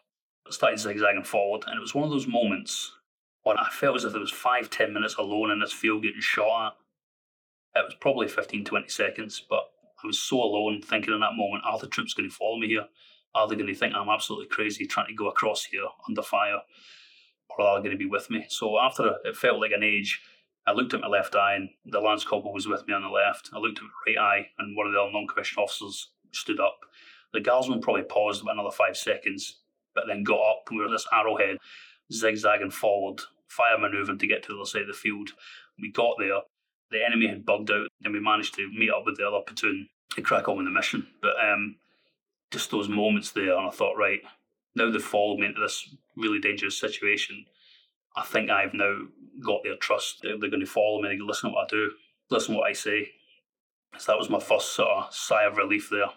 started 0.49 0.79
zigzagging 0.79 1.23
forward, 1.23 1.63
and 1.67 1.77
it 1.77 1.81
was 1.81 1.95
one 1.95 2.03
of 2.03 2.09
those 2.09 2.27
moments 2.27 2.91
when 3.43 3.57
I 3.57 3.69
felt 3.71 3.97
as 3.97 4.03
if 4.03 4.11
there 4.11 4.21
was 4.21 4.31
five, 4.31 4.69
ten 4.69 4.93
minutes 4.93 5.15
alone 5.15 5.51
in 5.51 5.59
this 5.59 5.73
field 5.73 6.03
getting 6.03 6.21
shot 6.21 6.67
at. 7.75 7.81
It 7.81 7.85
was 7.85 7.95
probably 8.01 8.27
15, 8.27 8.65
20 8.65 8.89
seconds, 8.89 9.45
but 9.49 9.63
I 10.03 10.07
was 10.07 10.19
so 10.19 10.37
alone 10.37 10.81
thinking 10.81 11.13
in 11.13 11.21
that 11.21 11.35
moment, 11.35 11.63
are 11.65 11.79
the 11.79 11.87
troops 11.87 12.13
going 12.13 12.29
to 12.29 12.35
follow 12.35 12.57
me 12.57 12.67
here? 12.67 12.85
Are 13.33 13.47
they 13.47 13.55
going 13.55 13.67
to 13.67 13.75
think 13.75 13.93
I'm 13.95 14.09
absolutely 14.09 14.47
crazy 14.47 14.85
trying 14.85 15.07
to 15.07 15.13
go 15.13 15.29
across 15.29 15.65
here 15.65 15.85
under 16.07 16.21
fire? 16.21 16.59
Or 17.49 17.65
are 17.65 17.77
they 17.77 17.87
going 17.87 17.97
to 17.97 18.03
be 18.03 18.09
with 18.09 18.29
me? 18.29 18.45
So 18.49 18.77
after 18.77 19.15
it 19.23 19.37
felt 19.37 19.61
like 19.61 19.71
an 19.71 19.83
age, 19.83 20.21
I 20.67 20.73
looked 20.73 20.93
at 20.93 21.01
my 21.01 21.07
left 21.07 21.35
eye 21.35 21.55
and 21.55 21.69
the 21.85 21.99
Lance 21.99 22.23
Corporal 22.23 22.53
was 22.53 22.67
with 22.67 22.87
me 22.87 22.93
on 22.93 23.01
the 23.01 23.09
left. 23.09 23.49
I 23.53 23.59
looked 23.59 23.79
at 23.79 23.83
my 23.83 23.89
right 24.13 24.17
eye 24.17 24.47
and 24.57 24.75
one 24.75 24.87
of 24.87 24.93
the 24.93 25.09
non-commissioned 25.11 25.63
officers 25.63 26.09
stood 26.31 26.59
up. 26.59 26.79
The 27.33 27.39
guardsman 27.39 27.81
probably 27.81 28.03
paused 28.03 28.41
about 28.41 28.55
another 28.55 28.71
five 28.71 28.97
seconds, 28.97 29.60
but 29.95 30.05
then 30.07 30.23
got 30.23 30.39
up 30.39 30.63
and 30.69 30.77
we 30.77 30.85
were 30.85 30.91
this 30.91 31.07
arrowhead 31.11 31.57
zigzagging 32.11 32.71
forward, 32.71 33.21
fire 33.47 33.77
manoeuvring 33.77 34.19
to 34.19 34.27
get 34.27 34.43
to 34.43 34.49
the 34.49 34.59
other 34.59 34.65
side 34.65 34.83
of 34.83 34.87
the 34.87 34.93
field. 34.93 35.31
We 35.79 35.91
got 35.91 36.15
there, 36.19 36.41
the 36.91 37.05
enemy 37.05 37.27
had 37.27 37.45
bugged 37.45 37.71
out, 37.71 37.87
and 38.03 38.13
we 38.13 38.19
managed 38.19 38.55
to 38.55 38.69
meet 38.71 38.91
up 38.91 39.03
with 39.05 39.17
the 39.17 39.27
other 39.27 39.41
platoon 39.45 39.89
and 40.17 40.25
crack 40.25 40.47
on 40.47 40.57
with 40.57 40.65
the 40.65 40.71
mission. 40.71 41.07
But 41.21 41.33
um, 41.41 41.77
just 42.51 42.71
those 42.71 42.89
moments 42.89 43.31
there, 43.31 43.57
and 43.57 43.67
I 43.67 43.71
thought, 43.71 43.97
right, 43.97 44.21
now 44.75 44.91
they've 44.91 45.01
followed 45.01 45.39
me 45.39 45.47
into 45.47 45.61
this 45.61 45.89
really 46.15 46.39
dangerous 46.39 46.79
situation. 46.79 47.45
I 48.15 48.23
think 48.23 48.49
I've 48.49 48.73
now 48.73 48.99
got 49.43 49.63
their 49.63 49.77
trust. 49.77 50.19
They're, 50.21 50.37
going 50.37 50.59
to 50.59 50.65
follow 50.65 51.01
me. 51.01 51.17
To 51.17 51.25
listen 51.25 51.49
to 51.49 51.55
what 51.55 51.65
I 51.65 51.67
do, 51.69 51.91
listen 52.29 52.53
to 52.53 52.59
what 52.59 52.69
I 52.69 52.73
say. 52.73 53.09
So 53.97 54.11
that 54.11 54.17
was 54.17 54.29
my 54.29 54.39
first 54.39 54.73
sort 54.73 54.89
of 54.89 55.13
sigh 55.13 55.45
of 55.45 55.57
relief 55.57 55.89
there. 55.89 56.09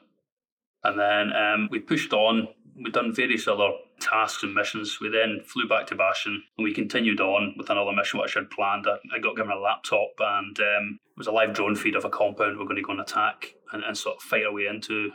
And 0.83 0.99
then 0.99 1.33
um, 1.35 1.69
we 1.71 1.79
pushed 1.79 2.13
on. 2.13 2.49
We'd 2.77 2.93
done 2.93 3.15
various 3.15 3.47
other 3.47 3.71
tasks 4.01 4.43
and 4.43 4.55
missions. 4.55 4.99
We 5.01 5.09
then 5.09 5.41
flew 5.45 5.69
back 5.69 5.87
to 5.89 5.95
Bastion 5.95 6.43
and 6.57 6.65
we 6.65 6.75
continued 6.75 7.21
on 7.21 7.55
with 7.57 7.71
another 7.71 7.93
mission 7.93 8.21
which 8.21 8.37
I'd 8.37 8.51
planned. 8.51 8.87
I, 8.89 8.97
I 9.15 9.21
got 9.21 9.37
given 9.37 9.53
a 9.53 9.59
laptop 9.59 10.11
and 10.19 10.59
um, 10.59 10.99
it 11.07 11.19
was 11.19 11.27
a 11.27 11.33
live 11.33 11.55
drone 11.55 11.77
feed 11.77 11.95
of 11.95 12.05
a 12.05 12.11
compound 12.11 12.59
we're 12.59 12.65
going 12.65 12.77
to 12.77 12.83
go 12.83 12.93
and 12.93 13.01
attack 13.01 13.55
and, 13.73 13.85
and 13.85 13.97
sort 13.97 14.17
of 14.17 14.23
fight 14.23 14.45
our 14.45 14.53
way 14.53 14.67
into. 14.67 15.11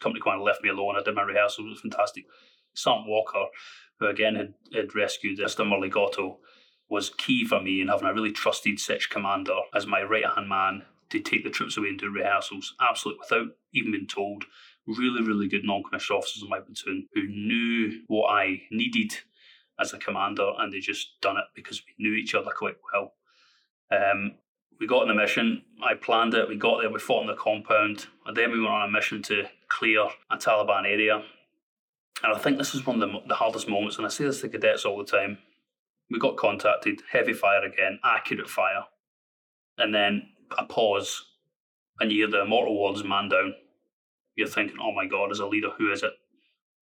Company 0.00 0.20
commander 0.20 0.44
left 0.44 0.62
me 0.62 0.70
alone. 0.70 0.96
I 0.98 1.02
did 1.02 1.14
my 1.14 1.22
rehearsal. 1.22 1.66
It 1.66 1.70
was 1.70 1.80
fantastic. 1.80 2.24
Sam 2.74 3.06
Walker, 3.06 3.46
who 4.00 4.06
again 4.06 4.34
had, 4.34 4.54
had 4.74 4.94
rescued 4.94 5.38
Mr. 5.38 5.66
Murley 5.66 5.92
was 6.88 7.10
key 7.10 7.44
for 7.44 7.60
me 7.60 7.80
in 7.80 7.88
having 7.88 8.08
a 8.08 8.12
really 8.12 8.32
trusted 8.32 8.78
Sitch 8.78 9.08
commander 9.08 9.56
as 9.74 9.86
my 9.86 10.02
right 10.02 10.26
hand 10.34 10.48
man 10.48 10.82
to 11.10 11.20
take 11.20 11.44
the 11.44 11.50
troops 11.50 11.76
away 11.76 11.88
and 11.88 11.98
do 11.98 12.10
rehearsals, 12.10 12.74
absolutely 12.80 13.20
without 13.20 13.56
even 13.72 13.92
being 13.92 14.06
told 14.06 14.44
really, 14.86 15.22
really 15.22 15.48
good 15.48 15.64
non-commissioned 15.64 16.18
officers 16.18 16.42
in 16.42 16.48
my 16.48 16.60
platoon 16.60 17.06
who 17.14 17.26
knew 17.26 18.02
what 18.06 18.28
I 18.28 18.62
needed 18.70 19.12
as 19.78 19.92
a 19.92 19.98
commander, 19.98 20.50
and 20.58 20.72
they 20.72 20.80
just 20.80 21.20
done 21.20 21.36
it 21.36 21.44
because 21.54 21.82
we 21.86 22.04
knew 22.04 22.14
each 22.14 22.34
other 22.34 22.50
quite 22.50 22.76
well. 22.92 23.12
Um, 23.90 24.34
we 24.78 24.86
got 24.86 25.02
on 25.02 25.08
the 25.08 25.14
mission. 25.14 25.62
I 25.82 25.94
planned 25.94 26.34
it. 26.34 26.48
We 26.48 26.56
got 26.56 26.80
there. 26.80 26.90
We 26.90 26.98
fought 26.98 27.22
in 27.22 27.28
the 27.28 27.34
compound, 27.34 28.06
and 28.26 28.36
then 28.36 28.52
we 28.52 28.60
went 28.60 28.72
on 28.72 28.88
a 28.88 28.92
mission 28.92 29.22
to 29.22 29.44
clear 29.68 30.04
a 30.30 30.36
Taliban 30.36 30.84
area. 30.84 31.22
And 32.22 32.34
I 32.34 32.38
think 32.38 32.58
this 32.58 32.74
is 32.74 32.86
one 32.86 33.02
of 33.02 33.12
the, 33.12 33.20
the 33.28 33.34
hardest 33.34 33.68
moments, 33.68 33.96
and 33.96 34.06
I 34.06 34.10
say 34.10 34.24
this 34.24 34.40
to 34.40 34.48
cadets 34.48 34.84
all 34.84 34.98
the 34.98 35.04
time. 35.04 35.38
We 36.10 36.18
got 36.18 36.36
contacted, 36.36 37.02
heavy 37.10 37.32
fire 37.32 37.64
again, 37.64 37.98
accurate 38.04 38.48
fire, 38.48 38.84
and 39.78 39.94
then 39.94 40.28
a 40.56 40.64
pause, 40.64 41.24
and 41.98 42.12
you 42.12 42.18
hear 42.18 42.30
the 42.30 42.42
immortal 42.42 42.80
words 42.80 43.02
"man 43.02 43.28
down." 43.28 43.54
You're 44.36 44.48
thinking, 44.48 44.76
oh 44.80 44.92
my 44.92 45.06
God, 45.06 45.30
as 45.30 45.38
a 45.38 45.46
leader, 45.46 45.70
who 45.78 45.92
is 45.92 46.02
it? 46.02 46.12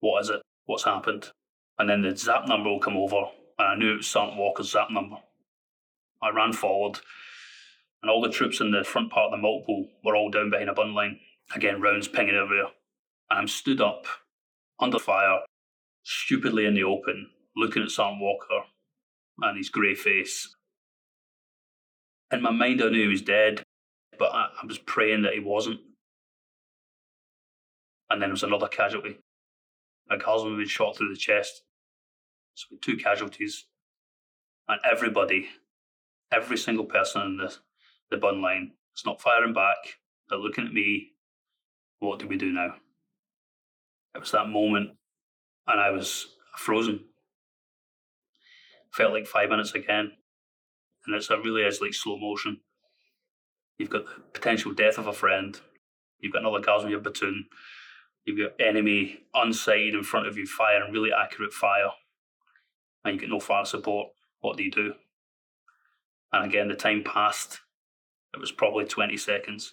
What 0.01 0.23
is 0.23 0.31
it? 0.31 0.41
What's 0.65 0.85
happened? 0.85 1.31
And 1.79 1.89
then 1.89 2.03
the 2.03 2.17
zap 2.17 2.49
number 2.49 2.71
will 2.71 2.81
come 2.81 2.97
over, 2.97 3.31
and 3.59 3.69
I 3.69 3.75
knew 3.77 3.95
it 3.95 3.97
was 3.99 4.07
Sergeant 4.07 4.39
Walker's 4.39 4.71
zap 4.71 4.91
number. 4.91 5.17
I 6.23 6.31
ran 6.31 6.53
forward, 6.53 7.01
and 8.03 8.11
all 8.11 8.23
the 8.23 8.31
troops 8.31 8.61
in 8.61 8.71
the 8.71 8.85
front 8.85 9.11
part 9.11 9.27
of 9.27 9.33
the 9.33 9.43
multiple 9.43 9.89
were 10.05 10.17
all 10.17 10.31
down 10.31 10.51
behind 10.51 10.71
a 10.71 10.75
bund 10.75 10.95
line. 10.95 11.19
Again, 11.55 11.81
rounds 11.81 12.09
pinging 12.09 12.35
everywhere. 12.35 12.71
And 13.31 13.41
I'm 13.41 13.49
stood 13.49 13.81
up, 13.81 14.07
under 14.81 14.99
fire, 14.99 15.41
stupidly 16.03 16.67
in 16.67 16.75
the 16.75 16.85
open, 16.85 17.31
looking 17.57 17.83
at 17.83 17.91
Sergeant 17.91 18.21
Walker 18.21 18.67
and 19.41 19.57
his 19.57 19.69
grey 19.69 19.95
face. 19.95 20.55
In 22.33 22.43
my 22.43 22.51
mind, 22.51 22.83
I 22.83 22.89
knew 22.89 23.03
he 23.03 23.09
was 23.09 23.23
dead, 23.23 23.63
but 24.19 24.33
I, 24.33 24.49
I 24.63 24.67
was 24.67 24.79
praying 24.79 25.23
that 25.23 25.35
he 25.35 25.41
wasn't 25.41 25.81
and 28.13 28.21
then 28.21 28.29
there 28.29 28.35
was 28.35 28.43
another 28.43 28.69
casualty. 28.69 29.19
A 30.11 30.19
guardsman 30.19 30.59
been 30.59 30.69
shot 30.69 30.97
through 30.97 31.09
the 31.09 31.17
chest. 31.17 31.63
So 32.55 32.67
we 32.71 32.77
had 32.77 32.83
two 32.83 32.97
casualties. 33.03 33.65
And 34.69 34.79
everybody, 34.89 35.49
every 36.31 36.59
single 36.59 36.85
person 36.85 37.23
in 37.23 37.37
the, 37.39 37.55
the 38.11 38.19
bund 38.19 38.43
line 38.43 38.73
is 38.95 39.07
not 39.07 39.23
firing 39.23 39.55
back. 39.55 39.77
They're 40.29 40.39
looking 40.39 40.67
at 40.67 40.75
me. 40.75 41.13
What 42.01 42.19
do 42.19 42.29
we 42.29 42.37
do 42.37 42.53
now? 42.53 42.75
It 44.15 44.19
was 44.19 44.33
that 44.33 44.49
moment, 44.49 44.91
and 45.67 45.81
I 45.81 45.91
was 45.91 46.27
frozen. 46.59 47.01
Felt 48.93 49.15
like 49.15 49.27
five 49.27 49.49
minutes 49.49 49.73
again. 49.73 50.13
And 51.07 51.17
it's, 51.17 51.31
it 51.31 51.39
really 51.43 51.63
is 51.63 51.81
like 51.81 51.95
slow 51.95 52.19
motion. 52.19 52.61
You've 53.79 53.89
got 53.89 54.05
the 54.05 54.21
potential 54.35 54.75
death 54.75 54.99
of 54.99 55.07
a 55.07 55.15
friend. 55.15 55.59
You've 56.19 56.35
got 56.35 56.43
another 56.43 56.61
guardsman 56.61 56.89
in 56.89 56.93
your 56.93 57.01
platoon 57.01 57.47
You've 58.25 58.39
got 58.39 58.65
enemy 58.65 59.21
on 59.35 59.53
side 59.53 59.95
in 59.95 60.05
front 60.05 60.27
of 60.27 60.37
you 60.37 60.47
firing 60.47 60.93
really 60.93 61.11
accurate 61.13 61.53
fire, 61.53 61.91
and 63.05 63.15
you 63.15 63.21
get 63.21 63.31
no 63.31 63.41
fire 63.41 63.65
support. 63.65 64.09
What 64.41 64.57
do 64.57 64.63
you 64.63 64.71
do? 64.71 64.95
And 66.33 66.45
again, 66.45 66.69
the 66.69 66.75
time 66.75 67.03
passed. 67.05 67.61
It 68.33 68.41
was 68.41 68.53
probably 68.53 68.85
20 68.85 69.17
seconds. 69.17 69.73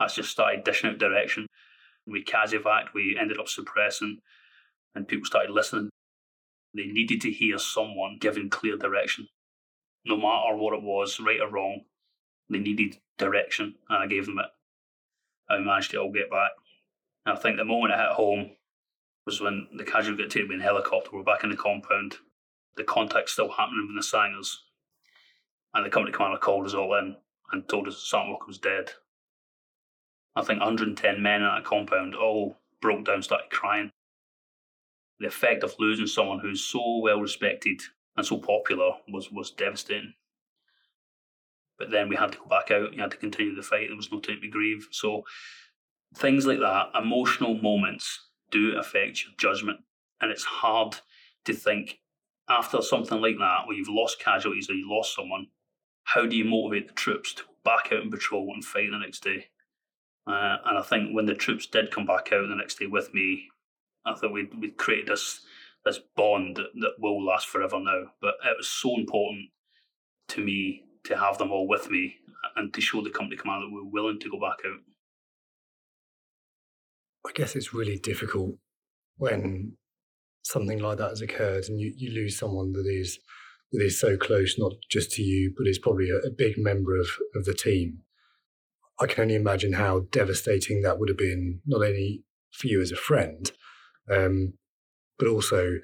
That's 0.00 0.14
just 0.14 0.30
started 0.30 0.64
dishing 0.64 0.90
out 0.90 0.98
direction. 0.98 1.46
We 2.06 2.24
CASEVAC, 2.24 2.94
we 2.94 3.16
ended 3.18 3.38
up 3.38 3.48
suppressing, 3.48 4.18
and 4.94 5.06
people 5.06 5.26
started 5.26 5.52
listening. 5.52 5.90
They 6.74 6.86
needed 6.86 7.20
to 7.22 7.30
hear 7.30 7.58
someone 7.58 8.18
giving 8.20 8.50
clear 8.50 8.76
direction. 8.76 9.28
No 10.04 10.16
matter 10.16 10.56
what 10.56 10.74
it 10.74 10.82
was, 10.82 11.20
right 11.20 11.40
or 11.40 11.50
wrong, 11.50 11.82
they 12.50 12.58
needed 12.58 12.98
direction, 13.16 13.76
and 13.88 14.02
I 14.02 14.06
gave 14.06 14.26
them 14.26 14.38
it. 14.38 14.46
I 15.48 15.58
managed 15.58 15.92
to 15.92 15.98
all 15.98 16.12
get 16.12 16.30
back. 16.30 16.50
And 17.26 17.36
I 17.36 17.40
think 17.40 17.56
the 17.56 17.64
moment 17.64 17.92
I 17.94 18.02
hit 18.02 18.12
home 18.12 18.50
was 19.24 19.40
when 19.40 19.68
the 19.76 19.84
casualty 19.84 20.22
got 20.22 20.30
taken 20.30 20.52
in 20.52 20.60
helicopter. 20.60 21.10
We're 21.12 21.22
back 21.22 21.44
in 21.44 21.50
the 21.50 21.56
compound. 21.56 22.16
The 22.76 22.84
contact's 22.84 23.32
still 23.32 23.50
happening 23.50 23.86
with 23.86 23.96
the 23.96 24.02
sangars. 24.02 24.62
And 25.72 25.84
the 25.84 25.90
company 25.90 26.12
commander 26.12 26.38
called 26.38 26.66
us 26.66 26.74
all 26.74 26.94
in 26.98 27.16
and 27.52 27.68
told 27.68 27.88
us 27.88 27.98
Sergeant 27.98 28.30
Walker 28.30 28.46
was 28.46 28.58
dead. 28.58 28.92
I 30.36 30.42
think 30.42 30.60
110 30.60 31.22
men 31.22 31.42
in 31.42 31.48
that 31.48 31.64
compound 31.64 32.14
all 32.14 32.58
broke 32.80 33.04
down, 33.04 33.22
started 33.22 33.50
crying. 33.50 33.90
The 35.20 35.28
effect 35.28 35.62
of 35.62 35.76
losing 35.78 36.06
someone 36.06 36.40
who's 36.40 36.64
so 36.64 36.98
well 36.98 37.20
respected 37.20 37.80
and 38.16 38.26
so 38.26 38.38
popular 38.38 38.92
was, 39.08 39.30
was 39.30 39.50
devastating. 39.50 40.14
But 41.78 41.90
then 41.90 42.08
we 42.08 42.16
had 42.16 42.32
to 42.32 42.38
go 42.38 42.46
back 42.46 42.70
out, 42.70 42.92
you 42.92 43.00
had 43.00 43.12
to 43.12 43.16
continue 43.16 43.54
the 43.54 43.62
fight, 43.62 43.88
there 43.88 43.96
was 43.96 44.12
no 44.12 44.20
time 44.20 44.40
to 44.42 44.48
grieve. 44.48 44.88
So 44.90 45.24
things 46.16 46.46
like 46.46 46.60
that, 46.60 46.90
emotional 46.94 47.54
moments 47.60 48.28
do 48.50 48.76
affect 48.78 49.24
your 49.24 49.32
judgment. 49.38 49.80
And 50.20 50.30
it's 50.30 50.44
hard 50.44 50.96
to 51.44 51.52
think 51.52 51.98
after 52.48 52.82
something 52.82 53.20
like 53.20 53.36
that, 53.38 53.66
where 53.66 53.76
you've 53.76 53.88
lost 53.88 54.20
casualties 54.20 54.68
or 54.68 54.74
you 54.74 54.88
lost 54.88 55.14
someone, 55.14 55.48
how 56.04 56.26
do 56.26 56.36
you 56.36 56.44
motivate 56.44 56.88
the 56.88 56.94
troops 56.94 57.34
to 57.34 57.42
back 57.64 57.86
out 57.92 58.02
and 58.02 58.10
patrol 58.10 58.50
and 58.54 58.64
fight 58.64 58.88
the 58.90 58.98
next 58.98 59.24
day? 59.24 59.46
Uh, 60.26 60.56
and 60.66 60.78
I 60.78 60.82
think 60.82 61.14
when 61.14 61.26
the 61.26 61.34
troops 61.34 61.66
did 61.66 61.90
come 61.90 62.06
back 62.06 62.32
out 62.32 62.48
the 62.48 62.54
next 62.54 62.78
day 62.78 62.86
with 62.86 63.12
me, 63.12 63.48
I 64.06 64.14
thought 64.14 64.32
we'd, 64.32 64.54
we'd 64.58 64.76
created 64.76 65.08
this 65.08 65.40
this 65.84 66.00
bond 66.16 66.56
that, 66.56 66.70
that 66.80 66.94
will 66.98 67.24
last 67.24 67.46
forever 67.46 67.78
now. 67.78 68.04
But 68.20 68.34
it 68.44 68.56
was 68.56 68.68
so 68.68 68.96
important 68.96 69.50
to 70.28 70.42
me 70.42 70.82
to 71.04 71.16
have 71.16 71.36
them 71.36 71.50
all 71.50 71.68
with 71.68 71.90
me 71.90 72.16
and 72.56 72.72
to 72.72 72.80
show 72.80 73.02
the 73.02 73.10
company 73.10 73.36
commander 73.36 73.66
that 73.66 73.72
we're 73.72 73.84
willing 73.84 74.18
to 74.20 74.30
go 74.30 74.40
back 74.40 74.58
out. 74.66 74.80
I 77.26 77.32
guess 77.34 77.56
it's 77.56 77.74
really 77.74 77.98
difficult 77.98 78.56
when 79.16 79.76
something 80.42 80.78
like 80.78 80.98
that 80.98 81.10
has 81.10 81.22
occurred 81.22 81.64
and 81.68 81.80
you, 81.80 81.92
you 81.96 82.12
lose 82.12 82.38
someone 82.38 82.72
that 82.72 82.86
is 82.86 83.18
that 83.72 83.84
is 83.84 83.98
so 83.98 84.16
close, 84.16 84.56
not 84.58 84.72
just 84.88 85.10
to 85.12 85.22
you, 85.22 85.52
but 85.56 85.66
is 85.66 85.78
probably 85.78 86.08
a, 86.08 86.26
a 86.26 86.30
big 86.30 86.56
member 86.56 86.96
of, 86.98 87.08
of 87.34 87.44
the 87.44 87.54
team. 87.54 87.98
I 89.00 89.06
can 89.06 89.22
only 89.22 89.34
imagine 89.34 89.72
how 89.72 90.06
devastating 90.12 90.82
that 90.82 91.00
would 91.00 91.08
have 91.08 91.18
been, 91.18 91.60
not 91.66 91.84
only 91.84 92.22
for 92.52 92.68
you 92.68 92.80
as 92.80 92.92
a 92.92 92.96
friend, 92.96 93.50
um, 94.08 94.52
but 95.18 95.26
also 95.26 95.78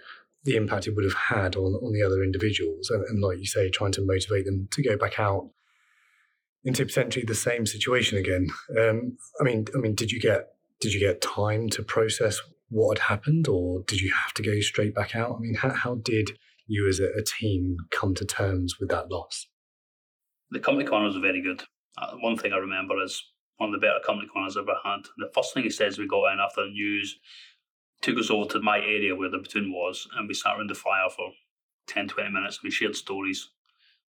the 0.45 0.55
impact 0.55 0.87
it 0.87 0.95
would 0.95 1.05
have 1.05 1.15
had 1.15 1.57
on, 1.57 1.75
on 1.75 1.93
the 1.93 2.03
other 2.03 2.23
individuals. 2.23 2.91
And, 2.91 3.05
and 3.07 3.21
like 3.21 3.39
you 3.39 3.47
say, 3.47 3.71
trying 3.71 3.93
to 3.93 4.07
motivate 4.07 4.45
them 4.45 4.69
to 4.71 4.83
go 4.83 4.97
back 4.97 5.19
out 5.19 5.51
into 6.63 6.85
potentially 6.85 7.25
the 7.25 7.35
same 7.35 7.67
situation 7.67 8.19
again. 8.19 8.49
Um, 8.79 9.17
I 9.41 9.45
mean, 9.45 9.67
I 9.75 9.79
mean, 9.79 9.97
did 9.97 10.13
you 10.13 10.21
get 10.21 10.47
did 10.81 10.93
you 10.93 11.01
get 11.01 11.21
time 11.21 11.69
to 11.71 11.83
process 11.83 12.41
what 12.69 12.99
had 12.99 13.09
happened, 13.09 13.49
or 13.49 13.83
did 13.87 14.01
you 14.01 14.13
have 14.13 14.33
to 14.35 14.43
go 14.43 14.61
straight 14.61 14.95
back 14.95 15.15
out? 15.15 15.37
I 15.37 15.41
mean, 15.41 15.55
how, 15.55 15.71
how 15.71 15.95
did 15.97 16.39
you 16.67 16.89
as 16.89 17.01
a, 17.01 17.09
a 17.19 17.23
team 17.23 17.77
come 17.91 18.15
to 18.15 18.25
terms 18.25 18.79
with 18.79 18.89
that 18.91 19.11
loss? 19.11 19.47
The 20.51 20.61
company 20.61 20.89
corners 20.89 21.15
was 21.15 21.23
very 21.23 21.43
good. 21.43 21.63
Uh, 21.99 22.13
one 22.21 22.37
thing 22.37 22.53
I 22.53 22.59
remember 22.59 23.03
is 23.03 23.23
one 23.57 23.75
of 23.75 23.81
the 23.81 23.85
better 23.85 24.01
company 24.05 24.29
corners 24.33 24.57
I've 24.57 24.63
ever 24.63 24.79
had. 24.85 25.01
The 25.19 25.31
first 25.35 25.53
thing 25.53 25.65
he 25.65 25.71
says 25.71 25.99
we 25.99 26.07
got 26.07 26.33
in 26.33 26.39
after 26.41 26.65
the 26.65 26.71
news 26.71 27.19
took 28.01 28.17
us 28.19 28.31
over 28.31 28.49
to 28.51 28.63
my 28.63 28.79
area 28.79 29.15
where 29.15 29.31
the 29.31 29.39
platoon 29.39 29.73
was, 29.73 30.09
and 30.17 30.27
we 30.27 30.35
sat 30.35 30.57
around 30.57 30.71
the 30.71 30.75
fire 30.75 31.11
for 31.15 31.31
10, 31.89 32.09
20 32.09 32.31
minutes. 32.31 32.59
And 32.63 32.69
we 32.69 32.71
shared 32.71 32.97
stories. 32.97 33.51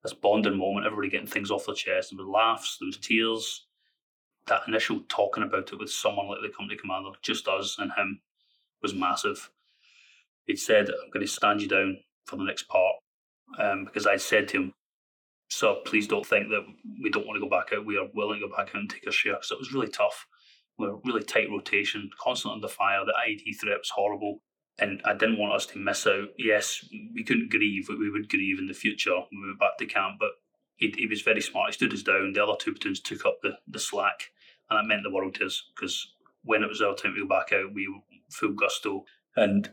This 0.04 0.14
bonding 0.14 0.58
moment, 0.58 0.86
everybody 0.86 1.10
getting 1.10 1.28
things 1.28 1.52
off 1.52 1.66
their 1.66 1.76
chest. 1.76 2.12
There 2.12 2.24
was 2.24 2.32
laughs, 2.32 2.78
there 2.80 2.88
was 2.88 2.98
tears. 2.98 3.68
That 4.48 4.64
initial 4.68 5.02
talking 5.08 5.44
about 5.44 5.72
it 5.72 5.80
with 5.80 5.92
someone 5.92 6.28
like 6.28 6.40
the 6.42 6.56
company 6.56 6.78
commander, 6.80 7.10
just 7.22 7.48
us 7.48 7.78
and 7.80 7.92
him, 7.94 8.22
was 8.82 8.94
massive. 8.94 9.52
He'd 10.46 10.58
said, 10.58 10.90
I'm 10.90 11.12
going 11.12 11.26
to 11.26 11.32
stand 11.32 11.62
you 11.62 11.68
down 11.68 11.98
for 12.26 12.36
the 12.36 12.44
next 12.44 12.64
part 12.64 12.96
um, 13.60 13.86
because 13.86 14.08
I'd 14.08 14.22
said 14.22 14.48
to 14.50 14.58
him, 14.58 14.74
so 15.50 15.82
please 15.86 16.08
don't 16.08 16.26
think 16.26 16.48
that 16.50 16.66
we 17.04 17.10
don't 17.10 17.28
want 17.28 17.36
to 17.36 17.48
go 17.48 17.50
back 17.50 17.74
out. 17.74 17.86
We 17.86 17.98
are 17.98 18.08
willing 18.14 18.40
to 18.40 18.48
go 18.48 18.56
back 18.56 18.70
out 18.70 18.82
and 18.82 18.90
take 18.90 19.06
a 19.06 19.12
share. 19.12 19.38
So 19.42 19.56
it 19.56 19.60
was 19.60 19.74
really 19.74 19.90
tough. 19.90 20.26
We 20.80 20.88
are 20.88 20.98
really 21.06 21.24
tight 21.24 21.50
rotation, 21.50 22.10
constant 22.20 22.54
under 22.54 22.70
fire. 22.70 23.04
The 23.06 23.14
IED 23.14 23.60
threat 23.60 23.78
was 23.78 23.92
horrible. 23.94 24.40
And 24.80 25.02
I 25.04 25.14
didn't 25.14 25.38
want 25.38 25.54
us 25.54 25.66
to 25.68 25.78
miss 25.78 26.08
out. 26.08 26.30
Yes, 26.38 26.86
we 27.14 27.24
couldn't 27.24 27.52
grieve, 27.52 27.86
but 27.88 28.00
we 28.00 28.10
would 28.10 28.30
grieve 28.30 28.60
in 28.60 28.68
the 28.68 28.74
future 28.74 29.12
when 29.12 29.42
we 29.42 29.48
went 29.50 29.60
back 29.60 29.78
to 29.78 29.86
camp. 29.86 30.16
But 30.20 30.32
he, 30.82 30.94
he 30.98 31.08
was 31.08 31.22
very 31.22 31.42
smart. 31.42 31.70
He 31.70 31.74
stood 31.74 31.94
us 31.94 32.02
down. 32.02 32.34
The 32.34 32.44
other 32.44 32.58
two 32.60 32.74
platoons 32.74 33.00
took 33.00 33.26
up 33.26 33.38
the, 33.42 33.58
the 33.68 33.80
slack. 33.80 34.32
And 34.70 34.78
that 34.78 34.88
meant 34.88 35.04
the 35.04 35.14
world 35.14 35.36
to 35.36 35.46
us 35.46 35.64
because 35.76 36.14
when 36.44 36.64
it 36.64 36.70
was 36.70 36.82
our 36.82 36.96
time 36.96 37.14
to 37.14 37.22
go 37.22 37.28
back 37.28 37.54
out, 37.54 37.74
we 37.74 37.88
were 37.88 38.02
full 38.30 38.54
gusto. 38.54 39.06
And 39.36 39.72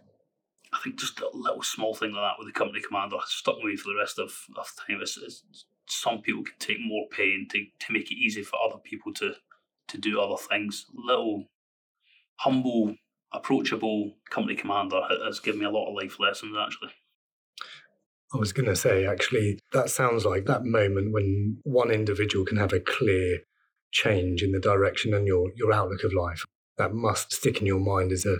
I 0.72 0.78
think 0.84 1.00
just 1.00 1.20
a 1.20 1.30
little 1.32 1.62
small 1.62 1.94
thing 1.94 2.12
like 2.12 2.22
that 2.22 2.38
with 2.38 2.52
the 2.52 2.58
company 2.58 2.82
commander 2.86 3.16
stuck 3.26 3.56
with 3.56 3.64
me 3.64 3.76
for 3.76 3.88
the 3.88 3.98
rest 3.98 4.18
of, 4.18 4.32
of 4.56 4.70
time. 4.86 4.98
It's, 5.00 5.16
it's, 5.16 5.64
some 5.86 6.20
people 6.20 6.44
can 6.44 6.58
take 6.58 6.78
more 6.80 7.06
pain 7.10 7.48
to, 7.52 7.64
to 7.86 7.92
make 7.92 8.10
it 8.10 8.18
easy 8.18 8.42
for 8.42 8.58
other 8.62 8.78
people 8.78 9.14
to, 9.14 9.34
to 9.88 9.98
do 9.98 10.20
other 10.20 10.36
things. 10.50 10.84
Little 10.92 11.46
humble, 12.36 12.96
approachable 13.32 14.12
company 14.28 14.56
commander 14.56 15.00
has 15.24 15.40
given 15.40 15.60
me 15.60 15.66
a 15.66 15.70
lot 15.70 15.88
of 15.88 15.94
life 15.94 16.20
lessons 16.20 16.54
actually. 16.60 16.90
I 18.32 18.36
was 18.36 18.52
going 18.52 18.68
to 18.68 18.76
say, 18.76 19.06
actually, 19.06 19.58
that 19.72 19.90
sounds 19.90 20.24
like 20.24 20.44
that 20.46 20.64
moment 20.64 21.12
when 21.12 21.58
one 21.62 21.90
individual 21.90 22.44
can 22.44 22.58
have 22.58 22.72
a 22.72 22.80
clear 22.80 23.38
change 23.90 24.42
in 24.42 24.52
the 24.52 24.60
direction 24.60 25.14
and 25.14 25.26
your, 25.26 25.50
your 25.56 25.72
outlook 25.72 26.04
of 26.04 26.12
life. 26.12 26.44
That 26.76 26.92
must 26.92 27.32
stick 27.32 27.60
in 27.60 27.66
your 27.66 27.80
mind 27.80 28.12
as 28.12 28.26
a 28.26 28.36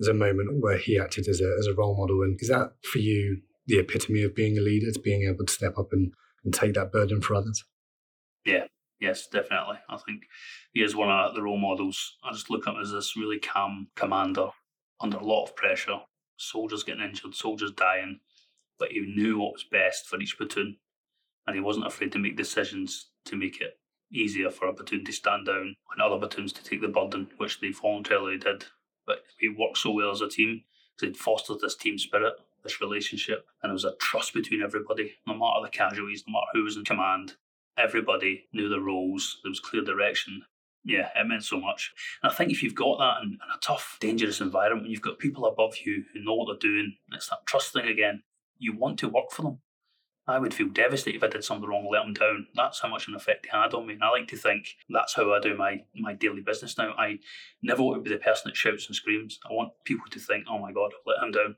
as 0.00 0.08
a 0.08 0.14
moment 0.14 0.60
where 0.60 0.78
he 0.78 0.98
acted 0.98 1.28
as 1.28 1.40
a, 1.40 1.56
as 1.58 1.66
a 1.66 1.74
role 1.74 1.96
model. 1.96 2.22
And 2.22 2.38
is 2.40 2.48
that 2.48 2.72
for 2.82 2.98
you 2.98 3.42
the 3.66 3.78
epitome 3.78 4.22
of 4.22 4.34
being 4.34 4.58
a 4.58 4.60
leader, 4.60 4.90
to 4.90 4.98
being 4.98 5.28
able 5.28 5.46
to 5.46 5.52
step 5.52 5.78
up 5.78 5.88
and, 5.92 6.12
and 6.44 6.52
take 6.52 6.74
that 6.74 6.90
burden 6.90 7.20
for 7.20 7.34
others? 7.34 7.64
Yeah, 8.44 8.64
yes, 9.00 9.28
definitely. 9.28 9.76
I 9.88 9.98
think 9.98 10.22
he 10.72 10.82
is 10.82 10.96
one 10.96 11.10
of 11.10 11.34
the 11.34 11.42
role 11.42 11.58
models. 11.58 12.16
I 12.24 12.32
just 12.32 12.50
look 12.50 12.66
at 12.66 12.74
him 12.74 12.80
as 12.80 12.90
this 12.90 13.16
really 13.16 13.38
calm 13.38 13.88
commander 13.94 14.48
under 15.00 15.18
a 15.18 15.24
lot 15.24 15.44
of 15.44 15.54
pressure. 15.56 16.00
Soldiers 16.36 16.82
getting 16.82 17.04
injured, 17.04 17.34
soldiers 17.34 17.70
dying, 17.70 18.20
but 18.82 18.90
he 18.90 19.00
knew 19.00 19.38
what 19.38 19.52
was 19.52 19.64
best 19.70 20.08
for 20.08 20.20
each 20.20 20.36
platoon, 20.36 20.76
and 21.46 21.54
he 21.54 21.62
wasn't 21.62 21.86
afraid 21.86 22.10
to 22.10 22.18
make 22.18 22.36
decisions 22.36 23.10
to 23.26 23.36
make 23.36 23.60
it 23.60 23.78
easier 24.12 24.50
for 24.50 24.66
a 24.66 24.74
platoon 24.74 25.04
to 25.04 25.12
stand 25.12 25.46
down 25.46 25.76
and 25.92 26.02
other 26.02 26.18
platoons 26.18 26.52
to 26.52 26.64
take 26.64 26.80
the 26.80 26.88
burden, 26.88 27.28
which 27.36 27.60
they 27.60 27.70
voluntarily 27.70 28.36
did 28.36 28.64
but 29.06 29.24
we 29.40 29.48
worked 29.48 29.78
so 29.78 29.90
well 29.90 30.10
as 30.10 30.20
a 30.20 30.28
team 30.28 30.62
because 30.96 31.12
they'd 31.12 31.16
fostered 31.16 31.60
this 31.60 31.76
team 31.76 31.98
spirit, 31.98 32.34
this 32.62 32.80
relationship, 32.80 33.46
and 33.62 33.70
there 33.70 33.74
was 33.74 33.84
a 33.84 33.96
trust 33.96 34.34
between 34.34 34.62
everybody, 34.62 35.14
no 35.26 35.34
matter 35.34 35.60
the 35.62 35.70
casualties, 35.70 36.24
no 36.26 36.32
matter 36.32 36.46
who 36.52 36.64
was 36.64 36.76
in 36.76 36.84
command. 36.84 37.34
Everybody 37.76 38.46
knew 38.52 38.68
their 38.68 38.80
roles. 38.80 39.38
There 39.42 39.50
was 39.50 39.60
clear 39.60 39.82
direction. 39.82 40.42
Yeah, 40.84 41.08
it 41.16 41.26
meant 41.26 41.44
so 41.44 41.60
much. 41.60 41.92
And 42.22 42.30
I 42.30 42.34
think 42.34 42.50
if 42.50 42.62
you've 42.62 42.74
got 42.74 42.98
that 42.98 43.22
in, 43.22 43.30
in 43.34 43.38
a 43.54 43.60
tough, 43.60 43.96
dangerous 44.00 44.40
environment, 44.40 44.82
when 44.82 44.90
you've 44.90 45.00
got 45.00 45.18
people 45.18 45.46
above 45.46 45.76
you 45.84 46.04
who 46.12 46.22
know 46.22 46.34
what 46.34 46.46
they're 46.48 46.70
doing, 46.70 46.96
it's 47.12 47.28
that 47.28 47.46
trust 47.46 47.72
thing 47.72 47.86
again. 47.86 48.22
You 48.62 48.76
want 48.76 48.98
to 49.00 49.08
work 49.08 49.32
for 49.32 49.42
them. 49.42 49.58
I 50.28 50.38
would 50.38 50.54
feel 50.54 50.68
devastated 50.68 51.16
if 51.16 51.24
I 51.24 51.26
did 51.26 51.42
something 51.42 51.68
wrong, 51.68 51.88
let 51.90 52.04
them 52.04 52.14
down. 52.14 52.46
That's 52.54 52.80
how 52.80 52.88
much 52.88 53.08
an 53.08 53.16
effect 53.16 53.46
he 53.46 53.56
had 53.56 53.74
on 53.74 53.88
me. 53.88 53.94
And 53.94 54.04
I 54.04 54.10
like 54.10 54.28
to 54.28 54.36
think 54.36 54.68
that's 54.88 55.14
how 55.14 55.32
I 55.32 55.40
do 55.40 55.56
my, 55.56 55.82
my 55.96 56.12
daily 56.12 56.42
business 56.42 56.78
now. 56.78 56.92
I 56.96 57.18
never 57.60 57.82
want 57.82 57.98
to 57.98 58.08
be 58.08 58.14
the 58.14 58.22
person 58.22 58.44
that 58.46 58.56
shouts 58.56 58.86
and 58.86 58.94
screams. 58.94 59.40
I 59.44 59.52
want 59.52 59.72
people 59.84 60.04
to 60.08 60.20
think, 60.20 60.44
oh 60.48 60.60
my 60.60 60.70
God, 60.72 60.92
I've 60.94 61.06
let 61.06 61.24
him 61.24 61.32
down. 61.32 61.56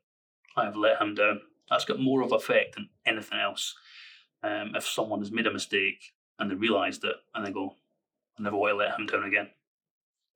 I 0.57 0.65
have 0.65 0.77
let 0.77 1.01
him 1.01 1.15
down. 1.15 1.41
That's 1.69 1.85
got 1.85 2.01
more 2.01 2.23
of 2.23 2.33
effect 2.33 2.77
than 2.77 2.89
anything 3.05 3.39
else. 3.39 3.75
Um, 4.43 4.73
if 4.75 4.87
someone 4.87 5.21
has 5.21 5.33
made 5.33 5.47
a 5.47 5.53
mistake 5.53 6.15
and 6.39 6.51
they 6.51 6.55
realised 6.55 7.05
it 7.05 7.17
and 7.35 7.45
they 7.45 7.51
go, 7.51 7.77
I 8.39 8.43
never 8.43 8.57
want 8.57 8.73
to 8.73 8.77
let 8.77 8.99
him 8.99 9.07
down 9.07 9.25
again. 9.25 9.51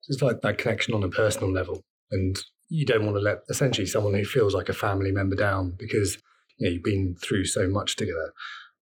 It's 0.06 0.22
like 0.22 0.42
that 0.42 0.58
connection 0.58 0.94
on 0.94 1.02
a 1.02 1.08
personal 1.08 1.50
level. 1.50 1.80
And 2.10 2.38
you 2.68 2.84
don't 2.84 3.04
want 3.04 3.16
to 3.16 3.22
let 3.22 3.38
essentially 3.48 3.86
someone 3.86 4.14
who 4.14 4.24
feels 4.24 4.54
like 4.54 4.68
a 4.68 4.74
family 4.74 5.12
member 5.12 5.36
down 5.36 5.74
because 5.78 6.18
you 6.58 6.66
know, 6.66 6.72
you've 6.74 6.84
been 6.84 7.16
through 7.16 7.46
so 7.46 7.68
much 7.68 7.96
together. 7.96 8.32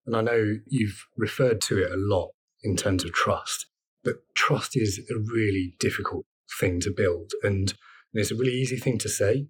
And 0.07 0.17
I 0.17 0.23
know 0.23 0.57
you've 0.67 1.07
referred 1.17 1.61
to 1.63 1.79
it 1.83 1.91
a 1.91 1.97
lot 1.97 2.31
in 2.63 2.77
terms 2.77 3.05
of 3.05 3.13
trust, 3.13 3.67
but 4.03 4.17
trust 4.35 4.77
is 4.77 5.01
a 5.11 5.19
really 5.19 5.75
difficult 5.79 6.27
thing 6.59 6.81
to 6.81 6.91
build. 6.91 7.33
And 7.43 7.75
it's 8.13 8.31
a 8.31 8.37
really 8.37 8.53
easy 8.53 8.77
thing 8.77 8.99
to 8.99 9.09
say, 9.09 9.49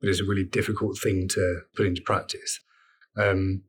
but 0.00 0.08
it's 0.08 0.20
a 0.20 0.24
really 0.24 0.44
difficult 0.44 0.98
thing 0.98 1.28
to 1.28 1.60
put 1.74 1.86
into 1.86 2.02
practice. 2.02 2.60
Um, 3.16 3.62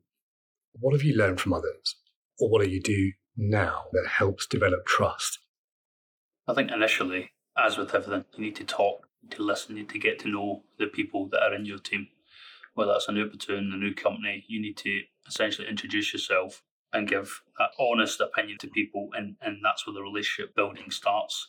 what 0.72 0.94
have 0.94 1.02
you 1.02 1.16
learned 1.16 1.40
from 1.40 1.52
others? 1.52 1.96
Or 2.38 2.48
what 2.48 2.62
do 2.62 2.70
you 2.70 2.80
do 2.80 3.12
now 3.36 3.84
that 3.92 4.06
helps 4.08 4.46
develop 4.46 4.86
trust? 4.86 5.38
I 6.48 6.54
think 6.54 6.70
initially, 6.70 7.32
as 7.58 7.76
with 7.76 7.94
everything, 7.94 8.24
you 8.36 8.44
need 8.44 8.56
to 8.56 8.64
talk, 8.64 9.08
need 9.22 9.32
to 9.32 9.42
listen, 9.42 9.76
you 9.76 9.82
need 9.82 9.90
to 9.90 9.98
get 9.98 10.20
to 10.20 10.28
know 10.28 10.62
the 10.78 10.86
people 10.86 11.28
that 11.28 11.42
are 11.42 11.54
in 11.54 11.66
your 11.66 11.78
team 11.78 12.08
whether 12.74 12.92
that's 12.92 13.08
a 13.08 13.12
new 13.12 13.28
platoon, 13.28 13.72
a 13.72 13.76
new 13.76 13.94
company, 13.94 14.44
you 14.48 14.60
need 14.60 14.76
to 14.78 15.00
essentially 15.26 15.68
introduce 15.68 16.12
yourself 16.12 16.62
and 16.92 17.08
give 17.08 17.42
that 17.58 17.70
honest 17.78 18.20
opinion 18.20 18.58
to 18.58 18.66
people, 18.68 19.10
and, 19.16 19.36
and 19.40 19.58
that's 19.62 19.86
where 19.86 19.94
the 19.94 20.02
relationship 20.02 20.54
building 20.54 20.90
starts. 20.90 21.48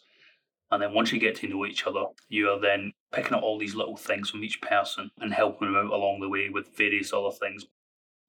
And 0.69 0.81
then 0.81 0.93
once 0.93 1.11
you 1.11 1.19
get 1.19 1.35
to 1.37 1.47
know 1.47 1.65
each 1.65 1.85
other, 1.85 2.05
you 2.29 2.49
are 2.49 2.59
then 2.59 2.93
picking 3.11 3.33
up 3.33 3.43
all 3.43 3.59
these 3.59 3.75
little 3.75 3.97
things 3.97 4.29
from 4.29 4.43
each 4.43 4.61
person 4.61 5.11
and 5.19 5.33
helping 5.33 5.67
them 5.67 5.75
out 5.75 5.91
along 5.91 6.21
the 6.21 6.29
way 6.29 6.49
with 6.49 6.77
various 6.77 7.11
other 7.11 7.31
things. 7.31 7.65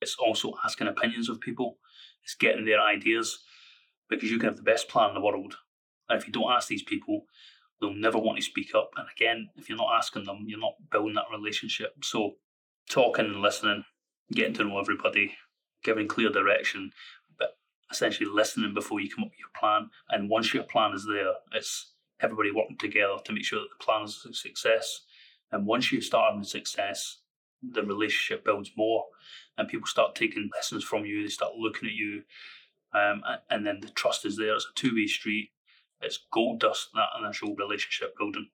It's 0.00 0.16
also 0.16 0.54
asking 0.64 0.88
opinions 0.88 1.28
of 1.28 1.40
people, 1.40 1.78
it's 2.24 2.34
getting 2.34 2.64
their 2.64 2.80
ideas 2.80 3.38
because 4.10 4.30
you 4.30 4.38
can 4.38 4.48
have 4.48 4.56
the 4.56 4.62
best 4.62 4.88
plan 4.88 5.10
in 5.10 5.14
the 5.14 5.20
world. 5.20 5.56
And 6.08 6.18
if 6.18 6.26
you 6.26 6.32
don't 6.32 6.50
ask 6.50 6.66
these 6.66 6.82
people, 6.82 7.26
they'll 7.80 7.94
never 7.94 8.18
want 8.18 8.38
to 8.38 8.44
speak 8.44 8.74
up. 8.74 8.90
And 8.96 9.06
again, 9.14 9.50
if 9.56 9.68
you're 9.68 9.78
not 9.78 9.96
asking 9.96 10.24
them, 10.24 10.44
you're 10.46 10.58
not 10.58 10.74
building 10.90 11.14
that 11.14 11.26
relationship. 11.30 11.94
So 12.02 12.32
talking 12.92 13.24
and 13.24 13.40
listening, 13.40 13.84
getting 14.32 14.52
to 14.54 14.64
know 14.64 14.78
everybody, 14.78 15.34
giving 15.82 16.06
clear 16.06 16.28
direction, 16.28 16.92
but 17.38 17.56
essentially 17.90 18.28
listening 18.30 18.74
before 18.74 19.00
you 19.00 19.08
come 19.08 19.24
up 19.24 19.30
with 19.30 19.38
your 19.38 19.48
plan. 19.58 19.88
And 20.10 20.28
once 20.28 20.52
your 20.52 20.64
plan 20.64 20.92
is 20.92 21.06
there, 21.06 21.32
it's 21.52 21.94
everybody 22.20 22.50
working 22.50 22.76
together 22.78 23.16
to 23.24 23.32
make 23.32 23.44
sure 23.44 23.60
that 23.60 23.68
the 23.78 23.84
plan 23.84 24.04
is 24.04 24.24
a 24.28 24.34
success. 24.34 25.00
And 25.50 25.66
once 25.66 25.90
you 25.90 26.00
start 26.02 26.32
having 26.32 26.44
success, 26.44 27.20
the 27.62 27.82
relationship 27.82 28.44
builds 28.44 28.72
more, 28.76 29.04
and 29.56 29.68
people 29.68 29.86
start 29.86 30.14
taking 30.14 30.50
lessons 30.54 30.84
from 30.84 31.06
you. 31.06 31.22
They 31.22 31.28
start 31.28 31.52
looking 31.56 31.88
at 31.88 31.94
you, 31.94 32.22
um, 32.92 33.22
and 33.50 33.66
then 33.66 33.80
the 33.80 33.88
trust 33.88 34.26
is 34.26 34.36
there. 34.36 34.54
It's 34.54 34.66
a 34.70 34.74
two 34.74 34.94
way 34.94 35.06
street. 35.06 35.50
It's 36.00 36.26
gold 36.32 36.60
dust 36.60 36.88
that 36.94 37.22
initial 37.22 37.54
relationship 37.54 38.16
building 38.18 38.48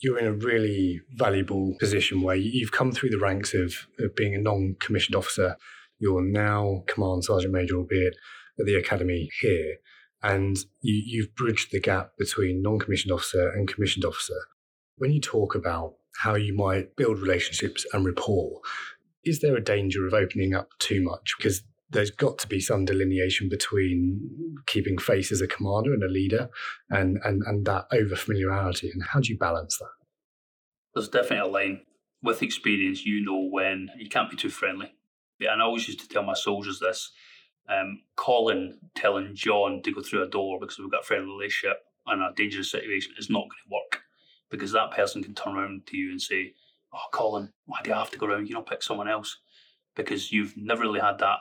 you're 0.00 0.18
in 0.18 0.26
a 0.26 0.32
really 0.32 1.00
valuable 1.16 1.74
position 1.78 2.22
where 2.22 2.36
you've 2.36 2.72
come 2.72 2.92
through 2.92 3.10
the 3.10 3.18
ranks 3.18 3.54
of, 3.54 3.74
of 3.98 4.14
being 4.14 4.34
a 4.34 4.38
non 4.38 4.76
commissioned 4.80 5.16
officer. 5.16 5.56
You're 5.98 6.22
now 6.22 6.84
Command 6.86 7.24
Sergeant 7.24 7.52
Major, 7.52 7.76
albeit 7.76 8.16
at 8.58 8.66
the 8.66 8.74
academy 8.74 9.30
here, 9.40 9.76
and 10.22 10.56
you, 10.80 11.02
you've 11.06 11.34
bridged 11.34 11.72
the 11.72 11.80
gap 11.80 12.12
between 12.18 12.62
non 12.62 12.78
commissioned 12.78 13.12
officer 13.12 13.50
and 13.50 13.68
commissioned 13.68 14.04
officer. 14.04 14.38
When 14.96 15.12
you 15.12 15.20
talk 15.20 15.54
about 15.54 15.94
how 16.18 16.34
you 16.34 16.54
might 16.54 16.96
build 16.96 17.18
relationships 17.18 17.86
and 17.92 18.04
rapport, 18.04 18.60
is 19.24 19.40
there 19.40 19.56
a 19.56 19.64
danger 19.64 20.06
of 20.06 20.14
opening 20.14 20.54
up 20.54 20.68
too 20.78 21.02
much? 21.02 21.34
Because 21.38 21.62
there's 21.94 22.10
got 22.10 22.38
to 22.38 22.48
be 22.48 22.60
some 22.60 22.84
delineation 22.84 23.48
between 23.48 24.56
keeping 24.66 24.98
face 24.98 25.32
as 25.32 25.40
a 25.40 25.46
commander 25.46 25.94
and 25.94 26.02
a 26.02 26.08
leader 26.08 26.50
and, 26.90 27.18
and, 27.24 27.42
and 27.46 27.64
that 27.64 27.86
over 27.92 28.16
familiarity. 28.16 28.90
And 28.92 29.02
how 29.02 29.20
do 29.20 29.32
you 29.32 29.38
balance 29.38 29.78
that? 29.78 29.90
There's 30.94 31.08
definitely 31.08 31.48
a 31.48 31.52
line. 31.52 31.80
With 32.22 32.42
experience, 32.42 33.04
you 33.04 33.24
know 33.24 33.48
when 33.50 33.90
you 33.98 34.08
can't 34.08 34.30
be 34.30 34.36
too 34.36 34.48
friendly. 34.48 34.94
And 35.40 35.62
I 35.62 35.64
always 35.64 35.86
used 35.86 36.00
to 36.00 36.08
tell 36.08 36.22
my 36.22 36.34
soldiers 36.34 36.80
this 36.80 37.12
um, 37.68 38.02
Colin 38.16 38.78
telling 38.94 39.34
John 39.34 39.82
to 39.82 39.92
go 39.92 40.02
through 40.02 40.24
a 40.24 40.28
door 40.28 40.58
because 40.60 40.78
we've 40.78 40.90
got 40.90 41.02
a 41.02 41.06
friendly 41.06 41.30
relationship 41.30 41.78
and 42.06 42.22
a 42.22 42.32
dangerous 42.34 42.70
situation 42.70 43.14
is 43.18 43.30
not 43.30 43.40
going 43.40 43.50
to 43.50 43.72
work 43.72 44.02
because 44.50 44.72
that 44.72 44.90
person 44.90 45.22
can 45.22 45.34
turn 45.34 45.56
around 45.56 45.86
to 45.86 45.96
you 45.96 46.10
and 46.10 46.20
say, 46.20 46.54
Oh, 46.92 47.08
Colin, 47.12 47.52
why 47.66 47.78
do 47.82 47.90
you 47.90 47.96
have 47.96 48.10
to 48.10 48.18
go 48.18 48.26
around? 48.26 48.48
You 48.48 48.54
don't 48.54 48.68
pick 48.68 48.82
someone 48.82 49.08
else 49.08 49.38
because 49.96 50.32
you've 50.32 50.56
never 50.56 50.82
really 50.82 51.00
had 51.00 51.18
that, 51.18 51.38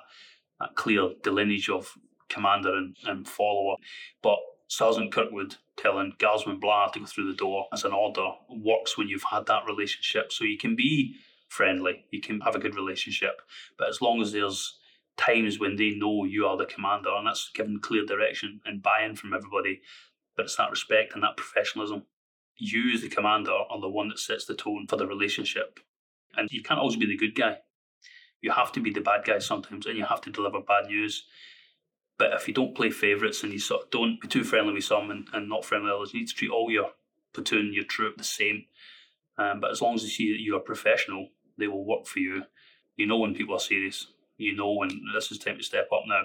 that 0.63 0.76
clear 0.76 1.10
delineage 1.21 1.69
of 1.69 1.93
commander 2.30 2.76
and, 2.76 2.95
and 3.06 3.28
follower. 3.28 3.76
But 4.21 4.38
Sergeant 4.67 5.13
Kirkwood 5.13 5.56
telling 5.78 6.13
Guardsman 6.17 6.60
Blah 6.60 6.88
to 6.89 6.99
go 6.99 7.06
through 7.06 7.32
the 7.32 7.38
door 7.38 7.67
as 7.73 7.84
an 7.84 7.93
order 7.93 8.28
works 8.49 8.97
when 8.97 9.08
you've 9.08 9.23
had 9.30 9.45
that 9.45 9.63
relationship. 9.67 10.32
So 10.32 10.45
you 10.45 10.58
can 10.58 10.76
be 10.76 11.15
friendly, 11.49 12.06
you 12.12 12.21
can 12.21 12.41
have 12.41 12.56
a 12.56 12.60
good 12.60 12.76
relationship, 12.76 13.41
but 13.78 13.88
as 13.88 14.02
long 14.02 14.21
as 14.21 14.32
there's 14.32 14.80
times 15.17 15.60
when 15.60 15.76
they 15.76 15.91
know 15.91 16.26
you 16.26 16.47
are 16.47 16.58
the 16.58 16.65
commander 16.65 17.12
and 17.15 17.28
that's 17.28 17.52
given 17.54 17.80
clear 17.80 18.04
direction 18.06 18.60
and 18.65 18.82
buy-in 18.82 19.15
from 19.15 19.34
everybody, 19.34 19.80
but 20.36 20.45
it's 20.45 20.56
that 20.56 20.71
respect 20.71 21.13
and 21.13 21.21
that 21.21 21.38
professionalism. 21.38 22.04
You 22.58 22.91
as 22.93 23.02
the 23.02 23.10
commander 23.10 23.52
are 23.52 23.80
the 23.80 23.89
one 23.89 24.10
that 24.10 24.17
sets 24.17 24.45
the 24.45 24.56
tone 24.56 24.88
for 24.88 24.97
the 24.97 25.06
relationship. 25.06 25.80
And 26.36 26.49
you 26.52 26.63
can't 26.63 26.80
always 26.80 26.95
be 26.95 27.06
the 27.06 27.17
good 27.17 27.36
guy. 27.36 27.58
You 28.43 28.51
have 28.51 28.73
to 28.73 28.82
be 28.82 28.91
the 28.91 28.99
bad 28.99 29.23
guy 29.23 29.39
sometimes 29.39 29.86
and 29.86 29.97
you 29.97 30.03
have 30.03 30.19
to 30.21 30.29
deliver 30.29 30.60
bad 30.60 30.88
news. 30.88 31.23
But 32.19 32.34
if 32.34 32.45
you 32.45 32.53
don't 32.53 32.75
play 32.75 32.89
favourites 32.89 33.41
and 33.41 33.53
you 33.53 33.58
sort 33.58 33.84
of 33.84 33.89
don't 33.89 34.19
be 34.19 34.27
too 34.27 34.43
friendly 34.43 34.73
with 34.73 34.84
some 34.84 35.10
and, 35.10 35.27
and 35.32 35.47
not 35.47 35.63
friendly 35.63 35.86
with 35.86 35.95
others, 35.95 36.13
you 36.13 36.19
need 36.19 36.27
to 36.27 36.36
treat 36.36 36.51
all 36.51 36.69
your 36.69 36.89
platoon, 37.34 37.71
your 37.73 37.86
troop 37.86 38.17
the 38.17 38.25
same. 38.25 38.65
Um, 39.38 39.62
but 39.62 39.71
as 39.71 39.82
long 39.82 39.95
as 39.95 40.03
you 40.03 40.10
see 40.10 40.34
that 40.34 40.41
you 40.41 40.58
are 40.58 40.60
professional, 40.60 41.29
they 41.58 41.67
will 41.67 41.86
work 41.86 42.06
for 42.06 42.19
you. 42.19 42.43
You 42.97 43.08
know 43.08 43.17
when 43.17 43.34
people 43.34 43.56
are 43.56 43.60
serious. 43.60 44.08
You 44.36 44.53
know 44.58 44.73
when 44.73 44.89
this 45.13 45.32
is 45.32 45.38
time 45.38 45.58
to 45.58 45.63
step 45.63 45.88
up 45.93 46.03
now. 46.06 46.23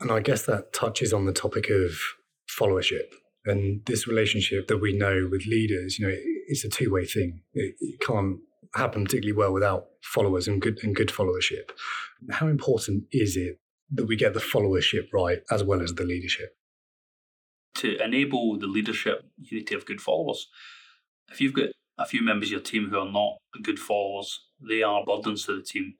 And 0.00 0.12
I 0.12 0.20
guess 0.20 0.44
that 0.44 0.74
touches 0.74 1.14
on 1.14 1.24
the 1.24 1.32
topic 1.32 1.70
of 1.70 1.92
followership 2.46 3.14
and 3.46 3.84
this 3.86 4.06
relationship 4.06 4.68
that 4.68 4.82
we 4.82 4.96
know 4.96 5.28
with 5.30 5.46
leaders. 5.46 5.98
You 5.98 6.08
know, 6.08 6.14
it's 6.46 6.62
a 6.62 6.68
two 6.68 6.92
way 6.92 7.06
thing. 7.06 7.40
It, 7.54 7.74
it 7.80 8.00
can't 8.00 8.40
happen 8.74 9.04
particularly 9.04 9.36
well 9.36 9.52
without 9.52 9.86
followers 10.02 10.48
and 10.48 10.60
good 10.60 10.78
and 10.82 10.94
good 10.94 11.08
followership. 11.08 11.70
How 12.30 12.48
important 12.48 13.04
is 13.12 13.36
it 13.36 13.60
that 13.92 14.06
we 14.06 14.16
get 14.16 14.34
the 14.34 14.40
followership 14.40 15.12
right 15.12 15.42
as 15.50 15.64
well 15.64 15.82
as 15.82 15.94
the 15.94 16.04
leadership? 16.04 16.56
To 17.76 18.02
enable 18.02 18.58
the 18.58 18.66
leadership, 18.66 19.24
you 19.38 19.58
need 19.58 19.66
to 19.68 19.74
have 19.74 19.86
good 19.86 20.00
followers. 20.00 20.48
If 21.30 21.40
you've 21.40 21.54
got 21.54 21.68
a 21.98 22.06
few 22.06 22.22
members 22.22 22.48
of 22.48 22.52
your 22.52 22.60
team 22.60 22.88
who 22.88 22.98
are 22.98 23.10
not 23.10 23.38
good 23.62 23.78
followers, 23.78 24.40
they 24.60 24.82
are 24.82 25.04
burdens 25.04 25.46
to 25.46 25.56
the 25.56 25.62
team. 25.62 25.94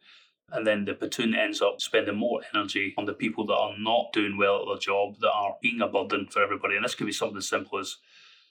And 0.51 0.67
then 0.67 0.87
the 0.87 0.95
platoon 0.95 1.35
ends 1.35 1.61
up 1.61 1.81
spending 1.81 2.17
more 2.17 2.41
energy 2.55 2.95
on 2.97 3.05
the 3.05 3.13
people 3.13 3.45
that 3.47 3.55
are 3.57 3.75
not 3.79 4.13
doing 4.13 4.39
well 4.39 4.63
at 4.63 4.67
their 4.67 4.79
job, 4.79 5.17
that 5.21 5.31
are 5.31 5.57
being 5.61 5.81
a 5.83 5.89
burden 5.89 6.27
for 6.31 6.43
everybody. 6.43 6.75
And 6.77 6.85
this 6.85 6.95
could 6.95 7.07
be 7.07 7.13
something 7.13 7.37
as 7.37 7.49
simple 7.49 7.79
as 7.79 7.97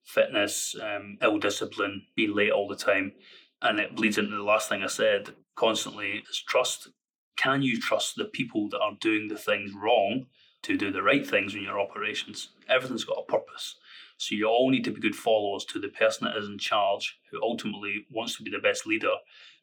fitness, 0.06 0.76
um, 0.82 1.18
ill 1.22 1.40
discipline, 1.40 2.04
being 2.16 2.36
late 2.36 2.52
all 2.52 2.68
the 2.68 2.76
time. 2.76 3.14
And 3.62 3.80
it 3.80 3.96
bleeds 3.96 4.18
into 4.18 4.36
the 4.36 4.44
last 4.44 4.70
thing 4.70 4.84
I 4.84 4.88
said 4.88 5.34
constantly 5.56 6.24
is 6.30 6.44
trust 6.48 6.90
can 7.38 7.62
you 7.62 7.80
trust 7.80 8.16
the 8.16 8.26
people 8.26 8.68
that 8.70 8.80
are 8.80 8.98
doing 9.00 9.28
the 9.28 9.38
things 9.38 9.72
wrong 9.74 10.26
to 10.64 10.76
do 10.76 10.92
the 10.92 11.04
right 11.04 11.26
things 11.26 11.54
in 11.54 11.62
your 11.62 11.80
operations? 11.80 12.50
Everything's 12.68 13.06
got 13.06 13.20
a 13.20 13.32
purpose. 13.32 13.76
So 14.18 14.34
you 14.34 14.48
all 14.48 14.72
need 14.72 14.84
to 14.86 14.92
be 14.92 15.00
good 15.00 15.16
followers 15.16 15.64
to 15.66 15.80
the 15.80 15.88
person 15.88 16.26
that 16.26 16.36
is 16.36 16.50
in 16.50 16.58
charge, 16.58 17.20
who 17.32 17.40
ultimately 17.42 18.08
wants 18.12 18.36
to 18.38 18.44
be 18.44 18.50
the 18.50 18.58
best 18.58 18.88
leader, 18.88 19.14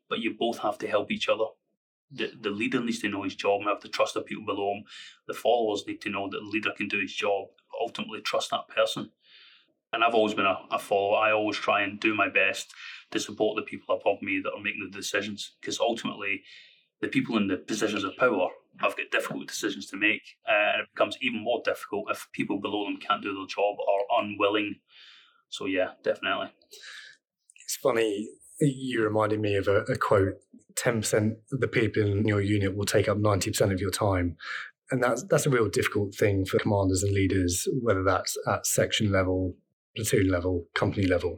but 0.09 0.21
you 0.21 0.35
both 0.39 0.59
have 0.59 0.79
to 0.79 0.89
help 0.89 1.11
each 1.11 1.29
other. 1.29 1.47
The, 2.13 2.31
the 2.41 2.51
leader 2.51 2.81
needs 2.81 3.01
to 3.01 3.09
know 3.09 3.25
his 3.25 3.35
job 3.35 3.61
and 3.61 3.69
have 3.69 3.81
to 3.81 3.89
trust 3.89 4.15
the 4.15 4.21
people 4.23 4.45
below 4.47 4.75
him. 4.75 4.85
The 5.27 5.35
followers 5.35 5.85
need 5.87 6.01
to 6.03 6.11
know 6.11 6.29
that 6.31 6.39
the 6.39 6.49
leader 6.49 6.71
can 6.77 6.87
do 6.87 7.01
his 7.01 7.13
job, 7.13 7.49
ultimately 7.81 8.21
trust 8.21 8.51
that 8.51 8.69
person. 8.69 9.11
And 9.95 10.05
I've 10.05 10.15
always 10.15 10.35
been 10.35 10.47
a, 10.47 10.59
a 10.71 10.79
follower. 10.79 11.19
I 11.19 11.33
always 11.33 11.57
try 11.57 11.83
and 11.83 12.01
do 12.01 12.15
my 12.15 12.29
best 12.29 12.75
to 13.13 13.21
support 13.21 13.57
the 13.57 13.63
people 13.63 13.95
above 13.95 14.21
me 14.21 14.41
that 14.43 14.53
are 14.53 14.63
making 14.63 14.91
the 14.91 14.97
decisions 14.97 15.55
because 15.61 15.79
ultimately 15.79 16.43
the 17.01 17.09
people 17.09 17.37
in 17.37 17.49
the 17.49 17.57
positions 17.57 18.05
of 18.05 18.17
power 18.17 18.49
have 18.81 18.97
got 18.97 19.11
difficult 19.13 19.47
decisions 19.47 19.87
to 19.87 19.97
make, 19.97 20.23
uh, 20.49 20.73
and 20.73 20.83
it 20.83 20.89
becomes 20.95 21.17
even 21.21 21.45
more 21.45 21.61
difficult 21.65 22.07
if 22.11 22.27
people 22.33 22.61
below 22.61 22.85
them 22.85 22.97
can't 22.97 23.23
do 23.23 23.35
their 23.35 23.47
job 23.47 23.77
or 23.79 24.19
are 24.19 24.23
unwilling. 24.23 24.77
So 25.49 25.67
yeah, 25.67 25.91
definitely. 26.03 26.49
It's 27.65 27.77
funny. 27.77 28.29
You 28.61 29.03
reminded 29.05 29.41
me 29.41 29.57
of 29.57 29.69
a, 29.69 29.83
a 29.83 29.97
quote: 29.97 30.35
ten 30.77 31.01
percent 31.01 31.35
of 31.53 31.61
the 31.61 31.69
people 31.69 32.03
in 32.03 32.27
your 32.27 32.41
unit 32.41 32.77
will 32.77 32.85
take 32.87 33.09
up 33.09 33.19
ninety 33.19 33.51
percent 33.51 33.73
of 33.73 33.81
your 33.81 33.91
time, 33.91 34.37
and 34.91 35.03
that's 35.03 35.25
that's 35.25 35.47
a 35.47 35.51
real 35.51 35.69
difficult 35.69 36.15
thing 36.15 36.45
for 36.45 36.59
commanders 36.59 37.03
and 37.03 37.13
leaders, 37.13 37.69
whether 37.83 38.03
that's 38.03 38.37
at 38.49 38.67
section 38.67 39.13
level, 39.13 39.57
platoon 39.97 40.29
level, 40.29 40.67
company 40.75 41.07
level 41.07 41.37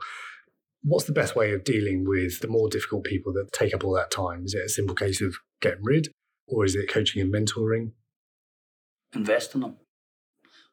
what's 0.86 1.04
the 1.04 1.12
best 1.12 1.34
way 1.34 1.52
of 1.52 1.64
dealing 1.64 2.04
with 2.06 2.40
the 2.40 2.48
more 2.48 2.68
difficult 2.68 3.04
people 3.04 3.32
that 3.32 3.52
take 3.52 3.74
up 3.74 3.84
all 3.84 3.94
that 3.94 4.10
time? 4.10 4.44
Is 4.44 4.54
it 4.54 4.66
a 4.66 4.68
simple 4.68 4.94
case 4.94 5.20
of 5.20 5.36
getting 5.60 5.82
rid, 5.82 6.08
or 6.46 6.64
is 6.64 6.76
it 6.76 6.88
coaching 6.88 7.20
and 7.20 7.32
mentoring? 7.32 7.92
Invest 9.12 9.54
in 9.54 9.62
them. 9.62 9.76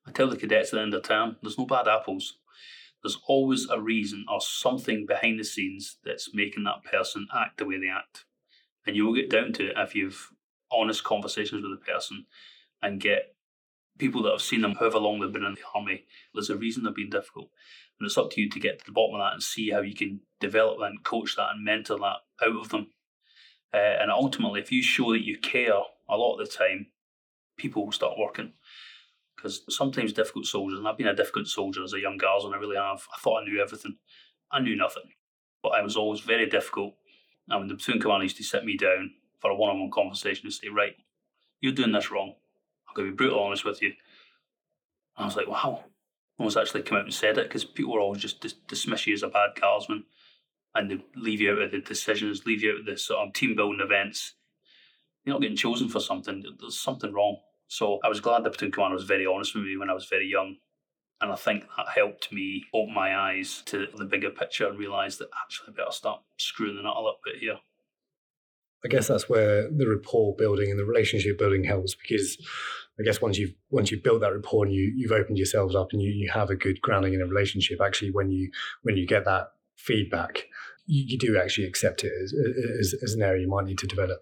I 0.06 0.12
tell 0.12 0.30
the 0.30 0.38
cadets 0.38 0.72
at 0.72 0.78
the 0.78 0.82
end 0.82 0.94
of 0.94 1.04
term, 1.04 1.38
there's 1.42 1.58
no 1.58 1.66
bad 1.66 1.88
apples. 1.88 2.38
There's 3.02 3.18
always 3.28 3.68
a 3.70 3.82
reason 3.82 4.26
or 4.32 4.40
something 4.40 5.06
behind 5.06 5.40
the 5.40 5.44
scenes 5.44 5.98
that's 6.06 6.34
making 6.34 6.64
that 6.66 6.84
person 6.84 7.28
act 7.36 7.58
the 7.58 7.66
way 7.66 7.80
they 7.80 7.90
act. 7.90 8.26
And 8.86 8.96
you 8.96 9.06
will 9.06 9.16
get 9.16 9.30
down 9.30 9.54
to 9.54 9.68
it 9.68 9.74
if 9.78 9.96
you've 9.96 10.30
honest 10.72 11.04
conversations 11.04 11.64
with 11.64 11.72
the 11.72 11.86
person 11.86 12.26
and 12.82 13.02
get 13.02 13.36
people 13.98 14.24
that 14.24 14.32
have 14.32 14.42
seen 14.42 14.62
them 14.62 14.76
however 14.76 15.00
long 15.00 15.20
they've 15.20 15.32
been 15.32 15.44
in 15.44 15.56
the 15.56 15.62
army. 15.76 16.06
There's 16.34 16.50
a 16.50 16.58
reason 16.58 16.84
they've 16.84 16.96
been 16.96 17.10
difficult. 17.10 17.50
And 18.00 18.08
it's 18.08 18.18
up 18.18 18.32
to 18.32 18.42
you 18.42 18.50
to 18.50 18.60
get 18.60 18.80
to 18.80 18.86
the 18.86 18.92
bottom 18.92 19.16
of 19.16 19.20
that 19.20 19.34
and 19.34 19.44
see 19.44 19.70
how 19.70 19.82
you 19.82 19.94
can 19.94 20.22
develop 20.40 20.80
and 20.82 21.04
coach 21.04 21.36
that 21.36 21.52
and 21.54 21.64
mentor 21.64 21.98
that 22.00 22.18
out 22.46 22.60
of 22.60 22.70
them. 22.70 22.88
Uh, 23.74 23.78
and 23.78 24.12
ultimately, 24.12 24.60
if 24.60 24.72
you 24.72 24.84
show 24.84 25.14
that 25.14 25.26
you 25.26 25.38
care 25.38 25.74
a 26.10 26.18
lot 26.18 26.38
of 26.38 26.46
the 26.46 26.52
time, 26.52 26.88
people 27.58 27.86
will 27.86 27.92
start 27.92 28.18
working. 28.18 28.54
Because 29.36 29.64
sometimes 29.70 30.14
difficult 30.14 30.46
soldiers, 30.46 30.80
and 30.80 30.88
I've 30.88 30.98
been 30.98 31.08
a 31.08 31.16
difficult 31.16 31.48
soldier 31.48 31.84
as 31.84 31.94
a 31.94 32.00
young 32.00 32.18
guardsman, 32.18 32.54
I 32.54 32.58
really 32.58 32.78
have. 32.78 33.04
I 33.14 33.20
thought 33.20 33.42
I 33.42 33.46
knew 33.46 33.62
everything. 33.62 33.98
I 34.52 34.60
knew 34.60 34.76
nothing. 34.76 35.04
But 35.62 35.70
I 35.70 35.82
was 35.82 35.98
always 35.98 36.22
very 36.22 36.46
difficult. 36.46 36.94
And 37.50 37.60
when 37.60 37.68
the 37.68 37.76
platoon 37.76 38.02
commander 38.02 38.24
used 38.24 38.38
to 38.38 38.44
sit 38.44 38.64
me 38.64 38.78
down 38.78 39.12
for 39.40 39.52
a 39.52 39.56
one 39.56 39.70
on 39.70 39.80
one 39.80 39.92
conversation 39.92 40.46
and 40.46 40.54
say, 40.54 40.70
Right, 40.70 40.96
you're 41.60 41.74
doing 41.74 41.92
this 41.92 42.12
wrong. 42.12 42.36
I'm 42.94 43.04
going 43.04 43.08
to 43.10 43.12
be 43.12 43.18
brutal 43.18 43.44
honest 43.44 43.66
with 43.66 43.82
you. 43.82 43.90
And 45.18 45.24
I 45.24 45.26
was 45.26 45.36
like, 45.36 45.48
Wow, 45.48 45.84
almost 46.38 46.58
actually 46.58 46.84
come 46.84 46.98
out 46.98 47.06
and 47.06 47.14
said 47.14 47.38
it 47.38 47.48
because 47.48 47.66
people 47.66 47.94
were 47.94 48.00
always 48.00 48.22
just 48.22 48.42
dis- 48.42 48.56
dismiss 48.68 49.08
you 49.08 49.14
as 49.14 49.24
a 49.24 49.28
bad 49.28 49.52
guardsman 49.60 50.06
and 50.76 50.90
they 50.90 51.04
leave 51.16 51.42
you 51.42 51.52
out 51.52 51.62
of 51.62 51.72
the 51.72 51.80
decisions, 51.80 52.46
leave 52.46 52.64
you 52.64 52.74
out 52.74 52.80
of 52.80 52.86
the 52.86 52.98
sort 52.98 53.28
of 53.28 53.34
team 53.34 53.56
building 53.56 53.82
events. 53.82 54.36
You're 55.24 55.36
not 55.36 55.42
getting 55.42 55.58
chosen 55.58 55.88
for 55.88 56.00
something. 56.00 56.44
There's 56.60 56.80
something 56.80 57.14
wrong. 57.14 57.38
So 57.68 58.00
I 58.04 58.10
was 58.10 58.20
glad 58.20 58.44
the 58.44 58.50
platoon 58.50 58.72
commander 58.72 58.96
was 58.96 59.06
very 59.06 59.26
honest 59.26 59.56
with 59.56 59.64
me 59.64 59.78
when 59.78 59.90
I 59.90 59.94
was 59.94 60.06
very 60.06 60.28
young. 60.28 60.58
And 61.22 61.32
I 61.32 61.36
think 61.36 61.64
that 61.78 61.88
helped 61.96 62.34
me 62.34 62.66
open 62.74 62.94
my 62.94 63.16
eyes 63.16 63.62
to 63.68 63.88
the 63.96 64.06
bigger 64.06 64.30
picture 64.30 64.68
and 64.68 64.78
realise 64.78 65.18
that 65.18 65.30
actually 65.42 65.74
I 65.74 65.78
better 65.78 65.92
start 65.92 66.22
screwing 66.38 66.76
the 66.76 66.82
nut 66.82 66.98
a 66.98 67.00
little 67.00 67.20
bit 67.24 67.38
here. 67.40 67.60
I 68.84 68.90
guess 68.90 69.08
that's 69.08 69.30
where 69.30 69.70
the 69.72 69.88
rapport 69.88 70.36
building 70.36 70.70
and 70.70 70.78
the 70.78 70.84
relationship 70.84 71.38
building 71.38 71.64
helps 71.64 71.96
because 71.96 72.38
I 73.00 73.04
guess 73.04 73.22
once 73.22 73.38
you've 73.38 73.54
once 73.70 73.92
you've 73.92 74.04
built 74.04 74.22
that 74.22 74.34
rapport 74.34 74.66
and 74.66 74.74
you 74.74 74.94
you've 74.96 75.12
opened 75.12 75.38
yourselves 75.38 75.76
up 75.76 75.90
and 75.92 76.02
you, 76.02 76.12
you 76.12 76.30
have 76.32 76.50
a 76.50 76.56
good 76.56 76.82
grounding 76.82 77.14
in 77.14 77.22
a 77.22 77.26
relationship, 77.26 77.80
actually 77.82 78.12
when 78.12 78.30
you 78.30 78.52
when 78.84 78.98
you 78.98 79.08
get 79.08 79.26
that 79.26 79.48
feedback, 79.78 80.46
you, 80.86 81.04
you 81.08 81.18
do 81.18 81.40
actually 81.40 81.66
accept 81.66 82.04
it 82.04 82.12
as, 82.24 82.34
as, 82.80 82.96
as 83.04 83.14
an 83.14 83.22
area 83.22 83.42
you 83.42 83.50
might 83.50 83.66
need 83.66 83.80
to 83.80 83.88
develop. 83.88 84.20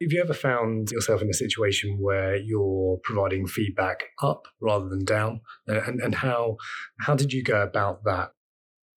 Have 0.00 0.12
you 0.12 0.20
ever 0.20 0.34
found 0.34 0.90
yourself 0.90 1.22
in 1.22 1.30
a 1.30 1.34
situation 1.34 1.98
where 2.00 2.36
you're 2.36 2.98
providing 3.04 3.46
feedback 3.46 4.04
up 4.22 4.46
rather 4.60 4.88
than 4.88 5.04
down? 5.04 5.40
And, 5.66 6.00
and 6.00 6.14
how 6.14 6.56
how 7.00 7.14
did 7.14 7.32
you 7.32 7.42
go 7.42 7.62
about 7.62 8.04
that? 8.04 8.30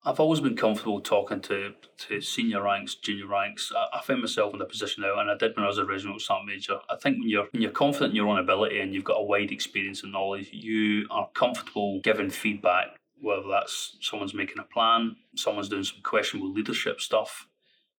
I've 0.04 0.20
always 0.20 0.40
been 0.40 0.56
comfortable 0.56 1.00
talking 1.00 1.40
to, 1.42 1.74
to 1.98 2.20
senior 2.20 2.62
ranks, 2.62 2.94
junior 2.94 3.26
ranks. 3.26 3.72
I, 3.76 3.98
I 3.98 4.02
find 4.02 4.20
myself 4.20 4.52
in 4.52 4.60
the 4.60 4.64
position 4.64 5.02
now, 5.02 5.18
and 5.18 5.30
I 5.30 5.36
did 5.36 5.56
when 5.56 5.64
I 5.64 5.68
was 5.68 5.78
a 5.78 5.84
regional 5.84 6.20
sergeant 6.20 6.46
major. 6.46 6.78
I 6.88 6.96
think 6.96 7.18
when 7.18 7.28
you're 7.28 7.48
when 7.50 7.62
you're 7.62 7.72
confident 7.72 8.10
in 8.10 8.16
your 8.16 8.28
own 8.28 8.38
ability 8.38 8.78
and 8.78 8.94
you've 8.94 9.04
got 9.04 9.20
a 9.20 9.24
wide 9.24 9.50
experience 9.50 10.02
and 10.02 10.12
knowledge, 10.12 10.50
you 10.52 11.06
are 11.10 11.28
comfortable 11.34 12.00
giving 12.02 12.30
feedback. 12.30 12.96
Whether 13.20 13.48
that's 13.50 13.96
someone's 14.00 14.34
making 14.34 14.60
a 14.60 14.62
plan, 14.62 15.16
someone's 15.34 15.68
doing 15.68 15.82
some 15.82 16.00
questionable 16.04 16.52
leadership 16.52 17.00
stuff, 17.00 17.48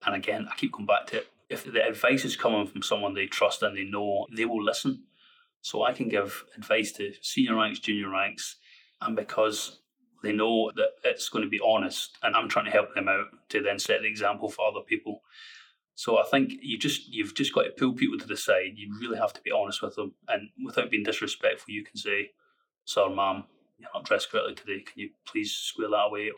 and 0.06 0.16
again, 0.16 0.48
I 0.50 0.56
keep 0.56 0.72
coming 0.72 0.88
back 0.88 1.08
to 1.08 1.18
it. 1.18 1.28
If 1.50 1.66
the 1.66 1.86
advice 1.86 2.24
is 2.24 2.38
coming 2.38 2.68
from 2.68 2.82
someone 2.82 3.14
they 3.14 3.26
trust 3.26 3.62
and 3.62 3.76
they 3.76 3.84
know, 3.84 4.28
they 4.34 4.46
will 4.46 4.64
listen. 4.64 5.04
So 5.62 5.84
I 5.84 5.92
can 5.92 6.08
give 6.08 6.46
advice 6.56 6.94
to 6.94 7.12
senior 7.22 7.58
ranks, 7.58 7.80
junior 7.80 8.10
ranks, 8.10 8.56
and 9.02 9.16
because 9.16 9.80
they 10.22 10.34
know 10.34 10.72
that 10.76 10.90
it's 11.04 11.30
going 11.30 11.44
to 11.44 11.50
be 11.50 11.62
honest, 11.64 12.18
and 12.24 12.36
I'm 12.36 12.50
trying 12.50 12.66
to 12.66 12.72
help 12.72 12.94
them 12.94 13.08
out 13.08 13.28
to 13.50 13.62
then 13.62 13.80
set 13.80 14.02
the 14.02 14.08
example 14.08 14.50
for 14.50 14.68
other 14.68 14.82
people. 14.86 15.22
So 15.96 16.18
I 16.18 16.24
think 16.24 16.54
you 16.62 16.78
just 16.78 17.08
you've 17.10 17.36
just 17.36 17.54
got 17.54 17.64
to 17.64 17.72
pull 17.72 17.94
people 17.94 18.18
to 18.20 18.28
the 18.28 18.38
side. 18.38 18.74
You 18.76 18.98
really 19.00 19.18
have 19.18 19.34
to 19.34 19.42
be 19.42 19.52
honest 19.52 19.82
with 19.82 19.96
them, 19.96 20.14
and 20.28 20.50
without 20.66 20.92
being 20.92 21.04
disrespectful, 21.04 21.74
you 21.74 21.84
can 21.84 21.98
say, 21.98 22.32
"Sir, 22.86 23.10
ma'am, 23.10 23.44
you're 23.78 23.90
not 23.94 24.06
dressed 24.06 24.32
correctly 24.32 24.56
today. 24.56 24.80
Can 24.80 25.00
you 25.00 25.10
please 25.26 25.52
square 25.52 25.90
that 25.90 26.08
away?" 26.08 26.32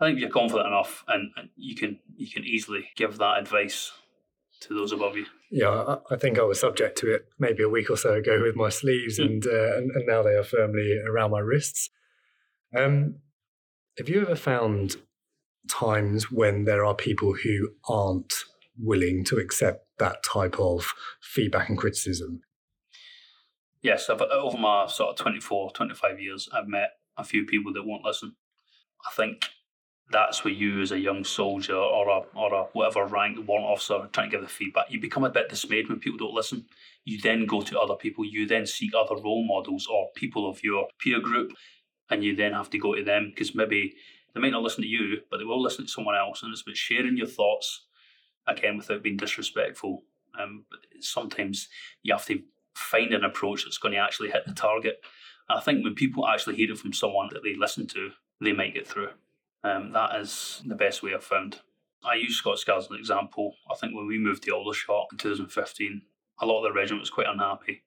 I 0.00 0.06
think 0.06 0.18
you're 0.18 0.30
confident 0.30 0.66
enough, 0.66 1.04
and, 1.06 1.30
and 1.36 1.48
you 1.56 1.76
can 1.76 2.00
you 2.16 2.28
can 2.28 2.44
easily 2.44 2.88
give 2.96 3.18
that 3.18 3.38
advice 3.38 3.92
to 4.60 4.74
those 4.74 4.92
above 4.92 5.16
you. 5.16 5.26
Yeah, 5.50 5.96
I 6.10 6.16
think 6.16 6.38
I 6.38 6.42
was 6.42 6.60
subject 6.60 6.98
to 6.98 7.14
it 7.14 7.28
maybe 7.38 7.62
a 7.62 7.68
week 7.68 7.90
or 7.90 7.96
so 7.96 8.14
ago 8.14 8.40
with 8.42 8.56
my 8.56 8.68
sleeves, 8.68 9.18
mm. 9.18 9.26
and, 9.26 9.46
uh, 9.46 9.76
and, 9.76 9.90
and 9.92 10.06
now 10.06 10.22
they 10.22 10.34
are 10.34 10.44
firmly 10.44 10.98
around 11.06 11.30
my 11.30 11.40
wrists. 11.40 11.90
Um, 12.76 13.16
have 13.98 14.08
you 14.08 14.22
ever 14.22 14.36
found 14.36 14.96
times 15.68 16.30
when 16.30 16.64
there 16.64 16.84
are 16.84 16.94
people 16.94 17.34
who 17.34 17.70
aren't 17.88 18.34
willing 18.78 19.24
to 19.24 19.36
accept 19.36 19.86
that 19.98 20.22
type 20.22 20.58
of 20.58 20.92
feedback 21.22 21.68
and 21.68 21.78
criticism? 21.78 22.42
Yes, 23.82 24.08
I've, 24.08 24.20
uh, 24.20 24.26
over 24.30 24.58
my 24.58 24.86
sort 24.86 25.10
of 25.10 25.16
24, 25.16 25.72
25 25.72 26.20
years, 26.20 26.48
I've 26.52 26.66
met 26.66 26.90
a 27.16 27.24
few 27.24 27.44
people 27.44 27.72
that 27.74 27.84
won't 27.84 28.04
listen. 28.04 28.34
I 29.06 29.14
think 29.14 29.44
that's 30.10 30.44
where 30.44 30.52
you, 30.52 30.80
as 30.80 30.92
a 30.92 30.98
young 30.98 31.24
soldier 31.24 31.76
or 31.76 32.08
a 32.08 32.20
or 32.36 32.52
a 32.54 32.64
whatever 32.72 33.06
rank 33.06 33.38
warrant 33.46 33.68
officer, 33.68 34.08
trying 34.12 34.30
to 34.30 34.36
give 34.36 34.42
the 34.42 34.48
feedback, 34.48 34.86
you 34.90 35.00
become 35.00 35.24
a 35.24 35.30
bit 35.30 35.48
dismayed 35.48 35.88
when 35.88 35.98
people 35.98 36.18
don't 36.18 36.34
listen. 36.34 36.64
You 37.04 37.20
then 37.20 37.46
go 37.46 37.60
to 37.60 37.78
other 37.78 37.94
people. 37.94 38.24
You 38.24 38.46
then 38.46 38.66
seek 38.66 38.92
other 38.94 39.16
role 39.16 39.46
models 39.46 39.86
or 39.90 40.08
people 40.16 40.48
of 40.48 40.62
your 40.62 40.88
peer 40.98 41.20
group, 41.20 41.52
and 42.10 42.22
you 42.22 42.36
then 42.36 42.52
have 42.52 42.70
to 42.70 42.78
go 42.78 42.94
to 42.94 43.04
them 43.04 43.30
because 43.30 43.54
maybe 43.54 43.94
they 44.34 44.40
might 44.40 44.52
not 44.52 44.62
listen 44.62 44.82
to 44.82 44.88
you, 44.88 45.20
but 45.30 45.38
they 45.38 45.44
will 45.44 45.62
listen 45.62 45.86
to 45.86 45.90
someone 45.90 46.16
else. 46.16 46.42
And 46.42 46.52
it's 46.52 46.62
about 46.62 46.76
sharing 46.76 47.16
your 47.16 47.26
thoughts 47.26 47.86
again 48.46 48.76
without 48.76 49.02
being 49.02 49.16
disrespectful. 49.16 50.02
Um, 50.38 50.64
sometimes 51.00 51.68
you 52.02 52.12
have 52.12 52.26
to 52.26 52.42
find 52.74 53.12
an 53.12 53.24
approach 53.24 53.64
that's 53.64 53.78
going 53.78 53.94
to 53.94 54.00
actually 54.00 54.30
hit 54.30 54.44
the 54.46 54.54
target. 54.54 55.00
And 55.48 55.58
I 55.58 55.62
think 55.62 55.84
when 55.84 55.94
people 55.94 56.26
actually 56.26 56.56
hear 56.56 56.70
it 56.70 56.78
from 56.78 56.92
someone 56.92 57.28
that 57.32 57.42
they 57.42 57.54
listen 57.54 57.86
to, 57.88 58.10
they 58.40 58.52
might 58.52 58.74
get 58.74 58.86
through. 58.86 59.10
Um, 59.62 59.92
that 59.92 60.16
is 60.16 60.62
the 60.66 60.74
best 60.74 61.02
way 61.02 61.14
I've 61.14 61.24
found. 61.24 61.60
I 62.04 62.16
use 62.16 62.36
Scots 62.36 62.64
Guards 62.64 62.86
as 62.86 62.90
an 62.90 62.98
example. 62.98 63.54
I 63.70 63.74
think 63.76 63.94
when 63.94 64.06
we 64.06 64.18
moved 64.18 64.42
to 64.42 64.50
Aldershot 64.50 65.06
in 65.12 65.18
2015, 65.18 66.02
a 66.40 66.46
lot 66.46 66.58
of 66.58 66.64
the 66.64 66.78
regiment 66.78 67.00
was 67.00 67.10
quite 67.10 67.28
unhappy. 67.28 67.82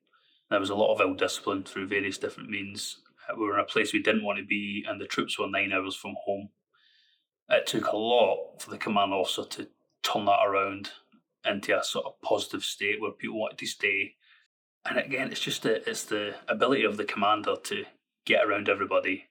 There 0.50 0.60
was 0.60 0.70
a 0.70 0.76
lot 0.76 0.94
of 0.94 1.02
ill 1.02 1.14
discipline 1.14 1.64
through 1.64 1.88
various 1.88 2.18
different 2.18 2.50
means. 2.50 2.98
We 3.36 3.46
were 3.46 3.56
in 3.56 3.60
a 3.60 3.66
place 3.66 3.94
we 3.94 4.02
didn't 4.02 4.24
want 4.24 4.40
to 4.40 4.46
be, 4.46 4.86
and 4.88 5.02
the 5.02 5.06
troops 5.08 5.38
were 5.38 5.50
nine 5.50 5.72
hours 5.74 5.96
from 5.96 6.16
home. 6.26 6.50
It 7.50 7.66
took 7.66 7.88
a 7.88 7.98
lot 7.98 8.62
for 8.62 8.70
the 8.70 8.78
command 8.78 9.14
officer 9.14 9.44
to 9.44 9.68
turn 10.04 10.26
that 10.26 10.46
around 10.46 10.92
into 11.46 11.78
a 11.78 11.84
sort 11.84 12.06
of 12.06 12.22
positive 12.22 12.64
state 12.64 13.02
where 13.02 13.12
people 13.12 13.40
wanted 13.40 13.58
to 13.60 13.66
stay. 13.66 14.16
And 14.86 14.98
again, 14.98 15.32
it's 15.32 15.42
just 15.42 15.64
the, 15.64 15.88
it's 15.90 16.04
the 16.06 16.36
ability 16.48 16.84
of 16.84 16.98
the 16.98 17.06
commander 17.06 17.56
to 17.66 17.86
get 18.26 18.46
around 18.46 18.70
everybody, 18.70 19.26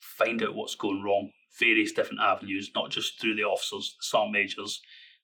find 0.00 0.42
out 0.42 0.54
what's 0.54 0.74
going 0.74 1.02
wrong, 1.02 1.30
various 1.58 1.92
different 1.92 2.20
avenues, 2.20 2.70
not 2.74 2.90
just 2.90 3.20
through 3.20 3.34
the 3.34 3.44
officers, 3.44 3.96
the 3.98 4.04
sergeant 4.04 4.32
majors, 4.32 4.80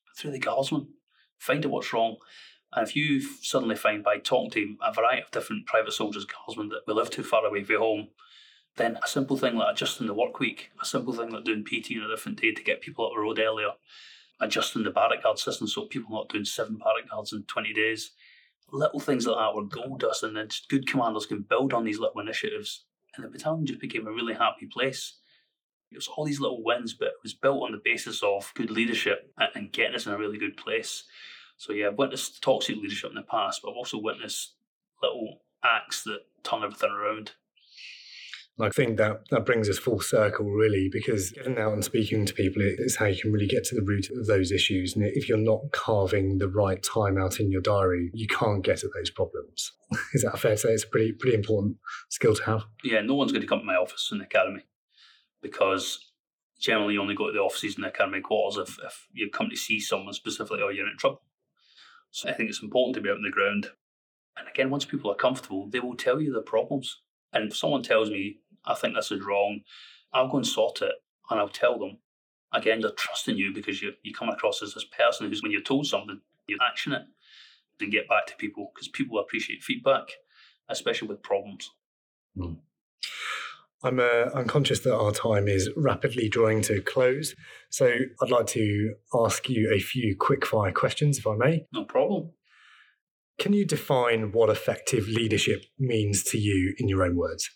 but 0.06 0.20
through 0.20 0.32
the 0.32 0.38
guardsmen. 0.38 0.88
Find 1.38 1.64
out 1.64 1.72
what's 1.72 1.92
wrong. 1.92 2.16
And 2.74 2.86
if 2.86 2.96
you 2.96 3.20
suddenly 3.20 3.76
find 3.76 4.02
by 4.02 4.18
talking 4.18 4.50
to 4.50 4.76
a 4.84 4.92
variety 4.92 5.22
of 5.22 5.30
different 5.30 5.66
private 5.66 5.92
soldiers, 5.92 6.26
guardsmen 6.26 6.70
that 6.70 6.82
we 6.86 6.94
live 6.94 7.10
too 7.10 7.22
far 7.22 7.44
away 7.46 7.62
from 7.62 7.78
home, 7.78 8.08
then 8.76 8.98
a 9.02 9.06
simple 9.06 9.36
thing 9.36 9.54
like 9.54 9.74
adjusting 9.74 10.08
the 10.08 10.14
work 10.14 10.40
week, 10.40 10.70
a 10.82 10.84
simple 10.84 11.12
thing 11.12 11.30
like 11.30 11.44
doing 11.44 11.64
PT 11.64 11.92
on 11.96 12.04
a 12.04 12.08
different 12.08 12.40
day 12.40 12.52
to 12.52 12.62
get 12.64 12.80
people 12.80 13.06
up 13.06 13.12
the 13.14 13.20
road 13.20 13.38
earlier, 13.38 13.70
adjusting 14.40 14.82
the 14.82 14.90
barrack 14.90 15.22
guard 15.22 15.38
system 15.38 15.68
so 15.68 15.86
people 15.86 16.10
not 16.10 16.28
doing 16.28 16.44
seven 16.44 16.76
barrack 16.76 17.08
guards 17.08 17.32
in 17.32 17.44
20 17.44 17.72
days. 17.72 18.10
Little 18.72 18.98
things 18.98 19.26
like 19.26 19.36
that 19.36 19.54
were 19.54 19.66
gold 19.66 20.00
dust, 20.00 20.24
and 20.24 20.36
then 20.36 20.48
good 20.68 20.88
commanders 20.88 21.26
can 21.26 21.42
build 21.48 21.72
on 21.72 21.84
these 21.84 22.00
little 22.00 22.20
initiatives. 22.20 22.84
And 23.14 23.24
the 23.24 23.28
battalion 23.28 23.66
just 23.66 23.80
became 23.80 24.08
a 24.08 24.12
really 24.12 24.34
happy 24.34 24.66
place. 24.66 25.18
It 25.92 25.96
was 25.96 26.08
all 26.08 26.24
these 26.24 26.40
little 26.40 26.64
wins, 26.64 26.92
but 26.92 27.08
it 27.08 27.22
was 27.22 27.34
built 27.34 27.62
on 27.62 27.70
the 27.70 27.80
basis 27.84 28.20
of 28.24 28.52
good 28.56 28.70
leadership 28.72 29.32
and 29.54 29.70
getting 29.70 29.94
us 29.94 30.06
in 30.06 30.12
a 30.12 30.18
really 30.18 30.38
good 30.38 30.56
place. 30.56 31.04
So 31.64 31.72
yeah, 31.72 31.86
I've 31.86 31.96
witnessed 31.96 32.42
toxic 32.42 32.76
leadership 32.76 33.08
in 33.08 33.16
the 33.16 33.22
past, 33.22 33.62
but 33.62 33.70
I've 33.70 33.76
also 33.76 33.96
witnessed 33.96 34.52
little 35.02 35.40
acts 35.64 36.02
that 36.02 36.18
turn 36.42 36.62
everything 36.62 36.90
around. 36.90 37.32
I 38.60 38.68
think 38.68 38.98
that 38.98 39.22
that 39.30 39.46
brings 39.46 39.70
us 39.70 39.78
full 39.78 40.00
circle, 40.00 40.44
really, 40.44 40.90
because 40.92 41.32
getting 41.32 41.56
out 41.56 41.72
and 41.72 41.82
speaking 41.82 42.26
to 42.26 42.34
people 42.34 42.60
is 42.62 42.96
how 42.96 43.06
you 43.06 43.18
can 43.18 43.32
really 43.32 43.46
get 43.46 43.64
to 43.64 43.74
the 43.74 43.82
root 43.82 44.10
of 44.14 44.26
those 44.26 44.52
issues. 44.52 44.94
And 44.94 45.06
if 45.06 45.26
you're 45.26 45.38
not 45.38 45.72
carving 45.72 46.36
the 46.36 46.48
right 46.48 46.82
time 46.82 47.16
out 47.16 47.40
in 47.40 47.50
your 47.50 47.62
diary, 47.62 48.10
you 48.12 48.26
can't 48.26 48.62
get 48.62 48.84
at 48.84 48.90
those 48.94 49.10
problems. 49.10 49.72
is 50.12 50.22
that 50.22 50.38
fair 50.38 50.52
to 50.52 50.58
say? 50.58 50.68
It's 50.68 50.84
a 50.84 50.88
pretty 50.88 51.12
pretty 51.12 51.34
important 51.34 51.78
skill 52.10 52.34
to 52.34 52.44
have. 52.44 52.64
Yeah, 52.84 53.00
no 53.00 53.14
one's 53.14 53.32
going 53.32 53.40
to 53.40 53.48
come 53.48 53.60
to 53.60 53.64
my 53.64 53.76
office 53.76 54.10
in 54.12 54.18
the 54.18 54.24
academy 54.24 54.66
because 55.40 56.12
generally 56.60 56.92
you 56.92 57.00
only 57.00 57.14
go 57.14 57.28
to 57.28 57.32
the 57.32 57.38
offices 57.38 57.76
in 57.76 57.82
the 57.82 57.88
academy 57.88 58.20
quarters 58.20 58.68
if, 58.68 58.78
if 58.84 59.08
you 59.14 59.30
come 59.30 59.48
to 59.48 59.56
see 59.56 59.80
someone 59.80 60.12
specifically 60.12 60.60
or 60.60 60.70
you're 60.70 60.86
in 60.86 60.98
trouble. 60.98 61.22
So 62.14 62.28
I 62.28 62.32
think 62.32 62.48
it's 62.48 62.62
important 62.62 62.94
to 62.94 63.00
be 63.00 63.10
out 63.10 63.16
on 63.16 63.24
the 63.24 63.30
ground. 63.30 63.66
And 64.38 64.46
again, 64.46 64.70
once 64.70 64.84
people 64.84 65.10
are 65.10 65.16
comfortable, 65.16 65.68
they 65.68 65.80
will 65.80 65.96
tell 65.96 66.20
you 66.20 66.32
their 66.32 66.42
problems. 66.42 67.00
And 67.32 67.50
if 67.50 67.56
someone 67.56 67.82
tells 67.82 68.08
me, 68.08 68.36
I 68.64 68.74
think 68.74 68.94
this 68.94 69.10
is 69.10 69.24
wrong, 69.24 69.62
I'll 70.12 70.28
go 70.28 70.36
and 70.36 70.46
sort 70.46 70.80
it 70.80 70.92
and 71.28 71.40
I'll 71.40 71.48
tell 71.48 71.76
them. 71.76 71.98
Again, 72.52 72.80
they're 72.80 72.92
trusting 72.92 73.36
you 73.36 73.52
because 73.52 73.82
you, 73.82 73.94
you 74.04 74.14
come 74.14 74.28
across 74.28 74.62
as 74.62 74.74
this 74.74 74.84
person 74.84 75.28
who's, 75.28 75.42
when 75.42 75.50
you're 75.50 75.60
told 75.60 75.88
something, 75.88 76.20
you 76.46 76.56
action 76.62 76.92
it 76.92 77.02
and 77.80 77.90
get 77.90 78.08
back 78.08 78.28
to 78.28 78.36
people 78.36 78.70
because 78.72 78.86
people 78.86 79.18
appreciate 79.18 79.64
feedback, 79.64 80.04
especially 80.68 81.08
with 81.08 81.20
problems. 81.20 81.72
Mm. 82.38 82.58
I'm, 83.84 84.00
uh, 84.00 84.30
I'm 84.34 84.46
conscious 84.46 84.80
that 84.80 84.96
our 84.96 85.12
time 85.12 85.46
is 85.46 85.70
rapidly 85.76 86.30
drawing 86.30 86.62
to 86.62 86.80
close. 86.80 87.34
So 87.68 87.86
I'd 88.22 88.30
like 88.30 88.46
to 88.48 88.94
ask 89.14 89.48
you 89.50 89.70
a 89.74 89.78
few 89.78 90.16
quick 90.18 90.46
fire 90.46 90.72
questions, 90.72 91.18
if 91.18 91.26
I 91.26 91.36
may. 91.36 91.66
No 91.72 91.84
problem. 91.84 92.30
Can 93.38 93.52
you 93.52 93.66
define 93.66 94.32
what 94.32 94.48
effective 94.48 95.06
leadership 95.06 95.64
means 95.78 96.22
to 96.24 96.38
you 96.38 96.74
in 96.78 96.88
your 96.88 97.04
own 97.04 97.16
words? 97.16 97.50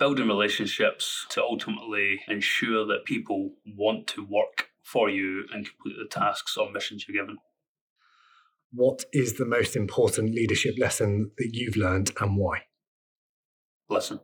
Building 0.00 0.26
relationships 0.26 1.26
to 1.30 1.42
ultimately 1.42 2.20
ensure 2.26 2.84
that 2.86 3.04
people 3.04 3.50
want 3.64 4.08
to 4.08 4.26
work 4.28 4.70
for 4.82 5.08
you 5.08 5.44
and 5.52 5.68
complete 5.68 5.96
the 6.02 6.08
tasks 6.08 6.56
or 6.56 6.72
missions 6.72 7.04
you're 7.06 7.22
given. 7.22 7.38
What 8.72 9.04
is 9.12 9.34
the 9.34 9.46
most 9.46 9.76
important 9.76 10.34
leadership 10.34 10.74
lesson 10.78 11.30
that 11.38 11.50
you've 11.52 11.76
learned 11.76 12.10
and 12.20 12.36
why? 12.36 12.62
Listen 13.88 14.20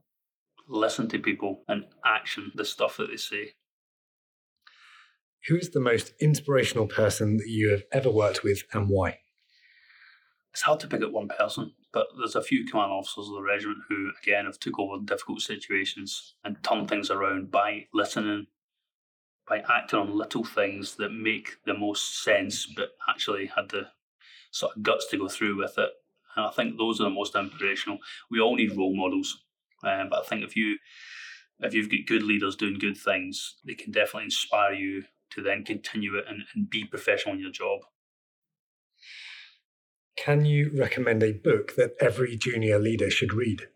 listen 0.68 1.08
to 1.08 1.18
people 1.18 1.62
and 1.68 1.84
action 2.04 2.52
the 2.54 2.64
stuff 2.64 2.96
that 2.96 3.08
they 3.10 3.16
say. 3.16 3.52
Who 5.48 5.56
is 5.56 5.70
the 5.70 5.80
most 5.80 6.12
inspirational 6.20 6.86
person 6.86 7.36
that 7.36 7.48
you 7.48 7.70
have 7.70 7.82
ever 7.92 8.10
worked 8.10 8.42
with 8.42 8.62
and 8.72 8.88
why? 8.88 9.18
It's 10.52 10.62
hard 10.62 10.80
to 10.80 10.86
pick 10.86 11.02
up 11.02 11.10
one 11.10 11.28
person, 11.28 11.72
but 11.92 12.06
there's 12.16 12.36
a 12.36 12.42
few 12.42 12.64
command 12.64 12.92
officers 12.92 13.28
of 13.28 13.34
the 13.34 13.42
regiment 13.42 13.78
who, 13.88 14.12
again, 14.22 14.46
have 14.46 14.58
took 14.58 14.78
over 14.78 15.04
difficult 15.04 15.40
situations 15.40 16.36
and 16.44 16.62
turned 16.62 16.88
things 16.88 17.10
around 17.10 17.50
by 17.50 17.86
listening, 17.92 18.46
by 19.48 19.64
acting 19.68 19.98
on 19.98 20.16
little 20.16 20.44
things 20.44 20.94
that 20.96 21.10
make 21.10 21.56
the 21.66 21.74
most 21.74 22.22
sense, 22.22 22.66
but 22.66 22.90
actually 23.08 23.46
had 23.46 23.68
the 23.70 23.88
sort 24.50 24.76
of 24.76 24.82
guts 24.82 25.08
to 25.10 25.18
go 25.18 25.28
through 25.28 25.58
with 25.58 25.76
it. 25.76 25.90
And 26.36 26.46
I 26.46 26.50
think 26.50 26.78
those 26.78 27.00
are 27.00 27.04
the 27.04 27.10
most 27.10 27.34
inspirational. 27.34 27.98
We 28.30 28.40
all 28.40 28.56
need 28.56 28.76
role 28.76 28.96
models. 28.96 29.43
Um, 29.84 30.08
but 30.08 30.20
I 30.20 30.22
think 30.26 30.42
if 30.44 30.56
you 30.56 30.78
if 31.60 31.72
you've 31.72 31.90
got 31.90 32.06
good 32.06 32.22
leaders 32.22 32.56
doing 32.56 32.78
good 32.78 32.96
things, 32.96 33.56
they 33.64 33.74
can 33.74 33.92
definitely 33.92 34.24
inspire 34.24 34.72
you 34.72 35.04
to 35.30 35.42
then 35.42 35.64
continue 35.64 36.16
it 36.16 36.24
and, 36.28 36.42
and 36.54 36.68
be 36.68 36.84
professional 36.84 37.34
in 37.34 37.40
your 37.40 37.50
job. 37.50 37.80
Can 40.16 40.44
you 40.44 40.70
recommend 40.76 41.22
a 41.22 41.32
book 41.32 41.74
that 41.76 41.94
every 42.00 42.36
junior 42.36 42.78
leader 42.78 43.10
should 43.10 43.32
read? 43.32 43.68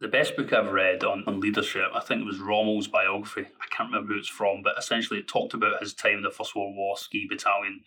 The 0.00 0.08
best 0.08 0.36
book 0.36 0.52
I've 0.52 0.72
read 0.72 1.02
on, 1.02 1.24
on 1.26 1.40
leadership, 1.40 1.88
I 1.94 2.00
think 2.00 2.20
it 2.20 2.26
was 2.26 2.38
Rommel's 2.38 2.88
biography. 2.88 3.42
I 3.42 3.74
can't 3.74 3.90
remember 3.90 4.12
who 4.12 4.18
it's 4.18 4.28
from, 4.28 4.60
but 4.62 4.74
essentially 4.78 5.20
it 5.20 5.28
talked 5.28 5.54
about 5.54 5.80
his 5.80 5.94
time 5.94 6.18
in 6.18 6.22
the 6.22 6.30
First 6.30 6.54
World 6.54 6.74
War, 6.76 6.96
ski 6.98 7.26
battalion, 7.28 7.80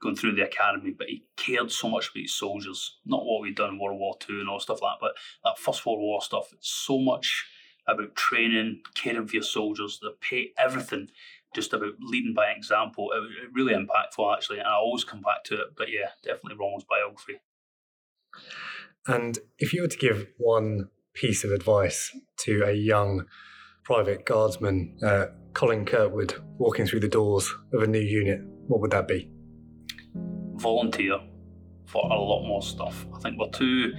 going 0.00 0.16
through 0.16 0.34
the 0.34 0.44
academy, 0.44 0.94
but 0.96 1.08
he 1.08 1.24
cared 1.36 1.70
so 1.70 1.88
much 1.88 2.08
about 2.08 2.22
his 2.22 2.34
soldiers, 2.34 2.98
not 3.04 3.24
what 3.24 3.42
we'd 3.42 3.56
done 3.56 3.70
in 3.70 3.78
World 3.78 3.98
War 3.98 4.16
II 4.28 4.40
and 4.40 4.48
all 4.48 4.60
stuff 4.60 4.82
like 4.82 4.98
that, 4.98 5.06
but 5.06 5.12
that 5.44 5.58
First 5.58 5.84
World 5.84 6.00
War 6.00 6.22
stuff, 6.22 6.48
it's 6.52 6.70
so 6.70 6.98
much 6.98 7.46
about 7.86 8.14
training, 8.14 8.82
caring 8.94 9.26
for 9.26 9.34
your 9.34 9.42
soldiers, 9.42 9.98
the 10.00 10.14
pay, 10.20 10.52
everything, 10.58 11.08
just 11.54 11.72
about 11.72 11.94
leading 12.00 12.34
by 12.34 12.50
example. 12.50 13.10
It 13.12 13.20
was 13.20 13.30
really 13.52 13.74
impactful, 13.74 14.34
actually, 14.34 14.58
and 14.58 14.68
I 14.68 14.74
always 14.74 15.04
come 15.04 15.20
back 15.20 15.44
to 15.44 15.54
it. 15.54 15.68
But 15.76 15.88
yeah, 15.90 16.10
definitely 16.22 16.58
Rommel's 16.58 16.84
biography. 16.84 17.40
And 19.06 19.38
if 19.58 19.72
you 19.72 19.82
were 19.82 19.88
to 19.88 19.98
give 19.98 20.28
one 20.38 20.88
piece 21.14 21.42
of 21.42 21.50
advice 21.50 22.16
to 22.40 22.62
a 22.64 22.72
young 22.72 23.26
private 23.82 24.24
guardsman, 24.24 24.96
uh, 25.04 25.26
Colin 25.52 25.84
Kirkwood, 25.84 26.34
walking 26.58 26.86
through 26.86 27.00
the 27.00 27.08
doors 27.08 27.52
of 27.72 27.82
a 27.82 27.86
new 27.86 27.98
unit, 27.98 28.40
what 28.68 28.80
would 28.80 28.92
that 28.92 29.08
be? 29.08 29.30
Volunteer 30.60 31.18
for 31.86 32.04
a 32.04 32.20
lot 32.20 32.46
more 32.46 32.62
stuff. 32.62 33.06
I 33.14 33.18
think 33.18 33.38
we're 33.38 33.50
too 33.50 33.94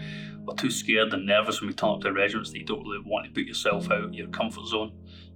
we're 0.45 0.55
too 0.55 0.72
scared 0.72 1.14
and 1.14 1.26
nervous 1.26 1.62
when 1.62 1.68
we 1.68 1.74
turn 1.74 1.91
up 1.91 2.01
to 2.01 2.12
regiments 2.14 2.51
that 2.51 2.59
you 2.59 2.66
don't 2.66 2.84
really 2.84 3.03
want 3.05 3.26
to 3.26 3.32
put 3.32 3.45
yourself 3.45 3.91
out 3.91 4.14
your 4.14 4.28
comfort 4.28 4.66
zone. 4.68 4.91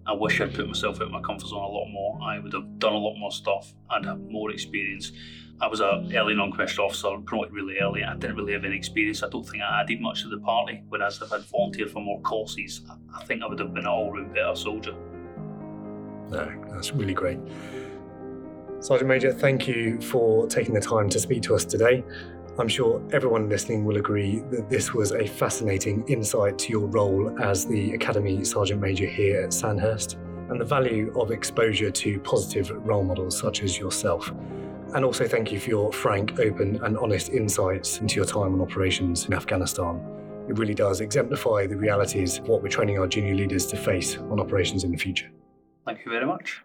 I 0.08 0.14
wish 0.14 0.40
I'd 0.40 0.54
put 0.54 0.68
myself 0.68 0.98
out 0.98 1.08
of 1.08 1.12
my 1.12 1.22
comfort 1.22 1.48
zone 1.48 1.64
a 1.64 1.68
lot 1.68 1.88
more. 1.90 2.20
I 2.24 2.40
would 2.40 2.54
have 2.54 2.80
done 2.80 2.94
a 2.94 2.98
lot 2.98 3.16
more 3.18 3.32
stuff. 3.32 3.74
I'd 3.90 4.06
have 4.06 4.20
more 4.20 4.52
experience. 4.52 5.12
I 5.62 5.68
was 5.68 5.80
an 5.80 6.16
early 6.16 6.36
non-commissioned 6.36 6.80
officer, 6.80 7.10
promoted 7.26 7.54
really 7.54 7.80
early. 7.80 8.04
I 8.04 8.14
didn't 8.16 8.36
really 8.36 8.54
have 8.54 8.66
any 8.66 8.76
experience. 8.76 9.24
I 9.24 9.30
don't 9.30 9.48
think 9.48 9.64
I 9.64 9.82
added 9.82 10.02
much 10.02 10.22
to 10.24 10.30
the 10.30 10.40
party. 10.40 10.84
Whereas 10.90 11.22
if 11.22 11.32
I'd 11.32 11.44
volunteered 11.44 11.92
for 11.92 12.02
more 12.02 12.22
courses, 12.22 12.82
I 13.16 13.24
think 13.26 13.42
I 13.42 13.48
would 13.48 13.60
have 13.60 13.74
been 13.74 13.84
an 13.84 13.90
all-round 13.90 14.34
better 14.34 14.56
soldier. 14.56 14.94
No, 16.30 16.66
that's 16.72 16.92
really 16.92 17.14
great. 17.14 17.40
Sergeant 18.86 19.08
Major, 19.08 19.34
thank 19.34 19.68
you 19.68 20.00
for 20.00 20.46
taking 20.46 20.76
the 20.76 20.80
time 20.80 21.10
to 21.10 21.20
speak 21.20 21.42
to 21.42 21.56
us 21.56 21.66
today. 21.66 22.04
I'm 22.60 22.68
sure 22.68 23.02
everyone 23.12 23.50
listening 23.50 23.84
will 23.84 23.98
agree 23.98 24.42
that 24.52 24.70
this 24.70 24.94
was 24.94 25.12
a 25.12 25.26
fascinating 25.26 26.08
insight 26.08 26.60
to 26.60 26.70
your 26.70 26.86
role 26.86 27.36
as 27.42 27.66
the 27.66 27.96
Academy 27.96 28.44
Sergeant 28.44 28.80
Major 28.80 29.08
here 29.08 29.42
at 29.42 29.54
Sandhurst 29.54 30.20
and 30.50 30.62
the 30.62 30.66
value 30.66 31.12
of 31.20 31.32
exposure 31.32 31.90
to 31.90 32.20
positive 32.20 32.70
role 32.86 33.04
models 33.04 33.36
such 33.36 33.64
as 33.64 33.76
yourself. 33.76 34.32
And 34.94 35.04
also, 35.04 35.28
thank 35.28 35.52
you 35.52 35.60
for 35.60 35.70
your 35.72 35.92
frank, 35.92 36.40
open, 36.40 36.80
and 36.84 36.96
honest 37.00 37.30
insights 37.30 37.98
into 38.02 38.18
your 38.18 38.26
time 38.26 38.54
on 38.54 38.62
operations 38.62 39.26
in 39.26 39.34
Afghanistan. 39.34 40.00
It 40.48 40.60
really 40.60 40.76
does 40.76 41.02
exemplify 41.02 41.66
the 41.66 41.76
realities 41.76 42.38
of 42.38 42.48
what 42.50 42.62
we're 42.62 42.70
training 42.70 43.00
our 43.00 43.08
junior 43.08 43.34
leaders 43.34 43.66
to 43.66 43.78
face 43.78 44.20
on 44.20 44.40
operations 44.40 44.84
in 44.84 44.92
the 44.92 44.98
future. 44.98 45.32
Thank 45.86 46.06
you 46.06 46.12
very 46.12 46.28
much. 46.28 46.62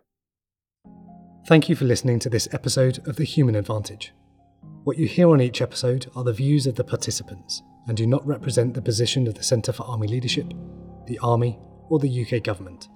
Thank 1.46 1.68
you 1.68 1.74
for 1.74 1.86
listening 1.86 2.18
to 2.20 2.28
this 2.28 2.48
episode 2.52 3.06
of 3.08 3.16
The 3.16 3.24
Human 3.24 3.56
Advantage. 3.56 4.12
What 4.84 4.98
you 4.98 5.06
hear 5.08 5.30
on 5.30 5.40
each 5.40 5.62
episode 5.62 6.08
are 6.14 6.22
the 6.22 6.34
views 6.34 6.66
of 6.66 6.76
the 6.76 6.84
participants 6.84 7.62
and 7.88 7.96
do 7.96 8.06
not 8.06 8.24
represent 8.26 8.74
the 8.74 8.82
position 8.82 9.26
of 9.26 9.34
the 9.34 9.42
Centre 9.42 9.72
for 9.72 9.84
Army 9.84 10.06
Leadership, 10.06 10.52
the 11.06 11.18
Army, 11.20 11.58
or 11.88 11.98
the 11.98 12.24
UK 12.24 12.44
Government. 12.44 12.88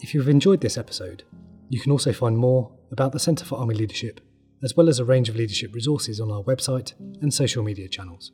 If 0.00 0.14
you've 0.14 0.28
enjoyed 0.28 0.60
this 0.60 0.76
episode, 0.76 1.24
you 1.70 1.80
can 1.80 1.90
also 1.90 2.12
find 2.12 2.36
more 2.36 2.70
about 2.92 3.12
the 3.12 3.18
Centre 3.18 3.46
for 3.46 3.58
Army 3.58 3.74
Leadership, 3.74 4.20
as 4.62 4.76
well 4.76 4.88
as 4.88 4.98
a 4.98 5.04
range 5.04 5.28
of 5.28 5.36
leadership 5.36 5.74
resources 5.74 6.20
on 6.20 6.30
our 6.30 6.42
website 6.42 6.92
and 7.22 7.32
social 7.32 7.64
media 7.64 7.88
channels. 7.88 8.32